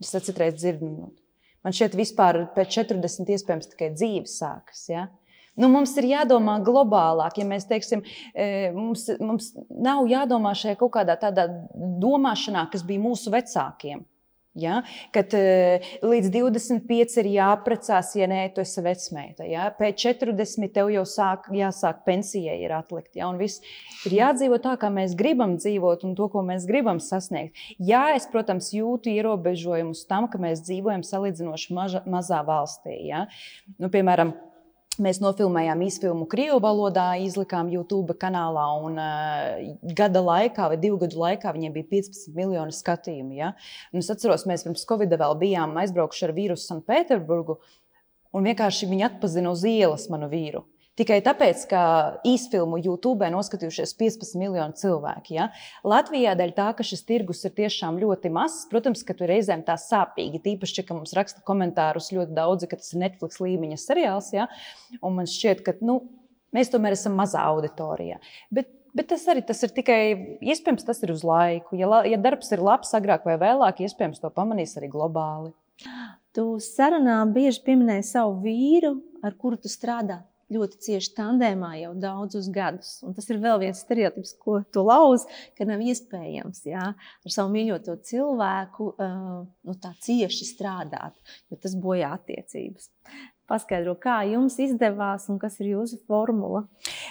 Es 0.00 0.12
citreiz 0.12 0.58
dzirdu, 0.58 0.88
nu, 0.88 1.08
man 1.64 1.76
šeit 1.76 1.96
vispār 1.96 2.42
pēc 2.56 2.76
40 2.82 3.32
iespējams 3.36 3.72
tikai 3.72 3.90
dzīve 3.96 4.28
sākas. 4.28 4.84
Ja? 4.92 5.06
Nu, 5.60 5.68
mums 5.72 5.92
ir 6.00 6.08
jādomā 6.12 6.58
globālāk, 6.64 7.40
ja 7.40 7.46
mēs 7.48 7.66
teiksim, 7.68 8.04
e, 8.32 8.70
mums, 8.76 9.08
mums 9.20 9.50
nav 9.68 10.06
jādomā 10.08 10.54
šajā 10.56 10.78
kaut 10.80 10.94
kādā 10.94 11.16
tādā 11.20 11.48
domāšanā, 12.00 12.68
kas 12.72 12.84
bija 12.86 13.02
mūsu 13.02 13.32
vecākiem. 13.34 14.04
Ja? 14.60 14.80
Kad 15.14 15.34
uh, 15.36 15.90
līdz 16.04 16.30
25 16.34 17.16
ir 17.22 17.30
jāprecās, 17.34 18.12
ja 18.18 18.28
nē, 18.30 18.42
tu 18.54 18.64
esi 18.64 18.84
vecmeita. 18.84 19.46
Ja? 19.48 19.68
Pēc 19.76 20.04
40 20.06 20.74
tev 20.74 20.92
jau 20.94 21.06
sāk, 21.08 21.50
jāsāk 21.54 22.04
pensijai 22.08 22.58
ir 22.64 22.74
atlikt. 22.76 23.14
Ja? 23.18 23.30
Un 23.30 23.40
viss 23.40 23.64
ir 24.08 24.18
jādzīvo 24.20 24.60
tā, 24.62 24.76
kā 24.80 24.92
mēs 24.92 25.16
gribam 25.18 25.56
dzīvot 25.60 26.06
un 26.08 26.14
to, 26.18 26.28
ko 26.32 26.44
mēs 26.46 26.68
gribam 26.68 27.00
sasniegt. 27.02 27.58
Jā, 27.78 28.10
es, 28.18 28.28
protams, 28.30 28.72
jūtu 28.76 29.12
ierobežojumus 29.14 30.04
tam, 30.10 30.28
ka 30.30 30.40
mēs 30.42 30.64
dzīvojam 30.68 31.06
salīdzinoši 31.06 31.76
maža, 31.76 32.04
mazā 32.10 32.44
valstī. 32.46 32.96
Ja? 33.08 33.26
Nu, 33.80 33.90
piemēram, 33.92 34.34
Mēs 35.00 35.16
nofilmējām 35.22 35.80
īsfilmu 35.86 36.26
Krievijas 36.28 36.60
valodā, 36.60 37.06
izlikām 37.24 37.70
YouTube 37.72 38.12
kanālā, 38.20 38.66
un 38.84 38.98
uh, 39.00 39.70
gada 39.96 40.20
laikā, 40.20 40.66
vai 40.72 40.76
divu 40.80 40.98
gadu 41.00 41.22
laikā, 41.22 41.54
viņiem 41.56 41.72
bija 41.72 41.88
15 41.94 42.34
miljoni 42.36 42.76
skatījumu. 42.76 43.32
Ja? 43.38 43.54
Un 43.94 44.02
es 44.02 44.10
atceros, 44.12 44.44
mēs 44.50 44.66
pirms 44.66 44.84
Covid 44.88 45.14
vēl 45.22 45.38
bijām 45.40 45.72
aizbraukuši 45.80 46.26
ar 46.28 46.34
vīrusu 46.36 46.68
Sanktpēterburgu, 46.68 47.56
un 48.36 48.50
vienkārši 48.50 48.90
viņi 48.90 49.08
atpazina 49.08 49.54
uz 49.54 49.64
ielas 49.64 50.04
manu 50.12 50.28
vīru. 50.32 50.66
Tikai 51.00 51.22
tāpēc, 51.24 51.62
ka 51.70 51.82
īsfilmu 52.28 52.76
YouTube 52.76 53.24
noskatījušies 53.32 53.94
15 53.96 54.36
miljoni 54.36 54.76
cilvēki. 54.76 55.32
Ja? 55.38 55.46
Latvijā 55.86 56.34
dēļ 56.36 56.50
tā, 56.58 56.66
ka 56.76 56.84
šis 56.84 57.06
tirgus 57.08 57.40
ir 57.48 57.54
tiešām 57.56 57.96
ļoti 58.02 58.28
mazs, 58.34 58.66
protams, 58.68 59.00
ka 59.08 59.16
tur 59.16 59.30
reizēm 59.32 59.62
tā 59.64 59.78
sāpīgi. 59.80 60.42
Tīpaši, 60.44 60.84
ka 60.84 60.98
mums 60.98 61.14
raksta 61.16 61.40
komentārus 61.48 62.10
ļoti 62.12 62.36
daudzi, 62.36 62.68
ka 62.68 62.76
tas 62.82 62.92
ir 62.92 63.00
Netflix 63.06 63.40
līmeņa 63.40 63.80
seriāls. 63.80 64.28
Ja? 64.36 64.50
Un 65.00 65.16
man 65.16 65.30
šķiet, 65.30 65.64
ka 65.64 65.78
nu, 65.80 66.02
mēs 66.52 66.68
tomēr 66.74 66.98
esam 66.98 67.16
mazā 67.16 67.46
auditorijā. 67.48 68.20
Bet 68.52 68.76
Bet 68.90 69.06
tas 69.12 69.22
arī 69.30 69.44
tas 69.46 69.60
ir 69.62 69.70
tikai 69.70 70.00
iespējams, 70.42 70.82
tas 70.82 70.98
ir 71.06 71.12
uz 71.14 71.20
laiku. 71.22 71.76
Ja, 71.78 72.00
ja 72.10 72.16
darbs 72.18 72.48
ir 72.50 72.58
labs, 72.58 72.90
agrāk 72.98 73.22
vai 73.22 73.36
vēlāk, 73.38 73.84
iespējams, 73.86 74.18
to 74.18 74.32
pamanīs 74.34 74.74
arī 74.80 74.88
globāli. 74.90 75.52
Tu 76.34 76.46
sarunā 76.58 77.20
bieži 77.30 77.62
pieminēji 77.68 78.08
savu 78.08 78.40
vīru, 78.42 78.96
ar 79.22 79.38
kuru 79.38 79.60
tu 79.62 79.70
strādā 79.70 80.24
ļoti 80.50 80.80
cieši 80.86 81.12
tandēmā 81.16 81.72
jau 81.80 81.92
daudzus 82.00 82.50
gadus. 82.54 82.92
Un 83.06 83.16
tas 83.16 83.28
ir 83.30 83.40
vēl 83.42 83.60
viens 83.62 83.82
stereotips, 83.84 84.34
ko 84.42 84.60
tu 84.74 84.84
lauzi, 84.86 85.28
ka 85.58 85.66
nav 85.68 85.82
iespējams 85.84 86.64
jā, 86.68 86.86
ar 86.94 87.34
savu 87.34 87.52
mīļoto 87.54 87.96
cilvēku 88.10 88.92
uh, 88.94 89.42
nu, 89.46 89.76
tā 89.82 89.94
cieši 90.06 90.48
strādāt, 90.52 91.18
jo 91.50 91.60
tas 91.60 91.76
bojā 91.78 92.14
attiecības. 92.18 92.90
Paskaidro, 93.50 93.96
kā 93.98 94.20
jums 94.30 94.56
izdevās 94.62 95.26
un 95.32 95.40
kas 95.42 95.58
ir 95.60 95.72
jūsu 95.74 95.98
formula. 96.08 96.64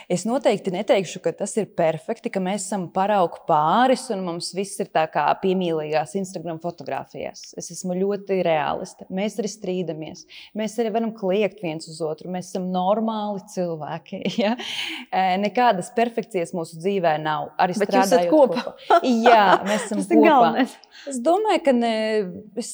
Es 0.10 0.24
noteikti 0.26 0.72
neteikšu, 0.74 1.22
ka 1.22 1.34
tas 1.36 1.54
ir 1.60 1.68
perfekti, 1.78 2.32
ka 2.34 2.42
mēs 2.44 2.66
esam 2.66 2.88
paraugu 2.94 3.44
pāris 3.50 4.08
un 4.14 4.24
mums 4.26 4.52
viss 4.58 4.80
ir 4.82 4.90
tā 4.94 5.04
kā 5.12 5.28
piemīlīgās 5.44 6.16
Instagram 6.18 6.62
fotografijās. 6.64 7.52
Es 7.60 7.70
esmu 7.76 7.98
ļoti 8.00 8.40
realista. 8.46 9.06
Mēs 9.14 9.38
arī 9.42 9.52
strīdamies. 9.52 10.26
Mēs 10.58 10.80
arī 10.82 10.94
varam 10.96 11.14
kliegt 11.16 11.62
viens 11.66 11.90
uz 11.92 12.00
otru. 12.06 12.32
Mēs 12.34 12.54
esam 12.54 12.72
normāli 12.74 13.46
cilvēki. 13.56 14.24
Ja? 14.40 14.54
Nekādas 15.42 15.90
perfekcijas 15.92 16.54
mūsu 16.56 16.78
dzīvē 16.80 17.18
nav. 17.20 17.50
Arī 17.60 17.74
strādājot 17.76 18.30
kopā. 18.32 18.62
kopā. 18.70 19.00
Jā, 19.04 19.46
mēs 19.68 19.86
esam 19.90 20.06
kopā. 20.08 20.64
Es 21.10 21.20
domāju, 21.24 21.64
ka 21.66 21.74
ne, 21.76 21.96
es, 22.60 22.72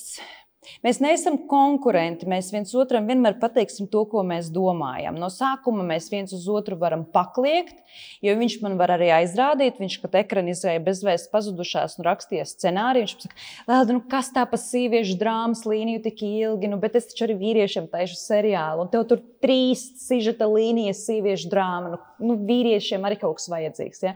Mēs 0.86 1.02
neesam 1.04 1.38
konkurenti. 1.50 2.28
Mēs 2.30 2.52
viens 2.54 2.74
otram 2.78 3.08
vienmēr 3.10 3.38
pateiksim 3.42 3.90
to, 3.92 4.06
ko 4.12 4.24
mēs 4.28 4.52
domājam. 4.54 5.18
No 5.20 5.30
sākuma 5.34 5.86
mēs 5.88 6.10
viens 6.14 6.34
uz 6.36 6.48
otru 6.52 6.78
varam 6.82 7.06
pakliegt, 7.06 7.78
jo 8.26 8.36
viņš 8.40 8.58
man 8.64 8.78
var 8.80 8.96
arī 8.98 9.12
aizrādīt. 9.18 9.80
Viņš 9.82 10.00
pat 10.04 10.20
ekranizēja 10.24 10.84
bezvēsts 10.86 11.32
pazudušās 11.34 12.00
un 12.00 12.10
rakstīja 12.10 12.48
scenāriju. 12.50 13.08
Viņš 13.08 13.28
saka, 13.28 13.40
Lēlda, 13.70 13.98
nu 13.98 14.04
kas 14.12 14.32
tā 14.36 14.46
pa 14.50 14.60
sieviešu 14.62 15.18
drāmas 15.22 15.66
līniju 15.70 16.04
tik 16.06 16.26
ilgi, 16.28 16.70
nu, 16.72 16.80
bet 16.82 16.98
es 17.00 17.10
taču 17.12 17.28
arī 17.28 17.38
vīriešiem 17.42 17.90
taisu 17.92 18.20
seriālu. 18.20 18.86
Un 18.86 18.94
tev 18.94 19.08
tur 19.10 19.24
trīs 19.44 19.88
sižeta 20.02 20.48
līnijas 20.50 21.06
sieviešu 21.08 21.50
drāma. 21.52 21.96
Nu, 21.96 22.02
nu, 22.32 22.38
vīriešiem 22.48 23.06
arī 23.06 23.20
kaut 23.22 23.40
kas 23.40 23.50
vajadzīgs. 23.52 24.06
Ja? 24.06 24.16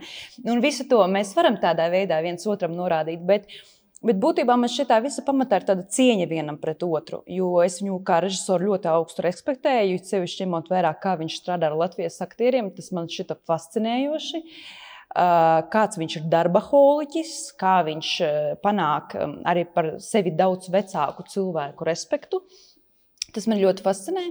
Un 0.50 0.62
visu 0.64 0.86
to 0.90 1.02
mēs 1.10 1.34
varam 1.36 1.58
tādā 1.62 1.90
veidā 1.92 2.20
viens 2.24 2.46
otram 2.50 2.74
norādīt. 2.76 3.22
Bet, 3.26 3.50
Bet 4.00 4.16
būtībā 4.16 4.54
man 4.56 4.70
šī 4.72 4.86
visa 5.04 5.20
pamatā 5.26 5.58
ir 5.60 5.66
tāda 5.68 5.82
cieņa 5.92 6.26
vienam 6.30 6.56
pret 6.60 6.80
otru. 6.86 7.20
Jo 7.28 7.58
es 7.60 7.82
viņu 7.82 7.98
kā 8.08 8.22
režisoru 8.24 8.70
ļoti 8.70 8.88
augstu 8.88 9.26
respektēju, 9.26 9.98
sevišķi 10.08 10.46
ņemot 10.46 10.70
vērā, 10.72 10.94
kā 11.02 11.18
viņš 11.20 11.36
strādā 11.42 11.68
ar 11.68 11.76
Latvijas 11.76 12.16
aktieriem. 12.24 12.70
Tas 12.72 12.88
man 12.96 13.10
šķita 13.12 13.36
fascinējoši. 13.50 14.40
Kāds 15.74 16.00
viņš 16.00 16.16
ir 16.16 16.26
darba 16.32 16.62
holiķis, 16.64 17.34
kā 17.60 17.80
viņš 17.90 18.10
panāk 18.64 19.18
arī 19.50 19.66
par 19.68 19.96
sevi 20.00 20.32
daudz 20.32 20.70
vecāku 20.72 21.26
cilvēku 21.28 21.88
respektu. 21.88 22.40
Tas 23.34 23.50
man 23.50 23.60
ļoti 23.60 23.84
fascinē. 23.84 24.24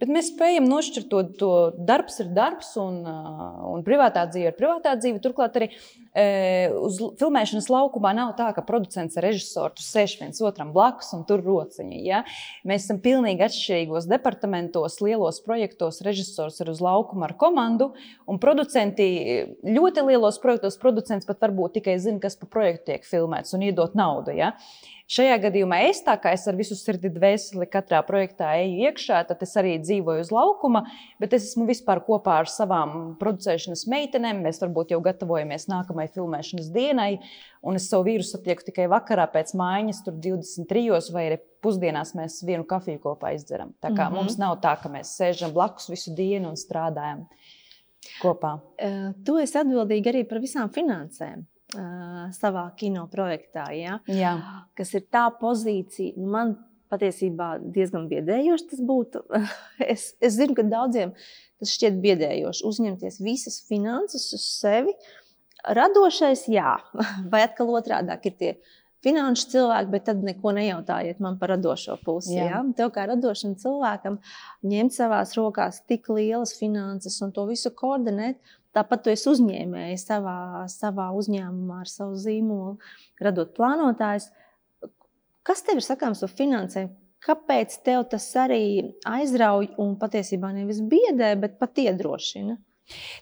Bet 0.00 0.08
mēs 0.08 0.30
spējam 0.32 0.64
nošķirt 0.64 1.10
to, 1.12 1.18
to 1.36 1.50
darbs 1.76 2.14
ir 2.22 2.30
darbs, 2.32 2.70
un, 2.80 3.02
un 3.04 3.82
privātā 3.84 4.22
dzīve 4.30 4.48
ir 4.48 4.56
privātā 4.56 4.94
dzīve. 4.96 5.20
Turklāt 5.20 5.58
arī 5.60 5.68
e, 5.68 6.24
uz 6.80 6.96
filmēšanas 7.20 7.68
laukumā 7.68 8.14
nav 8.16 8.32
tā, 8.38 8.46
ka 8.56 8.64
producents 8.64 9.18
ar 9.20 9.26
režisoru 9.28 9.76
tur 9.76 9.84
sēž 9.84 10.14
viens 10.22 10.40
otram 10.40 10.70
blakus 10.72 11.12
un 11.16 11.26
tur 11.28 11.44
rociņi. 11.44 12.00
Ja? 12.06 12.22
Mēs 12.64 12.86
esam 12.86 13.02
pilnīgi 13.04 13.44
atšķirīgos 13.44 14.08
departamentos, 14.08 14.96
lielos 15.04 15.42
projektos. 15.44 16.00
Režisors 16.06 16.56
ir 16.64 16.72
uz 16.72 16.80
laukuma 16.80 17.28
ar 17.28 17.36
komandu, 17.40 17.90
un 18.24 18.40
producenti 18.40 19.10
ļoti 19.68 20.06
lielos 20.08 20.40
projektos 20.40 20.80
producents 20.80 21.28
pat 21.28 21.44
varbūt 21.44 21.76
tikai 21.76 21.98
zina, 22.00 22.22
kas 22.24 22.40
pa 22.40 22.48
projektu 22.48 22.94
tiek 22.94 23.04
filmēts 23.04 23.52
un 23.52 23.68
iedot 23.68 23.92
naudu. 24.00 24.32
Ja? 24.32 24.54
Šajā 25.10 25.40
gadījumā 25.42 25.80
es 25.88 26.04
tā 26.06 26.14
kā 26.22 26.30
es 26.36 26.44
ar 26.46 26.54
visu 26.54 26.76
sirdi 26.78 27.10
dvēseli 27.10 27.66
katrā 27.66 27.98
projektā 28.06 28.52
eju 28.60 28.84
iekšā, 28.86 29.24
tad 29.26 29.40
es 29.42 29.56
arī 29.58 29.72
dzīvoju 29.82 30.22
uz 30.22 30.30
laukuma, 30.30 30.84
bet 31.18 31.34
es 31.34 31.48
esmu 31.48 31.66
vispār 31.66 31.98
kopā 32.06 32.36
ar 32.44 32.50
savām 32.50 33.16
producēšanas 33.18 33.88
meitenēm. 33.90 34.44
Mēs 34.46 34.62
varbūt 34.62 34.94
jau 34.94 35.00
gatavojamies 35.02 35.66
nākamajai 35.72 36.14
filmēšanas 36.14 36.70
dienai, 36.76 37.08
un 37.66 37.80
es 37.80 37.90
savu 37.90 38.06
vīru 38.06 38.28
satieku 38.28 38.68
tikai 38.70 38.86
vakarā 38.92 39.26
pēc 39.34 39.50
mājiņas, 39.58 40.02
tur 40.06 40.20
23. 40.30 40.86
vai 41.16 41.26
arī 41.32 41.42
pusdienās 41.58 42.14
mēs 42.14 42.38
vienu 42.46 42.62
kafiju 42.70 43.02
kopā 43.02 43.34
izdzeram. 43.34 43.74
Tā 43.82 43.90
kā 43.90 44.06
mm 44.06 44.12
-hmm. 44.12 44.22
mums 44.22 44.38
nav 44.38 44.60
tā, 44.62 44.78
ka 44.78 44.88
mēs 44.88 45.10
sēžam 45.18 45.50
blakus 45.50 45.90
visu 45.90 46.14
dienu 46.14 46.54
un 46.54 46.56
strādājam 46.56 47.26
kopā. 48.22 48.60
Uh, 48.78 49.10
tu 49.26 49.42
esi 49.42 49.58
atbildīga 49.58 50.14
arī 50.14 50.28
par 50.28 50.38
visām 50.38 50.70
finansēm 50.70 51.49
savā 52.36 52.64
kino 52.76 53.06
projektā. 53.12 53.68
Ja? 53.76 54.00
Jā. 54.10 54.34
Kas 54.78 54.94
ir 54.98 55.06
tā 55.12 55.28
pozīcija, 55.40 56.16
nu, 56.18 56.30
man 56.32 56.56
patiesībā 56.90 57.54
diezgan 57.62 58.08
biedējoši 58.10 58.68
tas 58.72 58.82
būtu. 58.86 59.24
es, 59.92 60.10
es 60.20 60.36
zinu, 60.38 60.56
ka 60.58 60.66
daudziem 60.66 61.14
tas 61.60 61.74
šķiet 61.76 62.00
biedējoši. 62.02 62.66
Uzņemties 62.66 63.20
visas 63.24 63.60
finanses 63.68 64.30
uz 64.36 64.46
sevi. 64.58 64.96
Radošais, 65.60 66.46
jā, 66.50 66.78
vai 67.32 67.44
atkal 67.46 67.72
otrādi 67.76 68.16
ir 68.16 68.36
tie 68.40 68.52
finanšu 69.04 69.48
cilvēki, 69.54 69.90
bet 69.94 70.06
tad 70.10 70.22
neko 70.26 70.52
nejautājiet 70.56 71.20
man 71.24 71.38
par 71.40 71.54
radošo 71.54 71.96
pusi. 72.04 72.36
Jā. 72.36 72.46
Ja? 72.50 72.62
Tev 72.76 72.92
kā 72.94 73.06
radošam 73.10 73.56
cilvēkam 73.60 74.20
ņemt 74.66 74.96
savās 74.96 75.34
rokās 75.38 75.82
tik 75.88 76.10
lielas 76.12 76.56
finanses 76.58 77.20
un 77.24 77.32
to 77.36 77.46
visu 77.48 77.72
koordinēt, 77.76 78.40
Tāpat 78.70 79.02
tu 79.02 79.10
esi 79.10 79.26
uzņēmējs 79.32 80.04
savā, 80.06 80.36
savā 80.70 81.08
uzņēmumā 81.18 81.80
ar 81.82 81.90
savu 81.90 82.14
zīmolu, 82.22 82.76
radot 83.18 83.50
plānotājus. 83.56 84.28
Kas 85.46 85.64
tev 85.66 85.80
ir 85.80 85.86
sakāms 85.86 86.22
par 86.22 86.34
finansēm? 86.38 86.92
Kāpēc 87.20 87.74
tev 87.84 88.06
tas 88.12 88.24
arī 88.38 88.62
aizrauj 89.08 89.72
un 89.82 89.96
patiesībā 90.00 90.52
nevis 90.54 90.78
biedē, 90.86 91.34
bet 91.42 91.58
pat 91.60 91.82
iedrošina? 91.82 92.56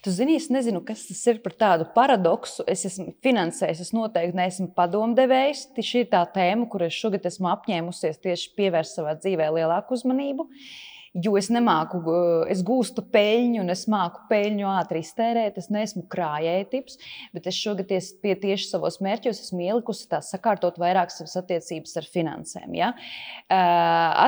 Tu 0.04 0.12
zini, 0.14 0.36
es 0.38 0.48
nezinu, 0.52 0.82
kas 0.86 1.06
tas 1.08 1.22
ir 1.30 1.40
par 1.44 1.54
tādu 1.58 1.88
paradoksu. 1.94 2.66
Es 2.70 2.84
esmu 2.88 3.12
finansējis, 3.24 3.82
es 3.86 3.94
noteikti 3.96 4.38
neesmu 4.38 4.70
padomdevējs. 4.76 5.68
Šī 5.78 6.04
ir 6.04 6.12
tā 6.12 6.22
tēma, 6.34 6.68
kur 6.70 6.86
es 6.86 6.96
šogad 6.96 7.26
esmu 7.28 7.50
apņēmusies 7.54 8.22
tieši 8.24 8.54
pievērst 8.58 9.00
savā 9.00 9.16
dzīvē 9.18 9.50
lielāku 9.58 9.98
uzmanību. 9.98 10.48
Jo 11.16 11.38
es 11.40 11.48
nemāku, 11.50 12.02
es 12.52 12.60
gūstu 12.66 13.02
peļņu, 13.12 13.62
un 13.62 13.72
es 13.72 13.86
māku 13.90 14.26
peļņu 14.28 14.66
ātri 14.70 15.00
iztērēt. 15.02 15.56
Es 15.58 15.70
neesmu 15.72 16.04
krājēji 16.12 16.66
tips, 16.74 16.98
bet 17.34 17.48
es 17.48 17.58
šogad 17.58 17.88
pie 18.22 18.34
tieši 18.38 18.68
savos 18.68 19.00
mērķos 19.04 19.40
esmu 19.46 19.64
ielikusi 19.64 20.08
tās 20.12 20.28
sakārtot 20.34 20.78
vairāk 20.80 21.10
savas 21.14 21.38
attiecības 21.40 21.96
ar 21.98 22.10
finansēm. 22.12 22.76
Ja? 22.76 22.92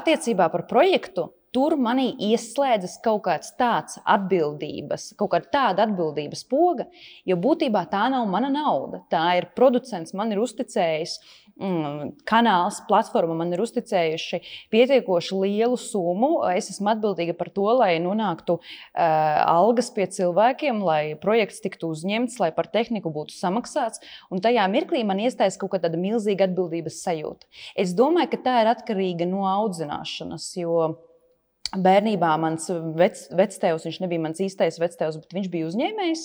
Attiecībā 0.00 0.48
par 0.52 0.66
projektu. 0.70 1.28
Tur 1.50 1.74
manī 1.74 2.12
ieslēdzas 2.30 3.00
kaut 3.02 3.24
kāds 3.24 3.50
tāds 3.58 3.98
atbildības, 4.06 5.08
kaut 5.18 5.32
kāda 5.32 5.48
tāda 5.50 5.86
atbildības 5.88 6.44
poga, 6.46 6.86
jo 7.26 7.34
būtībā 7.42 7.82
tā 7.90 8.04
nav 8.12 8.28
mana 8.30 8.52
nauda. 8.54 9.00
Tā 9.10 9.24
ir 9.40 9.48
producents, 9.58 10.14
man 10.14 10.30
ir 10.30 10.38
uzticējis 10.44 11.16
mm, 11.58 12.12
kanāls, 12.30 12.78
platforma 12.86 13.34
man 13.40 13.50
ir 13.50 13.64
uzticējuši 13.64 14.40
pietiekoši 14.70 15.40
lielu 15.42 15.80
summu. 15.80 16.30
Es 16.54 16.70
esmu 16.70 16.92
atbildīga 16.94 17.34
par 17.38 17.50
to, 17.58 17.66
lai 17.82 17.96
nonāktu 18.02 18.60
uh, 18.60 19.02
algas 19.02 19.90
pie 19.96 20.06
cilvēkiem, 20.06 20.86
lai 20.86 21.02
projekts 21.18 21.58
tiktu 21.66 21.90
uzņemts, 21.90 22.38
lai 22.38 22.52
par 22.54 22.70
tehniku 22.70 23.10
būtu 23.10 23.34
samaksāts. 23.34 24.06
Un 24.30 24.38
tajā 24.44 24.70
mirklī 24.70 25.02
man 25.02 25.18
iestājas 25.26 25.58
kaut 25.58 25.74
kāda 25.74 25.98
milzīga 25.98 26.46
atbildības 26.46 27.02
sajūta. 27.02 27.50
Es 27.74 27.98
domāju, 27.98 28.36
ka 28.36 28.44
tā 28.46 28.58
ir 28.62 28.74
atkarīga 28.78 29.26
no 29.26 29.48
audzināšanas. 29.50 30.52
Jo 30.62 30.92
bērnībā 31.76 32.32
mans 32.40 32.68
vec, 32.98 33.26
vectēvs, 33.36 33.86
viņš 33.86 34.00
nebija 34.04 34.24
mans 34.26 34.42
īstais 34.42 34.80
vectēvs, 34.80 35.20
bet 35.22 35.34
viņš 35.36 35.50
bija 35.52 35.70
uzņēmējs. 35.70 36.24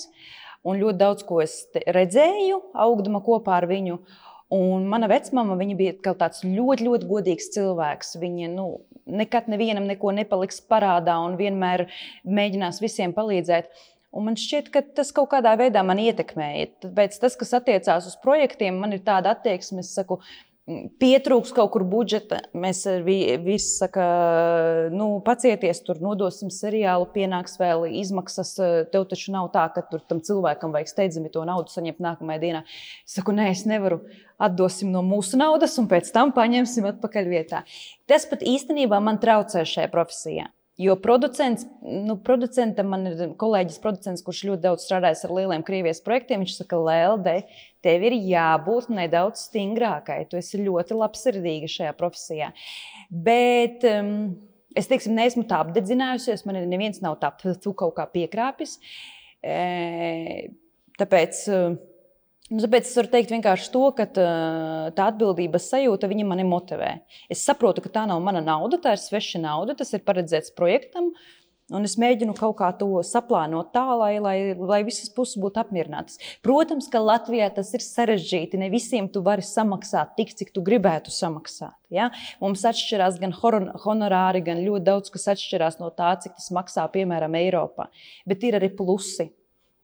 Un 0.66 0.80
ļoti 0.80 0.98
daudz 0.98 1.26
ko 1.26 1.40
es 1.44 1.60
redzēju, 1.74 2.58
augdama 2.74 3.20
kopā 3.22 3.60
ar 3.60 3.68
viņu. 3.70 4.00
Un 4.56 4.86
mana 4.90 5.08
vecmāma 5.10 5.56
bija 5.58 5.94
tāds 6.06 6.44
ļoti, 6.46 6.86
ļoti 6.86 7.08
godīgs 7.10 7.50
cilvēks. 7.54 8.16
Viņa 8.22 8.50
nu, 8.54 8.66
nekad 9.06 9.50
nevienam 9.50 9.86
neko 9.86 10.12
nepaliks 10.14 10.60
parādā 10.70 11.18
un 11.22 11.36
vienmēr 11.38 11.86
mēģinās 12.24 12.82
visiem 12.82 13.14
palīdzēt. 13.14 13.70
Un 14.16 14.30
man 14.30 14.38
šķiet, 14.38 14.70
ka 14.72 14.80
tas 14.96 15.10
kaut 15.12 15.28
kādā 15.34 15.52
veidā 15.58 15.82
man 15.84 15.98
ietekmēja. 16.00 16.70
Tāpēc 16.86 17.18
tas, 17.20 17.34
kas 17.36 17.52
attiecās 17.58 18.06
uz 18.08 18.14
projektiem, 18.22 18.78
man 18.80 18.94
ir 18.96 19.02
tāda 19.04 19.34
attieksme, 19.34 19.82
es 19.84 19.90
saku, 19.98 20.20
pietrūks 20.66 21.52
kaut 21.54 21.70
kur 21.74 21.84
budžeta. 21.86 22.40
Mēs 22.56 22.82
visi 23.06 23.68
sakām, 23.70 24.94
nu, 24.96 25.08
pacieties, 25.26 25.80
tur 25.86 26.00
nodosim 26.02 26.50
seriālu, 26.50 27.06
pienāks 27.14 27.54
vēl 27.60 27.86
izmaksas. 28.02 28.56
Tev 28.92 29.06
taču 29.10 29.34
nav 29.34 29.52
tā, 29.54 29.68
ka 29.74 29.84
tam 30.10 30.22
cilvēkam 30.26 30.74
vajag 30.74 30.90
steidzami 30.90 31.30
to 31.34 31.46
naudu 31.46 31.70
saņemt 31.74 32.02
nākamajā 32.02 32.42
dienā. 32.42 32.64
Es 33.06 33.18
saku, 33.20 33.36
nē, 33.36 33.52
es 33.54 33.62
nevaru. 33.68 34.02
Atdosim 34.42 34.90
no 34.92 35.00
mūsu 35.06 35.38
naudas, 35.40 35.78
un 35.80 35.86
pēc 35.88 36.10
tam 36.12 36.34
paņemsim 36.36 36.90
atpakaļ 36.90 37.30
vietā. 37.30 37.62
Tas 38.10 38.26
pat 38.28 38.42
īstenībā 38.44 38.98
man 39.00 39.22
traucē 39.22 39.64
šajā 39.64 39.88
profesijā. 39.94 40.50
Jo 40.76 40.92
producents, 41.00 41.64
nu, 41.80 42.18
producentam 42.20 42.90
man 42.92 43.08
ir 43.08 43.30
kolēģis, 43.40 43.78
producents, 43.80 44.24
kurš 44.24 44.42
ļoti 44.50 44.62
daudz 44.66 44.84
strādājis 44.84 45.22
ar 45.24 45.32
lieliem 45.32 45.64
krievijas 45.64 46.02
projektiem. 46.04 46.42
Viņš 46.44 46.58
saka, 46.58 46.80
Lelde, 46.84 47.36
tev 47.84 48.04
ir 48.04 48.18
jābūt 48.18 48.90
nedaudz 48.92 49.46
stingrākai. 49.48 50.26
Tu 50.28 50.36
esi 50.36 50.60
ļoti 50.60 50.98
labsirdīga 51.00 51.72
šajā 51.72 51.94
profesijā. 51.96 52.50
Bet 53.08 53.88
um, 53.88 54.12
es 54.76 54.90
teiksim, 54.90 55.16
neesmu 55.16 55.46
tā 55.48 55.62
apdedzinājusies, 55.64 56.44
man 56.44 56.60
neviens 56.68 57.00
nav 57.00 57.16
tā, 57.24 57.32
kaut 57.72 57.96
kā 57.96 58.08
piekrāpis. 58.12 58.76
E, 59.40 60.52
tāpēc. 61.00 61.44
Uh, 61.48 61.76
Nu, 62.46 62.60
tāpēc 62.62 62.86
es 62.86 62.94
varu 62.94 63.10
teikt 63.10 63.32
vienkārši 63.34 63.72
to, 63.74 63.86
ka 63.98 64.04
tā 64.14 65.06
atbildības 65.10 65.64
sajūta 65.72 66.06
mani 66.06 66.44
motivē. 66.46 66.92
Es 67.32 67.42
saprotu, 67.42 67.82
ka 67.82 67.90
tā 67.90 68.04
nav 68.06 68.20
mana 68.22 68.42
nauda, 68.44 68.78
tā 68.78 68.94
ir 68.94 69.02
sveša 69.02 69.40
nauda, 69.42 69.74
tas 69.74 69.90
ir 69.96 70.04
paredzēts 70.06 70.54
projektam. 70.54 71.10
Un 71.74 71.82
es 71.82 71.96
mēģinu 71.98 72.36
kaut 72.38 72.60
kā 72.60 72.68
to 72.78 72.86
saplānot 73.02 73.72
tā, 73.74 73.82
lai, 73.98 74.12
lai, 74.22 74.36
lai 74.54 74.78
visas 74.86 75.08
puses 75.10 75.34
būtu 75.42 75.58
apmierinātas. 75.58 76.20
Protams, 76.46 76.86
ka 76.92 77.00
Latvijā 77.02 77.48
tas 77.56 77.72
ir 77.74 77.82
sarežģīti. 77.82 78.60
Ne 78.62 78.68
visiem 78.70 79.08
tu 79.10 79.24
vari 79.26 79.42
samaksāt 79.42 80.12
tik, 80.14 80.30
cik 80.38 80.52
tu 80.54 80.62
gribētu 80.62 81.10
samaksāt. 81.10 81.74
Ja? 81.90 82.12
Mums 82.38 82.62
atšķirās 82.70 83.18
gan 83.18 83.34
honorāri, 83.34 84.44
gan 84.46 84.62
ļoti 84.62 84.86
daudz 84.86 85.10
kas 85.10 85.26
atšķirās 85.34 85.80
no 85.82 85.90
tā, 85.90 86.12
cik 86.22 86.38
tas 86.38 86.52
maksā 86.54 86.86
piemēram 86.94 87.34
Eiropā. 87.42 87.88
Bet 88.30 88.46
ir 88.46 88.60
arī 88.60 88.70
plusi. 88.70 89.32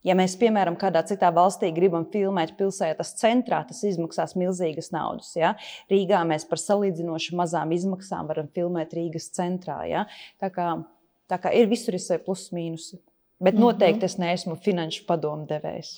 Ja 0.03 0.15
mēs, 0.19 0.35
piemēram, 0.39 0.75
kādā 0.79 0.99
citā 1.07 1.29
valstī 1.31 1.69
gribam 1.75 2.03
filmēt 2.11 2.57
pilsētas 2.59 3.13
centrā, 3.21 3.61
tas 3.67 3.79
izmaksās 3.87 4.35
milzīgas 4.39 4.91
naudas. 4.91 5.31
Ja? 5.39 5.53
Rīgā 5.91 6.19
mēs 6.27 6.43
par 6.49 6.59
salīdzinoši 6.59 7.37
mazām 7.39 7.71
izmaksām 7.75 8.27
varam 8.31 8.49
filmēt 8.55 8.95
Rīgas 8.97 9.29
centrā. 9.35 9.79
Ja? 9.87 10.03
Tā, 10.43 10.51
kā, 10.51 10.67
tā 11.31 11.39
kā 11.39 11.53
ir 11.55 11.71
visur 11.71 11.95
ir 11.95 12.03
savi 12.03 12.23
plusi, 12.25 12.51
mīnusi. 12.57 12.99
Bet 13.43 13.55
mhm. 13.55 13.63
noteikti 13.63 14.07
es 14.09 14.19
neesmu 14.19 14.57
finanšu 14.63 15.07
padomdevējs. 15.07 15.95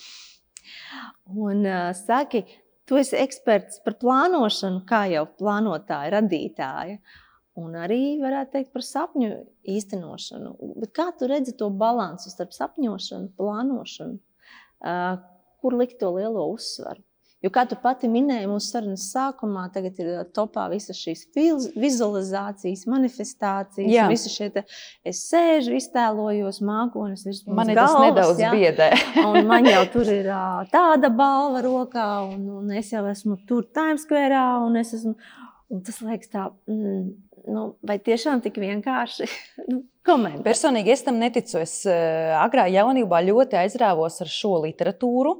Un 1.33 1.65
uh, 1.65 1.89
saki, 1.97 2.43
tu 2.85 2.97
esi 3.01 3.17
eksperts 3.17 3.81
par 3.85 3.97
plānošanu, 4.01 4.83
kā 4.89 5.05
jau 5.11 5.25
plānotāja, 5.39 6.13
radītāja. 6.19 7.01
Un 7.55 7.75
arī 7.79 8.17
varētu 8.19 8.57
teikt 8.57 8.73
par 8.75 8.83
sapņu 8.83 9.29
īstenošanu. 9.71 10.55
Bet 10.81 10.91
kā 10.95 11.07
tu 11.15 11.29
redzi 11.31 11.55
to 11.55 11.69
līdzsvaru 11.71 12.33
starp 12.33 12.51
sapņošanu, 12.55 13.31
plānošanu, 13.39 14.17
kur 15.63 15.77
likt 15.79 16.01
to 16.01 16.11
lielo 16.17 16.49
uzsvaru? 16.51 17.03
Jo, 17.45 17.51
kā 17.53 17.61
tu 17.69 17.75
pati 17.77 18.07
minēji, 18.09 18.47
mūsu 18.49 18.71
sarunas 18.73 19.03
sākumā, 19.11 19.67
tagad 19.73 19.99
ir 20.01 20.07
topā 20.33 20.63
visas 20.71 20.97
šīs 20.97 21.27
vizualizācijas, 21.77 22.85
manifestācijas, 22.89 23.91
jā. 23.91 24.07
visi 24.09 24.31
šie 24.33 24.47
te, 24.55 24.63
es 25.05 25.19
sēžu, 25.29 25.75
iztēlojos 25.77 26.61
mākoņus 26.65 27.25
virs 27.27 27.43
galvas. 27.45 27.59
Man 27.59 27.73
tas 27.77 27.93
nedaudz 28.01 28.41
jā. 28.41 28.53
biedē. 28.55 28.89
un 29.27 29.51
man 29.51 29.69
jau 29.69 29.83
tur 29.93 30.09
ir 30.09 30.31
tāda 30.73 31.11
balva 31.13 31.61
rokā, 31.67 32.07
un, 32.31 32.47
un 32.63 32.73
es 32.79 32.89
jau 32.95 33.03
esmu 33.11 33.37
tur 33.45 33.67
Times 33.77 34.07
Square, 34.07 34.41
un 34.65 34.81
es 34.81 34.95
esmu, 34.97 35.13
un 35.75 35.85
tas 35.85 36.01
liekas 36.07 36.33
tā, 36.33 36.47
mm, 36.71 37.05
nu, 37.51 37.65
vai 37.85 37.97
tiešām 38.01 38.41
tik 38.45 38.57
vienkārši 38.61 39.27
nu, 39.71 39.81
komentēt? 40.07 40.43
Personīgi 40.45 40.93
es 40.95 41.05
tam 41.05 41.19
neticu. 41.21 41.59
Es 41.61 41.77
uh, 41.89 42.35
agrā 42.41 42.67
jaunībā 42.71 43.21
ļoti 43.25 43.59
aizrāvos 43.63 44.21
ar 44.23 44.31
šo 44.31 44.57
literatūru. 44.65 45.37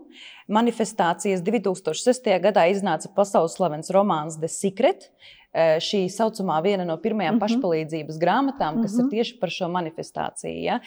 Manifestācijas 0.55 1.41
2006. 1.45 2.29
gadā 2.43 2.67
iznāca 2.69 3.09
pasaules 3.15 3.57
slavens 3.57 3.89
romāns 3.93 4.37
The 4.41 4.51
Secret. 4.51 5.09
Eh, 5.55 5.77
šī 5.79 6.01
saucamā 6.11 6.57
viena 6.59 6.83
no 6.83 6.97
pirmajām 6.99 7.37
mm 7.37 7.39
-hmm. 7.39 7.43
pašpalīdzības 7.45 8.17
grāmatām, 8.19 8.81
kas 8.81 8.91
mm 8.91 8.97
-hmm. 8.97 8.99
ir 8.99 9.03
mhm. 9.03 9.09
tieši 9.09 9.37
par 9.39 9.49
šo 9.49 9.67
manifestāciju. 9.71 10.63
Ja? 10.63 10.79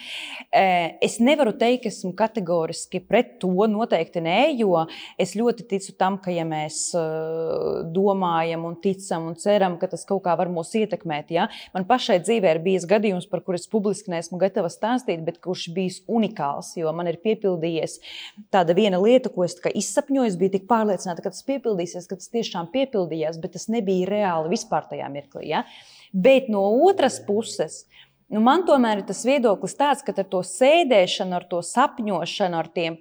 Eh, 0.51 0.97
es 1.01 1.19
nevaru 1.19 1.51
teikt, 1.57 1.83
ka 1.83 1.89
esmu 1.89 2.13
kategoriski 2.13 2.99
pret 2.99 3.39
to, 3.39 3.67
noteikti 3.67 4.21
nē, 4.21 4.59
jo 4.59 4.85
es 5.17 5.35
ļoti 5.35 5.65
ticu 5.69 5.97
tam, 5.97 6.17
ka 6.17 6.31
ja 6.31 6.43
mēs 6.45 6.93
eh, 6.93 7.83
domājam 7.83 8.65
un 8.65 8.75
ticam 8.81 9.27
un 9.27 9.35
ceram, 9.35 9.79
ka 9.79 9.87
tas 9.87 10.05
kaut 10.05 10.23
kā 10.23 10.37
var 10.37 10.47
mūs 10.47 10.75
ietekmēt. 10.75 11.25
Ja? 11.29 11.47
Man 11.73 11.85
pašai 11.85 12.19
dzīvē 12.19 12.51
ir 12.55 12.59
bijis 12.59 12.85
gadījums, 12.85 13.29
par 13.29 13.41
kuru 13.41 13.55
es 13.55 13.67
publiski 13.67 14.11
neesmu 14.11 14.37
gatava 14.37 14.69
stāstīt, 14.69 15.25
bet 15.25 15.39
kurš 15.39 15.73
bijis 15.73 16.03
unikāls, 16.07 16.77
jo 16.77 16.93
man 16.93 17.07
ir 17.07 17.17
piepildījies 17.17 17.99
tāda 18.51 18.75
viena 18.75 19.01
lieta, 19.01 19.29
ko 19.29 19.43
es 19.43 19.55
izsapņoju, 19.73 20.27
es 20.27 20.37
biju 20.37 20.51
tik 20.51 20.67
pārliecināta, 20.67 21.21
ka 21.21 21.29
tas 21.29 21.43
piepildīsies, 21.43 22.07
ka 22.07 22.15
tas 22.15 22.29
tiešām 22.29 22.67
piepildījās, 22.71 23.41
bet 23.41 23.51
tas 23.51 23.67
nebija 23.67 24.05
reāli 24.05 24.58
vispār 24.59 24.89
tajā 24.91 25.07
mirklī. 25.13 25.47
Ja? 25.53 25.63
Bet 26.13 26.51
no 26.51 26.65
otras 26.85 27.19
puses, 27.23 27.85
nu, 28.27 28.43
man 28.43 28.67
tomēr 28.67 29.01
ir 29.01 29.09
tas 29.09 29.23
viedoklis 29.27 29.77
tāds, 29.79 30.03
ka 30.05 30.13
ar 30.15 30.27
to 30.27 30.43
sēdēšanu, 30.45 31.39
ar 31.39 31.47
to 31.49 31.63
sapņošanu, 31.65 32.59
ar 32.59 32.71
tiem, 32.75 32.99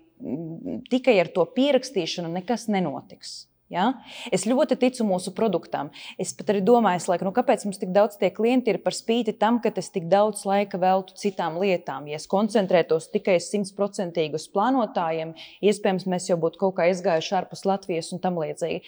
tikai 0.91 1.19
ar 1.23 1.33
to 1.35 1.45
pierakstīšanu 1.59 2.31
nekas 2.39 2.69
nenotiks. 2.73 3.48
Ja? 3.69 3.91
Es 4.33 4.47
ļoti 4.49 4.79
ticu 4.81 5.05
mūsu 5.05 5.35
produktam. 5.37 5.91
Es 6.21 6.33
pat 6.37 6.55
arī 6.55 6.63
domāju, 6.65 7.03
laik, 7.13 7.25
nu, 7.27 7.33
kāpēc 7.37 7.67
mums 7.67 7.81
tik 7.81 7.91
daudz 7.93 8.17
tie 8.21 8.31
klienti 8.33 8.73
ir 8.73 8.81
par 8.85 8.97
spīti 8.97 9.35
tam, 9.37 9.61
ka 9.61 9.73
es 9.77 9.91
tik 9.93 10.07
daudz 10.09 10.47
laika 10.49 10.81
veltu 10.81 11.17
citām 11.21 11.59
lietām. 11.61 12.09
Ja 12.09 12.17
es 12.17 12.25
koncentrētos 12.31 13.11
tikai 13.13 13.37
simtprocentīgi 13.45 14.39
uz 14.39 14.47
plānotājiem, 14.55 15.35
iespējams, 15.61 16.09
mēs 16.09 16.31
jau 16.31 16.39
būtu 16.41 16.63
kaut 16.63 16.79
kā 16.79 16.89
aizgājuši 16.89 17.35
ārpus 17.43 17.67
Latvijas 17.69 18.09
un 18.17 18.23
tam 18.25 18.41
līdzīgi. 18.41 18.81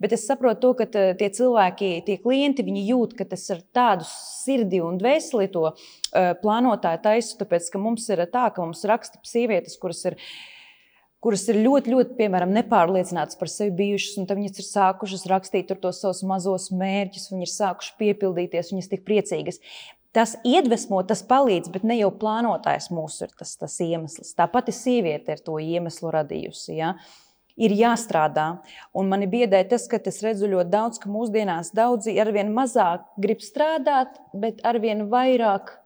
Bet 0.00 0.16
es 0.16 0.24
saprotu 0.28 0.62
to, 0.64 0.72
ka 0.80 0.88
tie 1.20 1.28
cilvēki, 1.36 1.92
tie 2.06 2.16
klienti, 2.22 2.64
viņi 2.64 2.86
jūt, 2.88 3.16
ka 3.18 3.28
tas 3.28 3.44
ir 3.52 3.60
tādu 3.76 4.08
sirdi 4.08 4.80
un 4.80 4.96
dvēseli 5.00 5.50
to 5.52 5.68
uh, 5.68 6.32
plānotāju 6.40 7.02
taisu, 7.04 7.36
tāpēc 7.42 7.68
ka 7.74 7.82
mums 7.82 8.08
ir 8.08 8.24
tā, 8.32 8.48
ka 8.54 8.64
mums 8.64 8.84
raksta 8.88 9.20
sievietes, 9.26 9.76
kuras 9.82 10.00
ir 10.08 10.16
ielikās 10.16 10.51
kuras 11.22 11.46
ir 11.50 11.60
ļoti, 11.62 11.94
ļoti 11.94 12.16
piemēram, 12.18 12.52
nepārliecinātas 12.56 13.38
par 13.38 13.50
sevi 13.50 13.74
bijušas, 13.78 14.18
un 14.20 14.28
viņas 14.28 14.58
ir 14.58 14.68
sākušas 14.68 15.26
rakstīt 15.30 15.72
tos 15.82 16.02
savus 16.02 16.22
mazos 16.26 16.70
mērķus, 16.74 17.30
viņas 17.32 17.48
ir 17.48 17.56
sākušas 17.56 17.98
piepildīties, 18.02 18.72
viņas 18.74 18.88
ir 18.88 18.96
tik 18.96 19.04
priecīgas. 19.08 19.60
Tas 20.12 20.34
iedvesmo, 20.44 20.98
tas 21.08 21.22
palīdz, 21.24 21.70
bet 21.72 21.86
ne 21.88 21.96
jau 21.96 22.10
plānotājs 22.12 22.90
mūsu 22.92 23.24
ir 23.24 23.36
tas, 23.38 23.54
tas 23.56 23.78
iemesls. 23.80 24.34
Tā 24.36 24.44
pati 24.52 24.74
sieviete 24.76 25.38
ir 25.38 25.44
to 25.46 25.56
iemeslu 25.62 26.12
radījusi. 26.12 26.74
Ja? 26.76 26.90
Ir 27.56 27.72
jāstrādā. 27.76 28.46
Un 28.96 29.08
man 29.08 29.24
biedē 29.32 29.62
tas, 29.70 29.86
ka 29.88 30.00
es 30.04 30.20
redzu 30.24 30.50
ļoti 30.52 30.72
daudz, 30.72 31.00
ka 31.00 31.08
mūsdienās 31.12 31.72
daudzi 31.76 32.18
arvien 32.20 32.52
mazāk 32.52 33.06
grib 33.20 33.40
strādāt, 33.44 34.18
bet 34.36 34.60
arvien 34.68 35.06
vairāk 35.12 35.78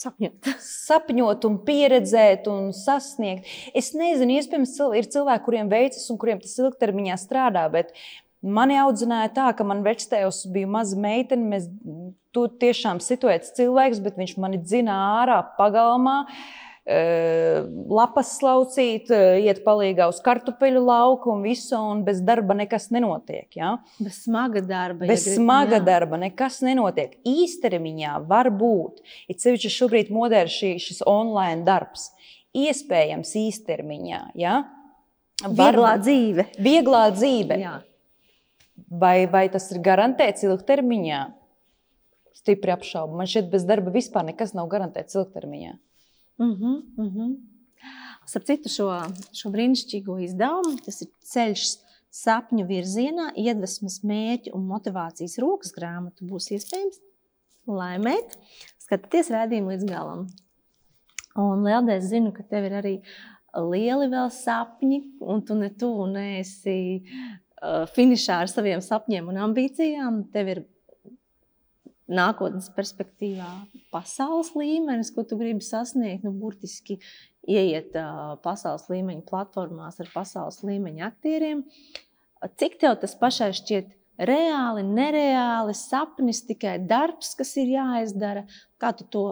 Sapņot. 0.00 0.50
Sapņot, 0.88 1.46
un 1.48 1.60
pieredzēt, 1.66 2.48
un 2.50 2.72
sasniegt. 2.76 3.48
Es 3.76 3.92
nezinu, 3.96 4.38
iespējams, 4.40 4.76
ir 4.98 5.08
cilvēki, 5.14 5.44
kuriem 5.46 5.70
veicas 5.72 6.04
un 6.12 6.20
kuriem 6.20 6.42
tas 6.42 6.56
ilgtermiņā 6.58 7.18
strādā, 7.22 7.64
bet 7.72 7.94
mani 8.42 8.76
audzināja 8.82 9.30
tā, 9.36 9.46
ka 9.56 9.66
man 9.66 9.84
vectēvs 9.86 10.44
bija 10.54 10.70
maza 10.70 10.98
meitene. 11.00 11.46
Mēs, 11.54 11.70
tu 12.34 12.48
tiešām 12.50 12.98
situēts 13.04 13.54
cilvēks, 13.56 14.02
bet 14.04 14.18
viņš 14.18 14.36
mani 14.42 14.58
dzina 14.64 14.98
ārā 15.22 15.38
pagalmā. 15.58 16.24
Uh, 16.24 16.63
lapas 16.84 18.34
slaucīt, 18.36 19.08
iet 19.40 19.62
palīgā 19.64 20.04
uz 20.10 20.18
kartupeļu 20.24 20.82
lauku 20.84 21.32
un 21.32 21.44
visu, 21.46 21.78
un 21.78 22.02
bez 22.04 22.20
darba 22.20 22.56
nekas 22.58 22.90
nenotiek. 22.92 23.48
Ja? 23.56 23.78
Bez 23.96 24.24
smaga 24.26 24.60
darba. 24.60 25.06
Bez 25.08 25.24
ja 25.26 25.38
smaga 25.38 25.78
jā. 25.78 25.84
darba 25.86 26.20
nekas 26.20 26.60
nenotiek. 26.64 27.16
Īstermiņā 27.24 28.18
var 28.28 28.50
būt, 28.52 29.00
it 29.32 29.40
sevišķi 29.40 29.72
šobrīd 29.72 30.12
modē 30.12 30.44
šī, 30.44 30.74
šis 30.82 31.00
online 31.08 31.64
darbs. 31.64 32.10
Iespējams, 32.54 33.32
īstermiņā. 33.40 34.20
Ja? 34.38 34.60
Var, 35.42 35.56
vieglā 35.56 35.94
dzīve. 36.02 36.46
Vieglā 36.62 37.06
dzīve. 37.16 37.58
Jā. 37.64 37.78
Vai, 38.92 39.24
vai 39.30 39.48
tas 39.50 39.70
ir 39.72 39.80
garantēts 39.82 40.44
ilgtermiņā? 40.44 41.24
Stipri 42.44 42.74
apšaubu. 42.74 43.16
Man 43.16 43.30
šķiet, 43.30 43.48
bez 43.50 43.64
darba 43.66 43.90
vispār 43.94 44.28
nekas 44.28 44.52
nav 44.54 44.68
garantēts 44.70 45.16
ilgtermiņā. 45.16 45.74
Uh 46.36 46.46
-huh, 46.46 46.82
uh 46.96 47.14
-huh. 47.14 47.36
Starp 48.26 48.46
citu, 48.46 48.68
šo, 48.68 48.88
šo 49.32 49.50
brīnišķīgo 49.50 50.16
izdevumu, 50.24 50.78
tas 50.84 51.02
ir 51.02 51.08
ceļš 51.32 51.64
sapņu 52.14 52.66
virzienā, 52.66 53.32
iedvesmas, 53.36 54.00
mērķu 54.02 54.54
un 54.54 54.66
motivācijas 54.70 55.38
rokas 55.42 55.74
grāmatu 55.76 56.26
būs 56.30 56.50
iespējams 56.56 57.00
laimēt. 57.66 58.36
Skatieties 58.78 59.30
rādījumu 59.34 59.74
līdz 59.74 59.86
galam. 59.88 60.26
Un 61.40 61.64
Lieldies 61.66 62.10
zinu, 62.12 62.32
ka 62.32 62.42
tev 62.42 62.68
ir 62.68 62.76
arī 62.78 62.94
lieli 63.54 64.08
vēl 64.10 64.30
sapņi, 64.30 65.00
un 65.20 65.42
tu 65.46 65.56
ne 65.58 65.70
tu 65.70 65.90
neesi 66.10 66.76
uh, 67.02 67.84
finišā 67.94 68.44
ar 68.44 68.50
saviem 68.50 68.82
sapņiem 68.84 69.28
un 69.32 69.40
ambīcijām. 69.48 70.22
Tev 70.34 70.52
ir 70.54 70.62
nākotnes 72.10 72.68
perspektīvā 72.76 73.48
pasaules 73.94 74.52
līmenis, 74.58 75.12
ko 75.14 75.24
tu 75.28 75.38
gribi 75.40 75.64
sasniegt, 75.64 76.24
nu, 76.26 76.34
burtiski 76.36 76.98
ieiet 77.48 77.96
uh, 77.96 78.36
pasaules 78.44 78.86
līmeņa 78.92 79.24
platformās 79.28 80.00
ar 80.02 80.10
pasaules 80.12 80.62
līmeņa 80.64 81.06
aktieriem. 81.08 81.64
Cik 82.60 82.76
tev 82.82 82.98
tas 83.00 83.16
pašai 83.16 83.52
šķiet 83.56 83.94
reāli, 84.28 84.84
nereāli, 84.86 85.74
sapnis, 85.76 86.44
tikai 86.46 86.76
darbs, 86.84 87.32
kas 87.38 87.54
ir 87.60 87.72
jāizdara? 87.72 88.44
Kā 88.80 88.92
tu 88.96 89.08
to 89.08 89.24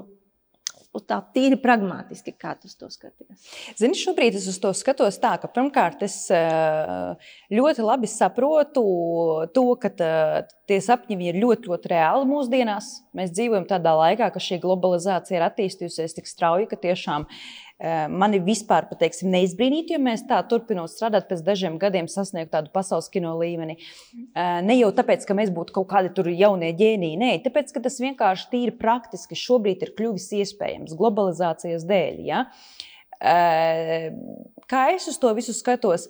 tā 1.00 1.18
tīri 1.32 1.56
pragmatiski, 1.60 2.34
kā 2.36 2.52
tu 2.60 2.68
to 2.68 2.90
skaties? 2.92 3.46
Zini, 3.80 3.96
šobrīd 3.96 4.36
es 4.36 4.48
uz 4.50 4.58
to 4.60 4.72
skatos 4.76 5.16
tā, 5.22 5.38
ka 5.40 5.48
pirmkārt 5.48 6.04
es 6.04 6.16
eh, 6.34 7.32
ļoti 7.52 7.86
labi 7.86 8.10
saprotu 8.10 8.84
to, 9.56 9.66
ka 9.80 9.92
tie 10.68 10.80
sapņi 10.84 11.18
ir 11.30 11.40
ļoti, 11.40 11.70
ļoti 11.72 11.92
reāli 11.94 12.28
mūsdienās. 12.28 12.92
Mēs 13.16 13.32
dzīvojam 13.32 13.64
tādā 13.70 13.96
laikā, 13.96 14.28
ka 14.34 14.42
šī 14.42 14.60
globalizācija 14.62 15.38
ir 15.38 15.46
attīstījusies 15.48 16.18
tik 16.18 16.28
strauji, 16.28 16.68
ka 16.68 16.80
tiešām 16.80 17.28
Mani 17.80 18.38
vispār, 18.44 18.86
pateiksim, 18.86 19.30
neizbrīnītu, 19.32 19.96
ja 19.96 19.98
mēs 20.02 20.22
tā 20.28 20.36
turpinot 20.46 20.92
strādāt, 20.92 21.24
pēc 21.30 21.40
dažiem 21.46 21.78
gadiem 21.82 22.06
sasniegt 22.10 22.52
tādu 22.52 22.70
pasaules 22.74 23.08
kino 23.10 23.32
līmeni. 23.40 23.74
Ne 24.36 24.76
jau 24.76 24.92
tāpēc, 24.94 25.24
ka 25.26 25.34
mēs 25.34 25.50
būtu 25.54 25.74
kaut 25.74 25.88
kādi 25.90 26.12
tur 26.14 26.28
jaunie 26.30 26.70
ģēniji, 26.78 27.18
nē, 27.18 27.32
tāpēc, 27.46 27.72
ka 27.74 27.82
tas 27.82 27.98
vienkārši 28.02 28.46
tīri 28.52 28.76
praktiski 28.78 29.38
šobrīd 29.38 29.82
ir 29.82 29.94
kļuvis 29.98 30.28
iespējams 30.42 30.94
globalizācijas 31.00 31.88
dēļ. 31.88 32.22
Ja? 32.28 32.44
Kā 34.70 34.84
es 34.94 35.08
uz 35.10 35.18
to 35.18 35.34
visu 35.34 35.56
skatos? 35.56 36.06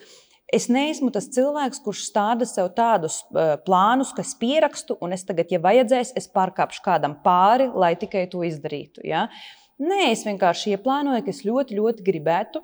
Es 0.53 0.67
neesmu 0.69 1.09
tas 1.09 1.31
cilvēks, 1.33 1.81
kurš 1.81 2.03
stāda 2.11 2.45
sev 2.45 2.69
tādus 2.77 3.23
uh, 3.33 3.55
plānus, 3.65 4.11
ka 4.13 4.21
es 4.21 4.35
pierakstu, 4.37 4.99
un 5.01 5.17
es 5.17 5.25
tagad, 5.25 5.49
ja 5.49 5.57
vajadzēs, 5.65 6.13
es 6.21 6.29
pārkāpšu 6.29 6.83
kādam 6.85 7.15
pāri, 7.25 7.71
lai 7.73 7.95
tikai 7.97 8.27
to 8.29 8.45
izdarītu. 8.45 9.01
Ja? 9.09 9.31
Nē, 9.81 10.13
es 10.13 10.27
vienkārši 10.27 10.77
ieplānoju, 10.77 11.25
ka 11.25 11.33
es 11.33 11.43
ļoti, 11.47 11.79
ļoti 11.79 12.05
gribētu, 12.07 12.61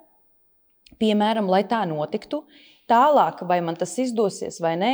piemēram, 1.00 1.48
lai 1.50 1.64
tā 1.68 1.84
notiktu. 1.88 2.44
Tālāk, 2.88 3.42
vai 3.48 3.58
man 3.64 3.76
tas 3.76 3.94
izdosies 4.00 4.60
vai 4.64 4.74
nē, 4.80 4.92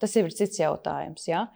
tas 0.00 0.16
ir 0.16 0.28
cits 0.34 0.60
jautājums. 0.60 1.28
Ja? 1.28 1.46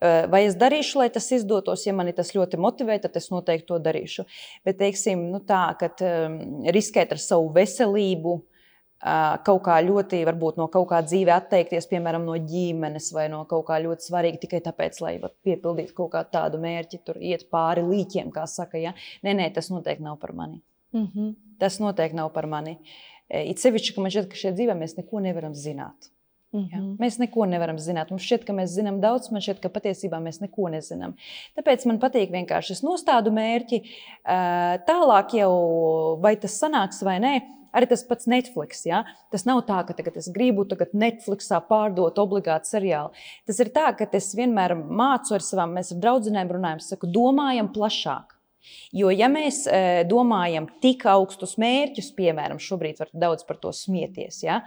Vai 0.00 0.46
es 0.46 0.56
darīšu, 0.56 1.02
lai 1.02 1.10
tas 1.12 1.28
izdotos, 1.36 1.84
ja 1.84 1.92
mani 1.96 2.14
tas 2.16 2.32
ļoti 2.32 2.60
motivē, 2.60 2.96
tad 3.02 3.16
es 3.20 3.28
noteikti 3.32 3.68
to 3.68 3.80
darīšu. 3.84 4.24
Bet, 4.64 4.78
teiksim, 4.80 5.26
nu 5.32 5.42
tā, 5.44 5.66
kad 5.80 6.00
um, 6.04 6.38
riskēt 6.72 7.12
ar 7.12 7.20
savu 7.20 7.50
veselību, 7.56 8.38
kaut 9.00 9.62
kā 9.64 9.78
ļoti, 9.80 10.20
varbūt 10.28 10.58
no 10.60 10.66
kaut 10.72 10.90
kā 10.90 11.00
dzīve 11.04 11.32
atteikties, 11.32 11.88
piemēram, 11.88 12.26
no 12.28 12.36
ģimenes 12.36 13.08
vai 13.16 13.28
no 13.32 13.44
kaut 13.48 13.64
kā 13.70 13.78
ļoti 13.80 14.04
svarīga 14.10 14.42
tikai 14.42 14.60
tāpēc, 14.66 15.00
lai 15.00 15.14
piepildītu 15.46 15.96
kaut 15.96 16.12
kādu 16.12 16.34
tādu 16.36 16.60
mērķi, 16.60 17.00
tur 17.06 17.16
iet 17.16 17.46
pāri 17.52 17.84
līķiem, 17.86 18.28
kā 18.34 18.44
saka. 18.50 18.80
Ja? 18.80 18.92
Nē, 19.24 19.34
nē, 19.38 19.48
tas 19.56 19.70
noteikti 19.72 20.04
nav 20.04 20.20
par 20.20 20.34
mani. 20.36 20.60
Mm 20.92 21.06
-hmm. 21.06 21.34
Tas 21.58 21.80
noteikti 21.80 22.16
nav 22.16 22.32
par 22.32 22.46
mani. 22.46 22.78
It 23.28 23.58
sevišķi, 23.58 23.94
ka 23.94 24.00
man 24.00 24.10
šķiet, 24.10 24.28
ka 24.28 24.36
šajā 24.36 24.54
dzīvē 24.54 24.74
mēs 24.74 24.96
neko 24.96 25.20
nevaram 25.20 25.54
zināt. 25.54 26.10
Mm 26.52 26.60
-hmm. 26.60 26.72
Ja? 26.72 26.78
Mēs 27.06 27.18
neko 27.18 27.46
nevaram 27.46 27.78
zināt. 27.78 28.10
Mums 28.10 28.22
šķiet, 28.22 28.44
ka 28.44 28.52
mēs 28.52 28.66
zinām 28.66 29.00
daudz, 29.00 29.30
man 29.30 29.40
šķiet, 29.40 29.60
ka 29.60 29.68
patiesībā 29.68 30.20
mēs 30.20 30.40
neko 30.40 30.68
nezinām. 30.68 31.14
Tāpēc 31.56 31.86
man 31.86 31.98
patīk 31.98 32.30
vienkārši 32.30 32.70
es 32.70 32.82
nostādu 32.82 33.30
mērķi, 33.30 33.82
tālāk 34.86 35.34
jau 35.34 36.16
vai 36.20 36.36
tas 36.36 36.62
sanāks 36.62 37.02
vai 37.02 37.18
nē 37.20 37.59
Arī 37.76 37.90
tas 37.90 38.02
pats 38.06 38.28
Netflix. 38.30 38.84
Ja? 38.88 39.04
Tas 39.32 39.46
nav 39.48 39.62
tā, 39.68 39.80
ka 39.86 39.96
tagad 39.96 40.18
es 40.20 40.30
gribu 40.34 40.66
tagad 40.68 40.94
Netflixā 40.96 41.60
pārdot 41.68 42.18
obligāti 42.22 42.72
seriālu. 42.72 43.14
Tas 43.48 43.62
ir 43.62 43.72
tā, 43.74 43.90
ka 43.98 44.08
es 44.18 44.32
vienmēr 44.38 44.76
mācu 44.80 45.36
ar 45.38 45.46
savām, 45.46 45.76
mēs 45.78 45.94
ar 45.94 46.02
draugiem 46.02 46.54
runājam, 46.56 46.84
saku, 46.84 47.10
domājam 47.10 47.70
plašāk. 47.74 48.36
Jo, 48.92 49.08
ja 49.14 49.30
mēs 49.32 49.62
e, 49.70 50.04
domājam 50.08 50.66
tik 50.82 51.06
augstus 51.08 51.56
mērķus, 51.60 52.10
piemēram, 52.16 52.60
šobrīd 52.60 53.00
var 53.00 53.10
daudz 53.22 53.46
par 53.48 53.56
to 53.62 53.72
smieties, 53.74 54.42
ja, 54.44 54.60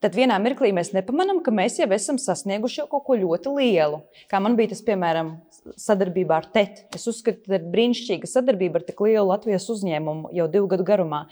tad 0.00 0.16
vienā 0.16 0.36
mirklī 0.42 0.72
mēs 0.76 0.92
nepamanām, 0.96 1.42
ka 1.44 1.52
mēs 1.54 1.78
jau 1.80 1.88
esam 1.94 2.18
sasnieguši 2.20 2.82
jau 2.82 2.88
kaut 2.90 3.06
ko 3.06 3.18
ļoti 3.20 3.54
lielu. 3.56 4.02
Kā 4.30 4.40
man 4.42 4.56
bija 4.58 4.72
tas, 4.74 4.82
piemēram, 4.86 5.36
sadarbībā 5.80 6.40
ar 6.40 6.50
TET. 6.54 6.84
Es 6.96 7.06
uzskatu, 7.10 7.44
ka 7.46 7.58
ir 7.58 7.66
brīnišķīga 7.72 8.28
sadarbība 8.30 8.80
ar 8.80 8.86
tik 8.88 9.02
lielu 9.04 9.26
Latvijas 9.28 9.68
uzņēmumu 9.72 10.32
jau 10.36 10.48
divu 10.52 10.70
gadu 10.72 10.86
garumā. 10.88 11.26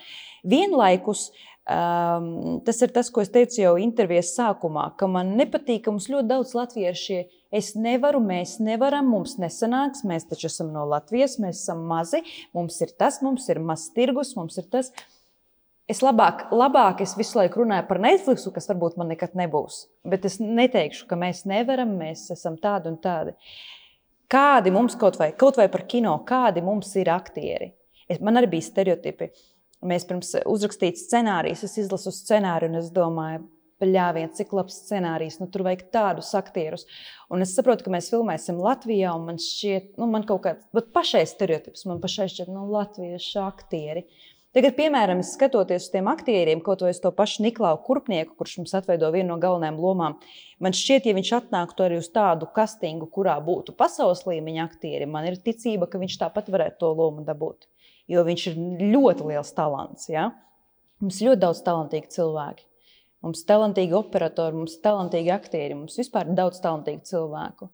Vienlaikus 0.48 1.30
um, 1.68 2.60
tas 2.64 2.80
ir 2.84 2.92
tas, 2.94 3.10
ko 3.12 3.24
es 3.24 3.32
teicu 3.32 3.62
jau 3.62 3.74
intervijas 3.80 4.32
sākumā, 4.36 4.90
ka 5.00 5.08
man 5.10 5.34
nepatīk, 5.38 5.84
ka 5.84 5.94
mums 5.94 6.08
ļoti 6.12 6.30
daudz 6.30 6.54
latvieši. 6.58 7.20
Es 7.54 7.72
nevaru, 7.80 8.20
mēs 8.20 8.58
nevaram, 8.60 9.08
mums 9.08 9.38
nesanāks. 9.40 10.04
Mēs 10.08 10.28
taču 10.28 10.50
esam 10.50 10.74
no 10.74 10.82
Latvijas, 10.90 11.38
mēs 11.40 11.62
esam 11.62 11.86
mazi, 11.88 12.20
mums 12.56 12.76
ir 12.84 12.92
tas, 13.00 13.22
mums 13.24 13.48
ir 13.48 13.62
mazs 13.64 13.88
tirgus, 13.96 14.34
mums 14.36 14.60
ir 14.60 14.68
tas. 14.68 14.92
Es 15.88 16.02
labāk, 16.04 16.50
labāk 16.52 16.98
es 17.00 17.14
visu 17.16 17.38
laiku 17.38 17.62
runāju 17.62 17.86
par 17.88 18.00
Netflix, 18.04 18.42
kas 18.52 18.68
varbūt 18.68 18.98
man 19.00 19.08
nekad 19.08 19.32
nebūs. 19.38 19.86
Bet 20.04 20.26
es 20.28 20.36
neteikšu, 20.42 21.06
ka 21.08 21.16
mēs 21.16 21.46
nevaram, 21.48 21.94
mēs 21.96 22.26
esam 22.34 22.58
tādi 22.60 22.90
un 22.92 22.98
tādi. 23.00 23.32
Kādi 24.28 24.72
mums 24.74 24.98
kaut 25.00 25.16
vai, 25.16 25.30
kaut 25.32 25.56
vai 25.56 25.70
par 25.72 25.86
kino, 25.88 26.12
kādi 26.28 26.60
mums 26.60 26.92
ir 27.00 27.08
aktieri? 27.08 27.70
Es, 28.04 28.20
man 28.20 28.36
arī 28.36 28.52
bija 28.58 28.68
stereotipi. 28.68 29.30
Mēs 29.88 30.04
pirms 30.04 30.34
uzrakstīt 30.44 31.00
scenārijas, 31.00 31.64
es 31.64 31.80
izlasu 31.80 32.12
scenāriju 32.12 32.74
un 32.74 32.82
es 32.82 32.92
domāju, 32.92 33.46
Pļāviens, 33.78 34.34
cik 34.34 34.50
labs 34.58 34.74
scenārijs, 34.82 35.36
nu 35.38 35.46
tur 35.54 35.62
vajag 35.62 35.84
tādus 35.94 36.32
aktierus. 36.34 36.82
Un 37.30 37.44
es 37.44 37.52
saprotu, 37.54 37.84
ka 37.86 37.92
mēs 37.94 38.08
filmēsim 38.10 38.58
Latvijā, 38.58 39.12
un 39.14 39.28
man 39.28 39.38
šķiet, 39.38 39.92
nu, 40.02 40.08
man 40.10 40.24
kaut 40.26 40.42
kāds, 40.48 40.64
bet 40.74 40.88
pašai 40.96 41.22
stereotips, 41.30 41.84
man 41.86 42.00
pašai 42.02 42.26
šķiet, 42.32 42.50
nu, 42.50 42.64
latviešu 42.74 43.38
aktieri. 43.44 44.02
Uh, 44.02 44.37
Tagad, 44.58 44.74
piemēram, 44.74 45.20
skatoties 45.22 45.84
uz 45.84 45.90
tiem 45.92 46.08
aktieriem, 46.10 46.58
kaut 46.66 46.80
vai 46.82 46.88
uz 46.90 46.98
to 46.98 47.12
pašu 47.14 47.44
Niklausu 47.44 47.78
Kurpnieku, 47.84 48.32
kurš 48.40 48.56
mums 48.58 48.72
atveido 48.74 49.06
vienu 49.14 49.28
no 49.30 49.36
galvenajām 49.38 49.76
lomām, 49.78 50.16
man 50.58 50.74
šķiet, 50.74 51.06
ja 51.06 51.14
viņš 51.14 51.30
atnāktu 51.36 51.84
arī 51.84 52.00
uz 52.00 52.08
tādu 52.10 52.48
kastingu, 52.56 53.06
kurā 53.14 53.36
būtu 53.44 53.76
pasaules 53.78 54.24
līmeņa 54.26 54.64
aktieri, 54.64 55.06
man 55.06 55.28
ir 55.28 55.38
ticība, 55.44 55.86
ka 55.86 56.00
viņš 56.02 56.18
tāpat 56.24 56.50
varētu 56.50 56.80
to 56.82 56.90
lomu 56.90 57.22
dabūt. 57.28 57.68
Jo 58.10 58.26
viņš 58.26 58.48
ir 58.50 58.58
ļoti 58.96 59.28
liels 59.30 59.54
talants. 59.54 60.10
Ja? 60.10 60.26
Mums 60.98 61.22
ir 61.22 61.30
ļoti 61.30 61.44
daudz 61.46 61.62
talantīgu 61.70 62.10
cilvēku. 62.18 62.66
Mums 63.22 63.44
ir 63.44 63.50
talantīgi 63.54 63.94
operatori, 63.94 64.58
mums 64.58 64.74
ir 64.74 64.82
talantīgi 64.90 65.36
aktieri, 65.38 65.78
mums 65.78 66.02
vispār 66.02 66.26
ir 66.26 66.40
daudz 66.42 66.58
talantīgu 66.66 67.06
cilvēku. 67.06 67.70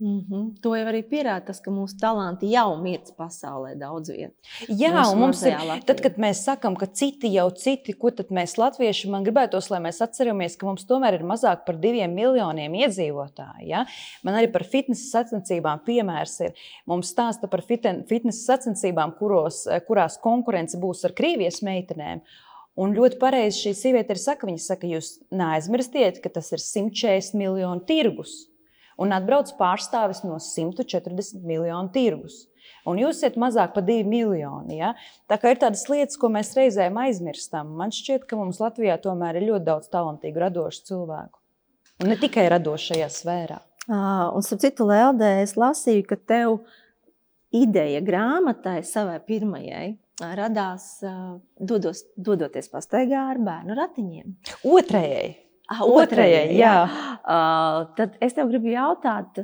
Mm 0.00 0.20
-hmm. 0.20 0.60
To 0.60 0.76
jau 0.76 0.86
arī 0.88 1.02
pierāda 1.04 1.44
tas, 1.44 1.60
ka 1.60 1.70
mūsu 1.70 1.98
talanti 2.00 2.48
jau 2.50 2.76
mirst 2.80 3.12
pasaulē 3.16 3.74
daudz 3.78 4.08
vietā. 4.08 4.32
Jā, 4.68 4.92
mūsu 4.94 5.12
un 5.12 5.18
mums 5.18 5.42
ir. 5.42 5.52
Latvijā. 5.52 5.84
Tad, 5.86 6.00
kad 6.00 6.16
mēs 6.16 6.40
sakām, 6.44 6.76
ka 6.76 6.86
citi 6.86 7.32
jau 7.32 7.50
citi, 7.50 7.92
ko 7.92 8.10
tad 8.10 8.30
mēs 8.30 8.56
latvieši, 8.56 9.10
man 9.10 9.24
gribētos, 9.24 9.70
lai 9.70 9.80
mēs 9.80 10.00
atceramies, 10.00 10.56
ka 10.56 10.66
mums 10.66 10.86
tomēr 10.86 11.14
ir 11.14 11.22
mazāk 11.22 11.64
par 11.66 11.76
diviem 11.76 12.14
miljoniem 12.14 12.74
iedzīvotāju. 12.74 13.66
Ja? 13.66 13.84
Man 14.24 14.34
arī 14.34 14.52
par 14.52 14.64
fitnesa 14.64 15.04
sacensībām 15.18 15.84
piemērs 15.84 16.40
ir. 16.40 16.52
Mums 16.86 17.12
stāsta 17.12 17.46
par 17.48 17.60
fitnesa 17.62 18.56
sacensībām, 18.56 19.12
kuros, 19.18 19.68
kurās 19.86 20.16
konkurence 20.18 20.78
būs 20.78 21.04
ar 21.04 21.12
Krievijas 21.12 21.62
meitenēm. 21.62 22.20
Un 22.76 22.94
ļoti 22.94 23.18
pareizi 23.18 23.58
šī 23.58 23.74
sieviete 23.74 24.12
ir 24.12 24.18
saka, 24.18 24.46
viņa 24.46 24.58
saka, 24.58 24.86
jūs 24.86 25.18
neaizmirstiet, 25.30 26.22
ka 26.22 26.28
tas 26.28 26.52
ir 26.52 26.58
140 26.58 27.34
miljonu 27.34 27.84
tirgus 27.84 28.49
un 29.00 29.16
atbrauc 29.16 29.54
pārstāvis 29.58 30.22
no 30.26 30.38
140 30.42 31.42
miljonu 31.46 31.92
tirgus. 31.94 32.44
Un 32.88 33.00
jūs 33.00 33.20
esat 33.20 33.36
mazāk 33.40 33.74
par 33.74 33.84
2 33.84 34.04
miljoni. 34.08 34.78
Ja? 34.80 34.94
Tā 35.28 35.38
ir 35.50 35.60
tādas 35.60 35.84
lietas, 35.90 36.16
ko 36.20 36.30
mēs 36.32 36.54
reizēm 36.56 36.96
aizmirstam. 37.02 37.74
Man 37.76 37.92
šķiet, 37.94 38.24
ka 38.28 38.38
mums 38.40 38.60
Latvijā 38.62 38.96
tomēr 39.02 39.40
ir 39.40 39.48
ļoti 39.50 39.66
daudz 39.66 39.90
talantīgu, 39.92 40.40
radošu 40.40 40.86
cilvēku. 40.88 41.40
Un 42.00 42.12
ne 42.12 42.16
tikai 42.20 42.46
radošajā 42.52 43.10
sfērā. 43.12 43.58
Uh, 43.90 44.30
un, 44.36 44.44
starp 44.44 44.62
citu, 44.62 44.86
Lēldē, 44.88 45.40
es 45.42 45.56
lasīju, 45.58 46.06
ka 46.08 46.16
tev 46.16 46.60
ideja 47.56 48.00
grāmatai, 48.04 48.78
savai 48.86 49.18
pirmajai, 49.26 49.96
radās 50.38 50.86
uh, 51.04 51.40
dodos, 51.58 52.04
dodoties 52.16 52.70
pastaigā 52.72 53.26
ar 53.32 53.40
bērnu 53.44 53.76
ratiņiem. 53.76 54.36
Otrajai. 54.70 55.49
Otrajai, 56.00 56.50
jā. 56.58 56.74
jā. 56.84 57.40
Tad 57.98 58.18
es 58.22 58.36
tev 58.36 58.50
gribu 58.50 58.72
jautāt, 58.72 59.42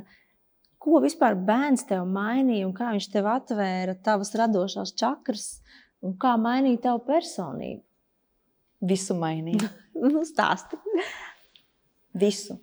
ko 0.81 1.01
vispār 1.03 1.37
bērns 1.47 1.87
tev 1.87 2.05
mainīja 2.09 2.67
un 2.67 2.75
kā 2.75 2.91
viņš 2.95 3.09
tev 3.13 3.29
atvēra 3.31 3.97
tavas 4.03 4.33
radošās 4.37 4.93
čakras 4.97 5.49
un 6.03 6.17
kā 6.19 6.35
mainīja 6.39 6.89
tavu 6.89 7.03
personību? 7.07 7.83
Visu 8.87 9.15
mainīja. 9.17 9.71
nu, 10.03 10.23
stāsti. 10.27 10.77
Visu. 12.17 12.57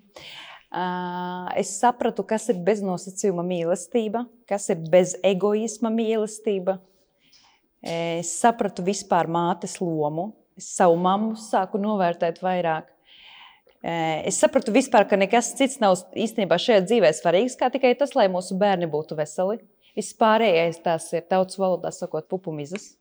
Uh, 0.74 1.46
es 1.54 1.70
sapratu, 1.78 2.24
kas 2.26 2.48
ir 2.50 2.58
beznosacījuma 2.66 3.44
mīlestība, 3.46 4.24
kas 4.50 4.66
ir 4.74 4.80
bez 4.90 5.14
egoisma 5.22 5.90
mīlestība. 5.94 6.80
Es 7.84 8.32
sapratu 8.40 8.82
vispār 8.82 9.28
mātes 9.30 9.76
lomu. 9.82 10.32
Es 10.58 10.70
savu 10.78 10.96
mammu 10.98 11.36
sāku 11.38 11.78
novērtēt 11.82 12.40
vairāk. 12.42 12.93
Eh, 13.84 14.22
es 14.30 14.38
sapratu, 14.40 14.72
vispār, 14.72 15.04
ka 15.04 15.16
nekas 15.20 15.50
cits 15.58 15.76
nav 15.82 15.98
īstenībā 16.16 16.56
šajā 16.56 16.86
dzīvē 16.86 17.10
svarīgs, 17.12 17.58
kā 17.60 17.68
tikai 17.68 17.90
tas, 18.00 18.14
lai 18.16 18.30
mūsu 18.32 18.56
bērni 18.56 18.88
būtu 18.88 19.18
veseli. 19.18 19.58
Viss 19.92 20.16
pārējais 20.16 20.80
tās 20.86 21.10
ir 21.12 21.26
tautas 21.28 21.60
valodā 21.60 21.92
sakot, 21.92 22.24
pupumizas. 22.30 22.94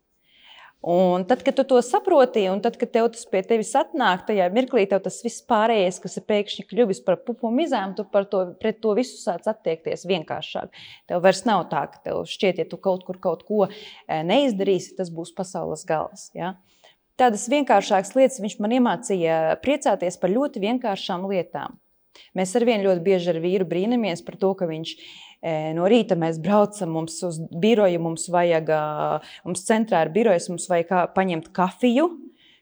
Un 0.84 1.23
tad, 1.23 1.39
kad 1.47 1.55
tu 1.55 1.63
to 1.63 1.77
saproti, 1.79 2.41
un 2.51 2.59
tad, 2.59 2.75
kad 2.75 2.91
tev 2.91 3.05
tas 3.13 3.23
pie 3.31 3.39
tevis 3.47 3.71
atnāk, 3.79 4.25
tajā 4.27 4.49
mirklī 4.51 4.84
tev 4.91 4.99
tas 5.05 5.21
viss 5.23 5.45
pārējais, 5.47 6.01
kas 6.03 6.19
ir 6.19 6.25
pēkšņi 6.27 6.65
kļuvis 6.67 6.99
par 7.05 7.21
pupumizām, 7.23 7.93
tu 7.95 8.03
par 8.03 8.27
to, 8.27 8.41
pret 8.59 8.81
to 8.84 8.91
visu 8.99 9.15
sāc 9.21 9.47
attiekties 9.47 10.03
vienkāršāk. 10.11 10.75
Tev 11.07 11.23
vairs 11.23 11.45
nav 11.47 11.69
tā, 11.71 11.86
ka 11.93 12.03
tev 12.09 12.25
šķiet, 12.27 12.59
ja 12.59 12.67
tu 12.67 12.81
kaut 12.84 13.07
kur 13.07 13.23
kaut 13.23 13.47
ko 13.47 13.63
eh, 13.69 14.19
neizdarīsi, 14.27 14.97
tas 14.99 15.07
būs 15.15 15.31
pasaules 15.39 15.88
gals. 15.88 16.27
Ja? 16.36 16.57
Tādas 17.20 17.45
vienkāršākas 17.51 18.16
lietas 18.18 18.41
viņš 18.43 18.57
man 18.64 18.76
iemācīja 18.80 19.59
priecāties 19.64 20.20
par 20.22 20.34
ļoti 20.34 20.64
vienkāršām 20.64 21.28
lietām. 21.30 21.80
Mēs 22.38 22.53
ar 22.57 22.66
vienu 22.68 22.88
ļoti 22.89 23.01
bieži 23.05 23.32
ar 23.34 23.39
vīru 23.41 23.66
brīnamies 23.66 24.22
par 24.26 24.38
to, 24.41 24.53
ka 24.57 24.70
viņš 24.70 24.97
No 25.43 25.89
rīta 25.91 26.16
mēs 26.16 26.38
braucam, 26.39 26.93
mums 26.95 27.18
uz 27.28 27.41
biroju, 27.59 27.99
mums 27.99 28.30
vajag, 28.32 28.70
mums 29.43 29.66
centrā 29.68 30.05
ir 30.05 30.14
birojas, 30.16 30.47
mums 30.47 30.70
vajag 30.72 31.11
paņemt 31.18 31.49
kafiju 31.55 32.05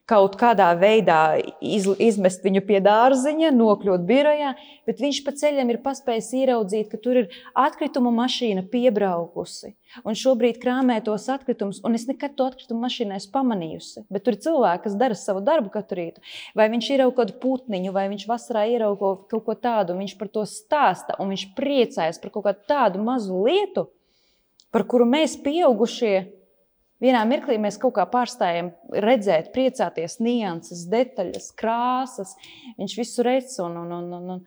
kaut 0.09 0.35
kādā 0.39 0.69
veidā 0.79 1.39
iz, 1.63 1.85
izmest 2.01 2.43
viņu 2.43 2.63
pie 2.67 2.79
dārziņa, 2.83 3.51
nokļūt 3.55 4.03
birojā, 4.07 4.53
bet 4.89 5.03
viņš 5.03 5.21
pa 5.25 5.33
ceļam 5.37 5.71
ir 5.71 5.79
paspējis 5.83 6.31
ieraudzīt, 6.41 6.89
ka 6.91 6.99
tur 7.01 7.21
ir 7.21 7.37
atkrituma 7.57 8.11
mašīna 8.15 8.65
piebraukusi. 8.71 9.73
Un 10.07 10.15
šobrīd 10.15 10.59
krāmē 10.61 11.01
tos 11.03 11.27
atkritumus, 11.31 11.81
un 11.87 11.95
es 11.99 12.07
nekad 12.07 12.35
to 12.39 12.47
atkritumu 12.47 12.85
mašīnu 12.85 13.13
neesmu 13.13 13.33
pamanījusi. 13.35 14.05
Bet 14.11 14.25
tur 14.25 14.37
ir 14.37 14.43
cilvēki, 14.45 14.83
kas 14.85 14.97
dara 14.99 15.17
savu 15.19 15.43
darbu 15.45 15.71
katru 15.73 15.99
rītu. 15.99 16.23
Vai 16.55 16.69
viņš 16.71 16.91
kaut 17.01 17.17
kādu 17.21 17.37
putniņu, 17.43 17.95
vai 17.95 18.07
viņš 18.11 18.27
vasarā 18.29 18.65
ieraugo 18.71 19.15
kaut 19.31 19.45
ko 19.47 19.55
tādu, 19.55 19.95
un 19.95 20.03
viņš 20.03 20.17
par 20.19 20.31
to 20.31 20.45
stāsta, 20.47 21.17
un 21.19 21.33
viņš 21.33 21.49
priecājas 21.57 22.21
par 22.23 22.33
kaut 22.33 22.47
kādu 22.47 22.67
tādu 22.71 23.03
mazu 23.03 23.43
lietu, 23.45 23.89
par 24.71 24.87
kuru 24.87 25.07
mēs, 25.07 25.35
pieaugušie, 25.43 26.40
Vienā 27.01 27.21
mirklī 27.25 27.57
mēs 27.57 27.79
kaut 27.81 27.95
kā 27.95 28.05
pārstājam 28.09 28.71
redzēt, 28.93 29.49
priecāties, 29.55 30.19
nianses, 30.21 30.85
detaļas, 30.91 31.47
krāsas. 31.57 32.35
Viņš 32.77 32.97
visu 32.99 33.25
redz. 33.25 33.55
Un, 33.65 33.79
un, 33.81 33.93
un, 33.97 34.11
un, 34.17 34.33
un. 34.35 34.43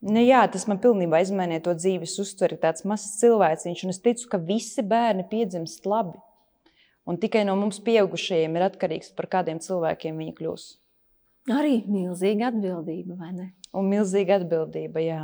Nu, 0.00 0.20
jā, 0.20 0.42
tas 0.52 0.66
man 0.68 0.80
pilnībā 0.80 1.22
izmainīja 1.24 1.64
to 1.66 1.76
dzīves 1.76 2.18
uztveri. 2.20 2.60
Tāds 2.60 2.84
mazs 2.88 3.16
cilvēciņš, 3.20 3.84
un 3.84 3.94
es 3.94 4.00
ticu, 4.04 4.28
ka 4.32 4.40
visi 4.40 4.84
bērni 4.84 5.24
piedzimst 5.28 5.88
labi. 5.88 6.20
Un 7.08 7.16
tikai 7.20 7.46
no 7.48 7.56
mums 7.56 7.80
pieaugušajiem 7.84 8.56
ir 8.56 8.66
atkarīgs, 8.68 9.14
par 9.16 9.28
kādiem 9.32 9.60
cilvēkiem 9.64 10.20
viņi 10.20 10.36
kļūs. 10.36 10.66
Arī 11.56 11.80
milzīga 11.88 12.50
atbildība, 12.52 13.16
vai 13.20 13.30
ne? 13.32 13.46
Un 13.76 13.88
milzīga 13.88 14.36
atbildība, 14.40 15.00
jā. 15.00 15.22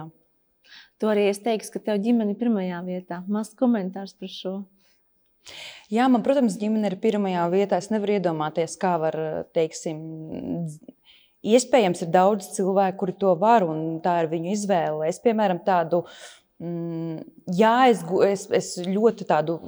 To 1.00 1.12
arī 1.12 1.28
es 1.28 1.40
teiktu, 1.44 1.74
ka 1.74 1.82
tev 1.90 2.00
ģimene 2.02 2.32
ir 2.32 2.40
pirmajā 2.40 2.80
vietā. 2.86 3.20
Mazs 3.28 3.52
komentārs 3.58 4.16
par 4.16 4.32
šo. 4.32 4.54
Jā, 5.92 6.08
man, 6.10 6.24
protams, 6.26 6.56
ģimene 6.58 6.90
ir 6.90 6.98
pirmajā 7.02 7.44
vietā. 7.52 7.78
Es 7.78 7.92
nevaru 7.92 8.16
iedomāties, 8.16 8.74
kā 8.82 8.96
var, 9.02 9.16
teiksim, 9.54 10.00
iespējams, 11.46 12.02
ir 12.02 12.12
daudz 12.14 12.50
cilvēku, 12.56 12.98
kuri 13.04 13.16
to 13.20 13.34
var, 13.38 13.66
un 13.66 14.00
tā 14.04 14.18
ir 14.24 14.30
viņu 14.32 14.52
izvēle. 14.56 15.06
Es, 15.10 15.20
piemēram, 15.22 15.62
tādu, 15.66 16.02
mm, 16.62 17.20
jā, 17.58 17.76
es, 17.92 18.02
es, 18.32 18.46
es 18.60 18.72
ļoti 18.86 19.28
tādu 19.28 19.60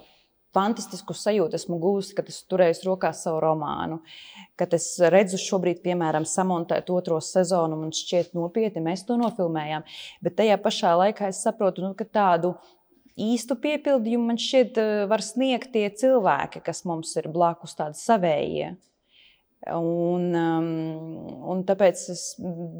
fantastisku 0.56 1.14
sajūtu 1.14 1.58
esmu 1.58 1.78
guvusi, 1.82 2.14
kad 2.16 2.28
es 2.32 2.40
turēju 2.50 2.88
rokās 2.88 3.22
savu 3.26 3.40
romānu. 3.44 4.00
Kad 4.58 4.74
es 4.78 4.88
redzu, 5.12 5.38
šobrīd, 5.40 5.82
piemēram, 5.84 6.26
samontēt 6.28 6.90
otro 6.90 7.20
sezonu, 7.22 7.78
man 7.78 7.94
šķiet 7.94 8.34
nopietni, 8.38 8.82
mēs 8.84 9.04
to 9.06 9.18
nofilmējām. 9.20 9.86
Bet 10.24 10.38
tajā 10.40 10.58
pašā 10.64 10.96
laikā 11.02 11.30
es 11.32 11.44
saprotu, 11.44 11.84
nu, 11.84 11.92
ka 11.98 12.08
tādu 12.08 12.56
īstu 13.18 13.56
piepildījumu 13.58 14.30
man 14.30 14.38
šķiet 14.40 14.78
eh, 14.82 15.06
var 15.10 15.24
sniegt 15.24 15.72
tie 15.74 15.88
cilvēki, 15.90 16.62
kas 16.64 16.84
mums 16.88 17.14
ir 17.18 17.30
blakus, 17.34 17.76
tādi 17.78 17.98
savējie. 18.00 18.76
Un, 19.74 20.28
um, 20.38 20.66
un 21.50 21.64
tāpēc 21.66 22.02
es 22.14 22.22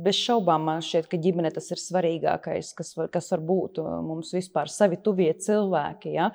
bez 0.05 0.15
šaubām 0.21 0.69
šķiet, 0.85 1.09
ka 1.11 1.19
ģimene 1.19 1.51
tas 1.51 1.67
ir 1.75 1.81
svarīgākais, 1.83 2.71
kas 2.79 2.95
var, 2.97 3.11
kas 3.13 3.33
var 3.35 3.43
būt 3.45 3.81
uh, 3.83 3.97
mums 4.05 4.31
vispār 4.37 4.71
savi 4.71 5.01
tuvie 5.03 5.33
cilvēki. 5.35 6.15
Ja? 6.15 6.31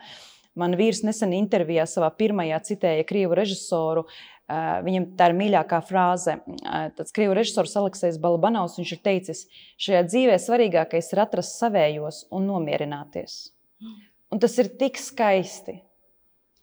Man 0.59 0.75
vīrs 0.77 1.01
nesen 1.07 1.31
intervijā 1.33 1.87
savā 1.89 2.11
pirmajā 2.19 2.59
citēja 2.67 3.07
krievu 3.07 3.39
režisoru. 3.39 4.03
Uh, 4.43 4.83
viņam 4.83 5.07
tā 5.17 5.31
ir 5.31 5.37
mīļākā 5.39 5.79
frāze. 5.87 6.35
Uh, 6.59 6.91
tāds 6.99 7.15
krievu 7.15 7.39
režisors 7.39 7.79
Aleksis 7.79 8.19
Balabanovs 8.21 8.75
ir 8.83 8.99
teicis, 8.99 9.47
šajā 9.79 10.03
dzīvē 10.11 10.37
svarīgākais 10.43 11.13
ir 11.15 11.23
atrast 11.23 11.55
savējos 11.63 12.25
un 12.35 12.51
nomierināties. 12.51 13.53
Un 14.33 14.41
tas 14.41 14.55
ir 14.61 14.71
tik 14.79 14.97
skaisti. 14.97 15.79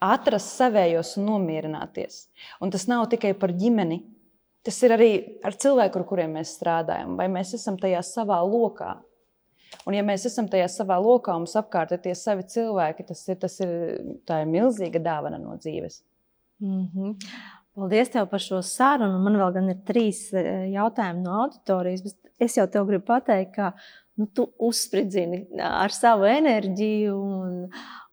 Atrast 0.01 0.57
savējos 0.57 1.17
un 1.21 1.29
nomierināties. 1.29 2.25
Un 2.65 2.73
tas 2.73 2.87
nav 2.89 3.05
tikai 3.13 3.35
par 3.39 3.53
ģimeni. 3.53 4.01
Tas 4.65 4.77
ir 4.85 4.95
arī 4.97 5.11
ar 5.45 5.57
cilvēku, 5.57 6.01
ar 6.01 6.09
kuriem 6.09 6.35
mēs 6.37 6.57
strādājam. 6.57 7.15
Vai 7.21 7.29
mēs 7.33 7.55
esam 7.57 7.79
tajā 7.81 8.03
savā 8.05 8.41
lokā? 8.45 8.97
Un, 9.87 9.95
ja 9.95 10.03
mēs 10.05 10.27
esam 10.29 10.49
tajā 10.51 10.67
savā 10.73 10.99
lokā 11.01 11.37
un 11.37 11.45
mums 11.45 11.57
apkārt 11.57 11.95
ir 11.95 12.03
tie 12.03 12.15
savi 12.19 12.45
cilvēki, 12.51 13.07
tas 13.07 13.23
ir, 13.31 13.39
tas 13.41 13.55
ir, 13.63 13.71
ir 14.27 14.51
milzīga 14.51 15.01
dāvana 15.03 15.39
no 15.41 15.55
dzīves. 15.61 16.03
Mm 16.61 16.87
-hmm. 16.87 17.15
Paldies 17.75 18.11
tev 18.11 18.27
par 18.29 18.43
šo 18.43 18.59
sarunu. 18.63 19.19
Man 19.23 19.39
vēl 19.41 19.71
ir 19.71 19.79
trīs 19.87 20.33
eh, 20.35 20.67
jautājumi 20.75 21.23
no 21.23 21.37
auditorijas, 21.45 22.03
bet 22.03 22.17
es 22.39 22.57
jau 22.57 22.67
tev 22.67 22.87
gribu 22.87 23.05
pateikt, 23.05 23.55
ka 23.55 23.73
nu, 24.21 24.29
tu 24.35 24.51
uzspridzini 24.61 25.47
ar 25.65 25.93
savu 25.95 26.27
enerģiju 26.29 27.15
un, 27.17 27.55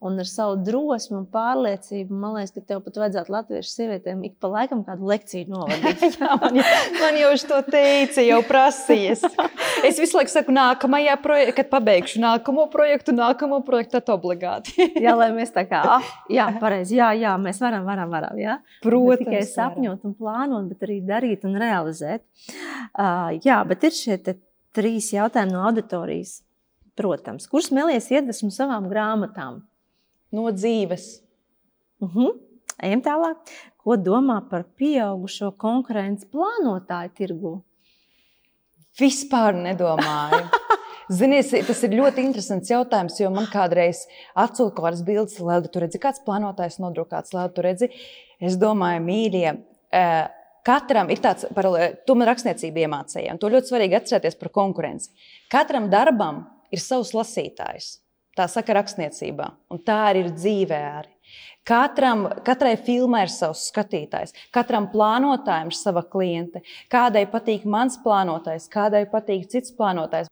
un 0.07 0.19
ar 0.21 0.29
savu 0.29 0.55
drosmi 0.63 1.17
un 1.19 1.25
pārliecību. 1.33 2.15
Man 2.21 2.37
liekas, 2.37 2.53
ka 2.55 2.63
tev 2.69 2.83
pat 2.85 2.99
vajadzētu 3.01 3.33
latviešu 3.33 3.73
sievietēm 3.73 4.21
ik 4.29 4.37
pa 4.39 4.51
laikam 4.53 4.85
kādu 4.87 5.09
lekciju 5.09 5.49
novadīt. 5.51 6.05
Jā, 6.21 6.37
man, 6.39 6.61
man 7.01 7.19
jau 7.19 7.33
to 7.49 7.59
teica, 7.67 8.23
jau 8.23 8.39
prasījies. 8.47 9.25
Es 9.85 9.99
visu 9.99 10.17
laiku 10.17 10.31
saku, 10.31 10.55
nākamajā 10.55 11.17
projektā, 11.21 11.57
kad 11.59 11.71
pabeigšu 11.75 12.23
nākamo 12.23 12.69
projektu, 12.71 13.13
nākamo 13.17 13.59
projektu, 13.67 13.97
tad 13.99 14.13
obligāti. 14.15 14.77
jā, 15.05 15.13
lai 15.17 15.29
mēs 15.35 15.51
tā 15.55 15.67
kā, 15.69 15.83
ah, 15.97 16.11
jā, 16.31 16.47
pareizi, 16.63 17.01
jā, 17.01 17.11
jā, 17.19 17.35
mēs 17.41 17.59
varam, 17.65 17.83
varam, 17.89 18.15
varam. 18.15 18.39
Jā? 18.41 18.61
Protams. 18.85 19.11
Ne 19.11 19.25
tikai 19.25 19.43
sapņot 19.51 20.07
un 20.07 20.15
plānot, 20.17 20.71
bet 20.71 20.87
arī 20.87 21.01
darīt 21.05 21.45
un 21.47 21.59
realizēt. 21.59 22.23
Uh, 22.95 23.35
jā, 23.43 23.59
bet 23.67 23.89
ir 23.89 23.97
šie 23.97 24.21
trīs 24.75 25.11
jautājumi 25.13 25.53
no 25.53 25.63
auditorijas. 25.69 26.41
Protams, 26.97 27.45
kurš 27.51 27.69
smēlies 27.69 28.09
iedvesmu 28.09 28.49
savām 28.53 28.89
grāmatām? 28.89 29.61
No 30.33 30.49
dzīves. 30.51 31.21
Uh 32.01 32.07
mhm. 32.09 32.19
-huh. 32.19 32.43
Ejam 32.83 33.01
tālāk. 33.01 33.37
Ko 33.77 33.95
domā 33.97 34.41
par 34.49 34.65
pieaugušo 34.77 35.51
konkurences 35.57 36.27
plānotāju 36.29 37.11
tirgu? 37.17 37.53
Vispār 38.99 39.55
nedomāju. 39.55 40.49
Ziniet, 41.17 41.53
tas 41.67 41.83
ir 41.87 41.95
ļoti 41.95 42.25
interesants 42.25 42.69
jautājums, 42.69 43.19
jo 43.21 43.29
man 43.31 43.45
kādreiz 43.47 44.01
atsūta 44.35 44.73
kaut 44.75 44.89
kādas 44.89 45.03
bildes, 45.07 45.37
lai 45.39 45.61
tu 45.71 45.79
redzi, 45.79 46.01
kāds 46.03 46.19
plānotājs 46.25 46.81
nodrukāts, 46.83 47.31
lai 47.33 47.45
tu 47.55 47.63
redzi. 47.63 47.87
Es 48.43 48.57
domāju, 48.59 49.05
mīļie, 49.05 49.53
eh, 49.95 50.27
Katram 50.67 51.07
ir 51.13 51.21
tāds, 51.23 51.47
par 51.55 51.69
to 52.03 52.15
man 52.19 52.27
rakstniecība 52.27 52.83
iemācīja, 52.83 53.31
un 53.31 53.39
to 53.39 53.51
ļoti 53.53 53.71
svarīgi 53.71 53.95
atcerēties 54.01 54.35
par 54.39 54.51
konkurenci. 54.55 55.13
Katram 55.51 55.87
darbam 55.93 56.43
ir 56.75 56.83
savs 56.83 57.13
lasītājs. 57.15 57.97
Tā 58.37 58.45
saka 58.51 58.75
rakstniecībā, 58.77 59.47
un 59.73 59.79
tā 59.81 59.95
arī 60.11 60.25
ir 60.25 60.33
dzīvē. 60.35 60.81
Arī. 60.99 61.13
Katram, 61.67 62.27
katrai 62.45 62.75
filmai 62.79 63.23
ir 63.25 63.31
savs 63.33 63.65
skatītājs, 63.71 64.35
katram 64.55 64.85
plānotājam 64.91 65.71
ir 65.71 65.77
sava 65.77 66.03
kliente. 66.05 66.61
Kādai 66.91 67.25
patīk 67.31 67.65
mans 67.67 67.97
plānotājs, 68.03 68.69
kādai 68.71 69.05
patīk 69.11 69.47
cits 69.51 69.73
plānotājs. 69.75 70.29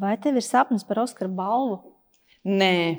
Vai 0.00 0.16
tev 0.20 0.36
ir 0.36 0.44
sapnis 0.44 0.84
par 0.84 1.00
Oskaru 1.04 1.30
balvu? 1.36 1.78
Nē, 2.44 2.98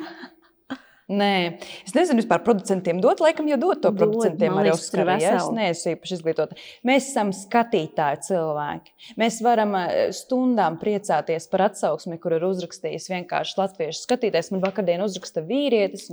Nē, 1.11 1.59
es 1.83 1.91
nezinu, 1.91 2.21
vispār 2.21 2.39
producentiem 2.45 3.01
dot, 3.03 3.19
laikam 3.23 3.49
jau 3.49 3.57
dot 3.59 3.81
to 3.83 3.89
dot, 3.89 3.97
producentiem 3.99 4.55
arī 4.61 4.71
Oskaru. 4.71 5.17
Ja? 5.19 5.33
Es 5.41 5.49
neesmu 5.51 5.91
īpaši 5.95 6.15
izglītota. 6.15 6.57
Mēs 6.87 7.09
esam 7.09 7.33
skatītāji 7.35 8.21
cilvēki. 8.29 8.93
Mēs 9.19 9.41
varam 9.43 9.75
eh, 9.81 10.13
stundām 10.15 10.77
priecāties 10.79 11.49
par 11.51 11.65
atsauksmi, 11.67 12.15
kur 12.21 12.37
ir 12.37 12.45
uzrakstījis 12.47 13.09
vienkārši 13.11 13.57
latviešu 13.59 14.05
skatītājs. 14.05 14.53
Man 14.55 14.63
vakardien 14.63 15.03
uzraksta 15.03 15.43
vīrietis, 15.43 16.07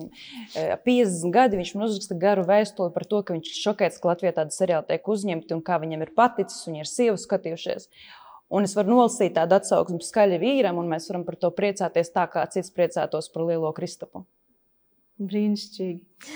50 0.56 0.88
eh, 0.88 1.34
gadi, 1.36 1.60
viņš 1.60 1.74
man 1.76 1.86
uzraksta 1.86 2.18
garu 2.18 2.46
vēstuli 2.48 2.94
par 2.96 3.06
to, 3.06 3.20
ka 3.22 3.36
viņš 3.36 3.52
ir 3.52 3.60
šokēts, 3.68 4.00
ka 4.02 4.10
Latvijā 4.10 4.34
tāda 4.40 4.56
seriāla 4.56 4.86
tiek 4.88 5.12
uzņemta 5.14 5.54
un 5.54 5.62
kā 5.62 5.78
viņam 5.84 6.02
ir 6.08 6.14
paticis, 6.16 6.64
un 6.66 6.80
ir 6.80 6.90
sievu 6.90 7.20
skatījušies. 7.22 7.86
Un 8.48 8.64
es 8.64 8.72
varu 8.74 8.94
nolasīt 8.96 9.36
tādu 9.36 9.58
atsauksmi 9.60 10.00
skaļi 10.02 10.40
vīram, 10.42 10.80
un 10.80 10.88
mēs 10.90 11.06
varam 11.12 11.28
par 11.28 11.36
to 11.36 11.52
priecāties 11.54 12.10
tā, 12.14 12.24
kā 12.32 12.48
cits 12.50 12.72
priecātos 12.74 13.28
par 13.30 13.44
lielo 13.44 13.70
Kristapu. 13.76 14.24
Brīnišķīgi. 15.18 16.34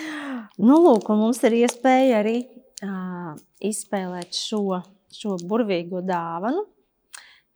Nu, 0.62 0.78
lūk, 0.82 1.08
mums 1.16 1.42
ir 1.46 1.54
iespēja 1.62 2.18
arī 2.22 2.36
uh, 2.82 3.34
izspēlēt 3.62 4.34
šo, 4.36 4.80
šo 5.14 5.36
burvīgo 5.48 6.02
dāvanu, 6.06 6.64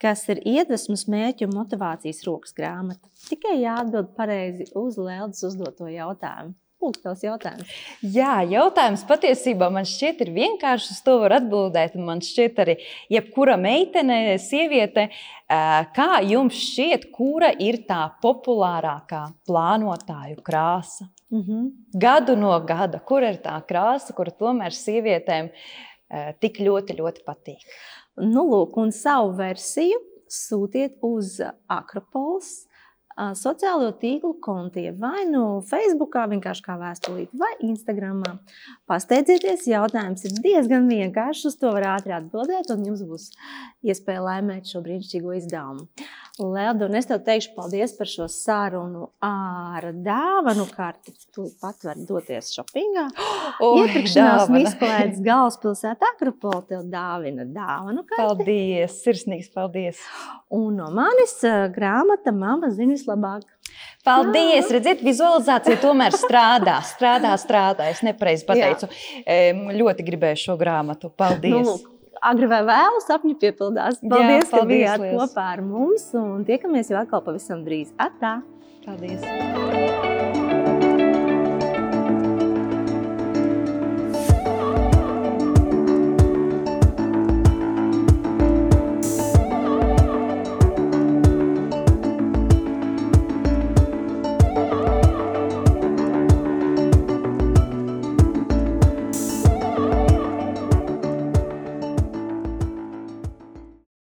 kas 0.03 0.27
ir 0.33 0.43
iedvesmas, 0.47 1.07
mērķu 1.11 1.49
un 1.49 1.57
motivācijas 1.59 2.23
rokas 2.29 2.55
grāmata. 2.57 3.11
Tikai 3.27 3.59
jāatbild 3.63 4.15
pareizi 4.19 4.69
uz 4.79 5.01
Lēlas 5.01 5.43
uzdoto 5.49 5.91
jautājumu. 5.91 6.55
Lūk, 6.77 6.99
tavs 7.01 7.23
jautājums. 7.25 7.71
Jā, 8.05 8.43
jautājums 8.45 9.03
patiesībā 9.09 9.71
man 9.73 9.87
šķiet 9.89 10.21
ir 10.27 10.31
vienkāršs. 10.35 10.91
Uz 10.93 10.99
to 11.07 11.15
var 11.23 11.39
atbildēt. 11.39 11.97
Man 11.97 12.21
šķiet, 12.25 12.61
arī 12.63 12.77
jebkura 13.13 13.57
meitene, 13.57 14.37
sieviete, 14.43 15.09
kā 15.97 16.09
jums 16.29 16.59
šķiet, 16.61 17.09
kura 17.17 17.49
ir 17.65 17.81
tā 17.89 18.03
populārākā 18.23 19.23
plānotāju 19.49 20.43
krāsa? 20.45 21.09
Mm 21.33 21.43
-hmm. 21.43 21.65
Gadu 21.95 22.37
no 22.37 22.61
gada, 22.61 23.01
kur 23.01 23.23
ir 23.23 23.41
tā 23.43 23.57
krāsa, 23.67 24.13
kura 24.15 24.31
tomēr 24.31 24.71
sievietēm 24.71 25.49
tik 26.41 26.61
ļoti, 26.61 27.01
ļoti 27.01 27.25
patīk? 27.27 27.65
Nu, 28.17 28.45
lūk, 28.53 28.77
un 28.77 28.93
savu 28.93 29.33
versiju 29.37 29.99
sūtiet 30.29 30.99
uz 31.03 31.41
Akropols 31.69 32.67
sociālo 33.17 33.93
tīklu 34.01 34.35
kontiem, 34.45 34.97
vai 35.01 35.25
nu 35.31 35.63
Facebook, 35.67 36.19
vienkārši 36.33 36.65
kā 36.67 36.77
vēstulīte, 36.81 37.33
vai 37.39 37.53
Instagram. 37.65 38.23
Pasteidzieties, 38.89 39.67
jautājums 39.71 40.27
ir 40.29 40.37
diezgan 40.45 40.89
vienkāršs, 40.91 41.49
uz 41.51 41.59
to 41.61 41.73
var 41.73 41.89
ātri 41.97 42.15
atbildēt, 42.17 42.71
un 42.75 42.85
jums 42.91 43.03
būs 43.09 43.31
iespēja 43.87 44.25
laimēt 44.25 44.69
šo 44.71 44.85
brīnišķīgo 44.85 45.37
izdevumu. 45.41 45.89
Lelda, 46.37 46.85
un 46.85 46.99
es 46.99 47.07
tev 47.09 47.23
teikšu 47.25 47.55
paldies 47.57 47.95
par 47.97 48.09
šo 48.11 48.27
sarunu 48.29 49.07
ar 49.25 49.87
dāvanu 50.05 50.67
karti. 50.69 51.15
Tu 51.33 51.47
pat 51.63 51.87
vari 51.87 52.05
doties 52.05 52.51
shoppingā. 52.53 53.07
Iepirkšanās 53.65 54.51
un 54.51 54.59
izklaides 54.61 55.23
galvaspilsētā 55.25 56.11
Akropola 56.13 56.61
tev 56.69 56.85
dāvina 56.93 57.47
dāvanu 57.49 58.05
karti. 58.05 58.21
Paldies, 58.21 58.99
sirsnīgs 59.01 59.49
paldies. 59.55 60.03
Un 60.53 60.77
no 60.77 60.91
manis 60.93 61.39
grāmata 61.73 62.37
Mama 62.37 62.69
zina 62.75 62.99
vislabāk. 63.07 63.47
Paldies! 64.07 64.67
Jā. 64.67 64.77
Redziet, 64.77 65.03
vizualizācija 65.07 65.81
tomēr 65.83 66.15
strādā, 66.15 66.79
strādā, 66.87 67.35
strādā. 67.41 67.91
Es 67.91 68.03
nepareizi 68.07 68.47
pateicu. 68.49 68.89
Jā. 69.27 69.53
Ļoti 69.77 70.07
gribēju 70.07 70.43
šo 70.47 70.57
grāmatu. 70.61 71.11
Paldies! 71.11 71.55
Nu, 71.55 71.77
lūk 71.77 71.93
agri 72.27 72.49
vai 72.51 72.63
vēlu 72.67 73.03
sapņi 73.05 73.37
piepildās. 73.43 74.01
Paldies, 74.03 74.47
Jā, 74.47 74.51
paldies 74.51 74.53
ka 74.53 74.67
bijāt 74.73 75.05
liels. 75.05 75.23
kopā 75.23 75.47
ar 75.55 75.65
mums 75.65 76.11
un 76.17 76.45
tiekamies 76.49 76.93
jau 76.93 77.01
atkal 77.03 77.25
pavisam 77.27 77.65
drīz. 77.67 77.95
Atā! 78.01 78.39
Paldies! 78.87 80.15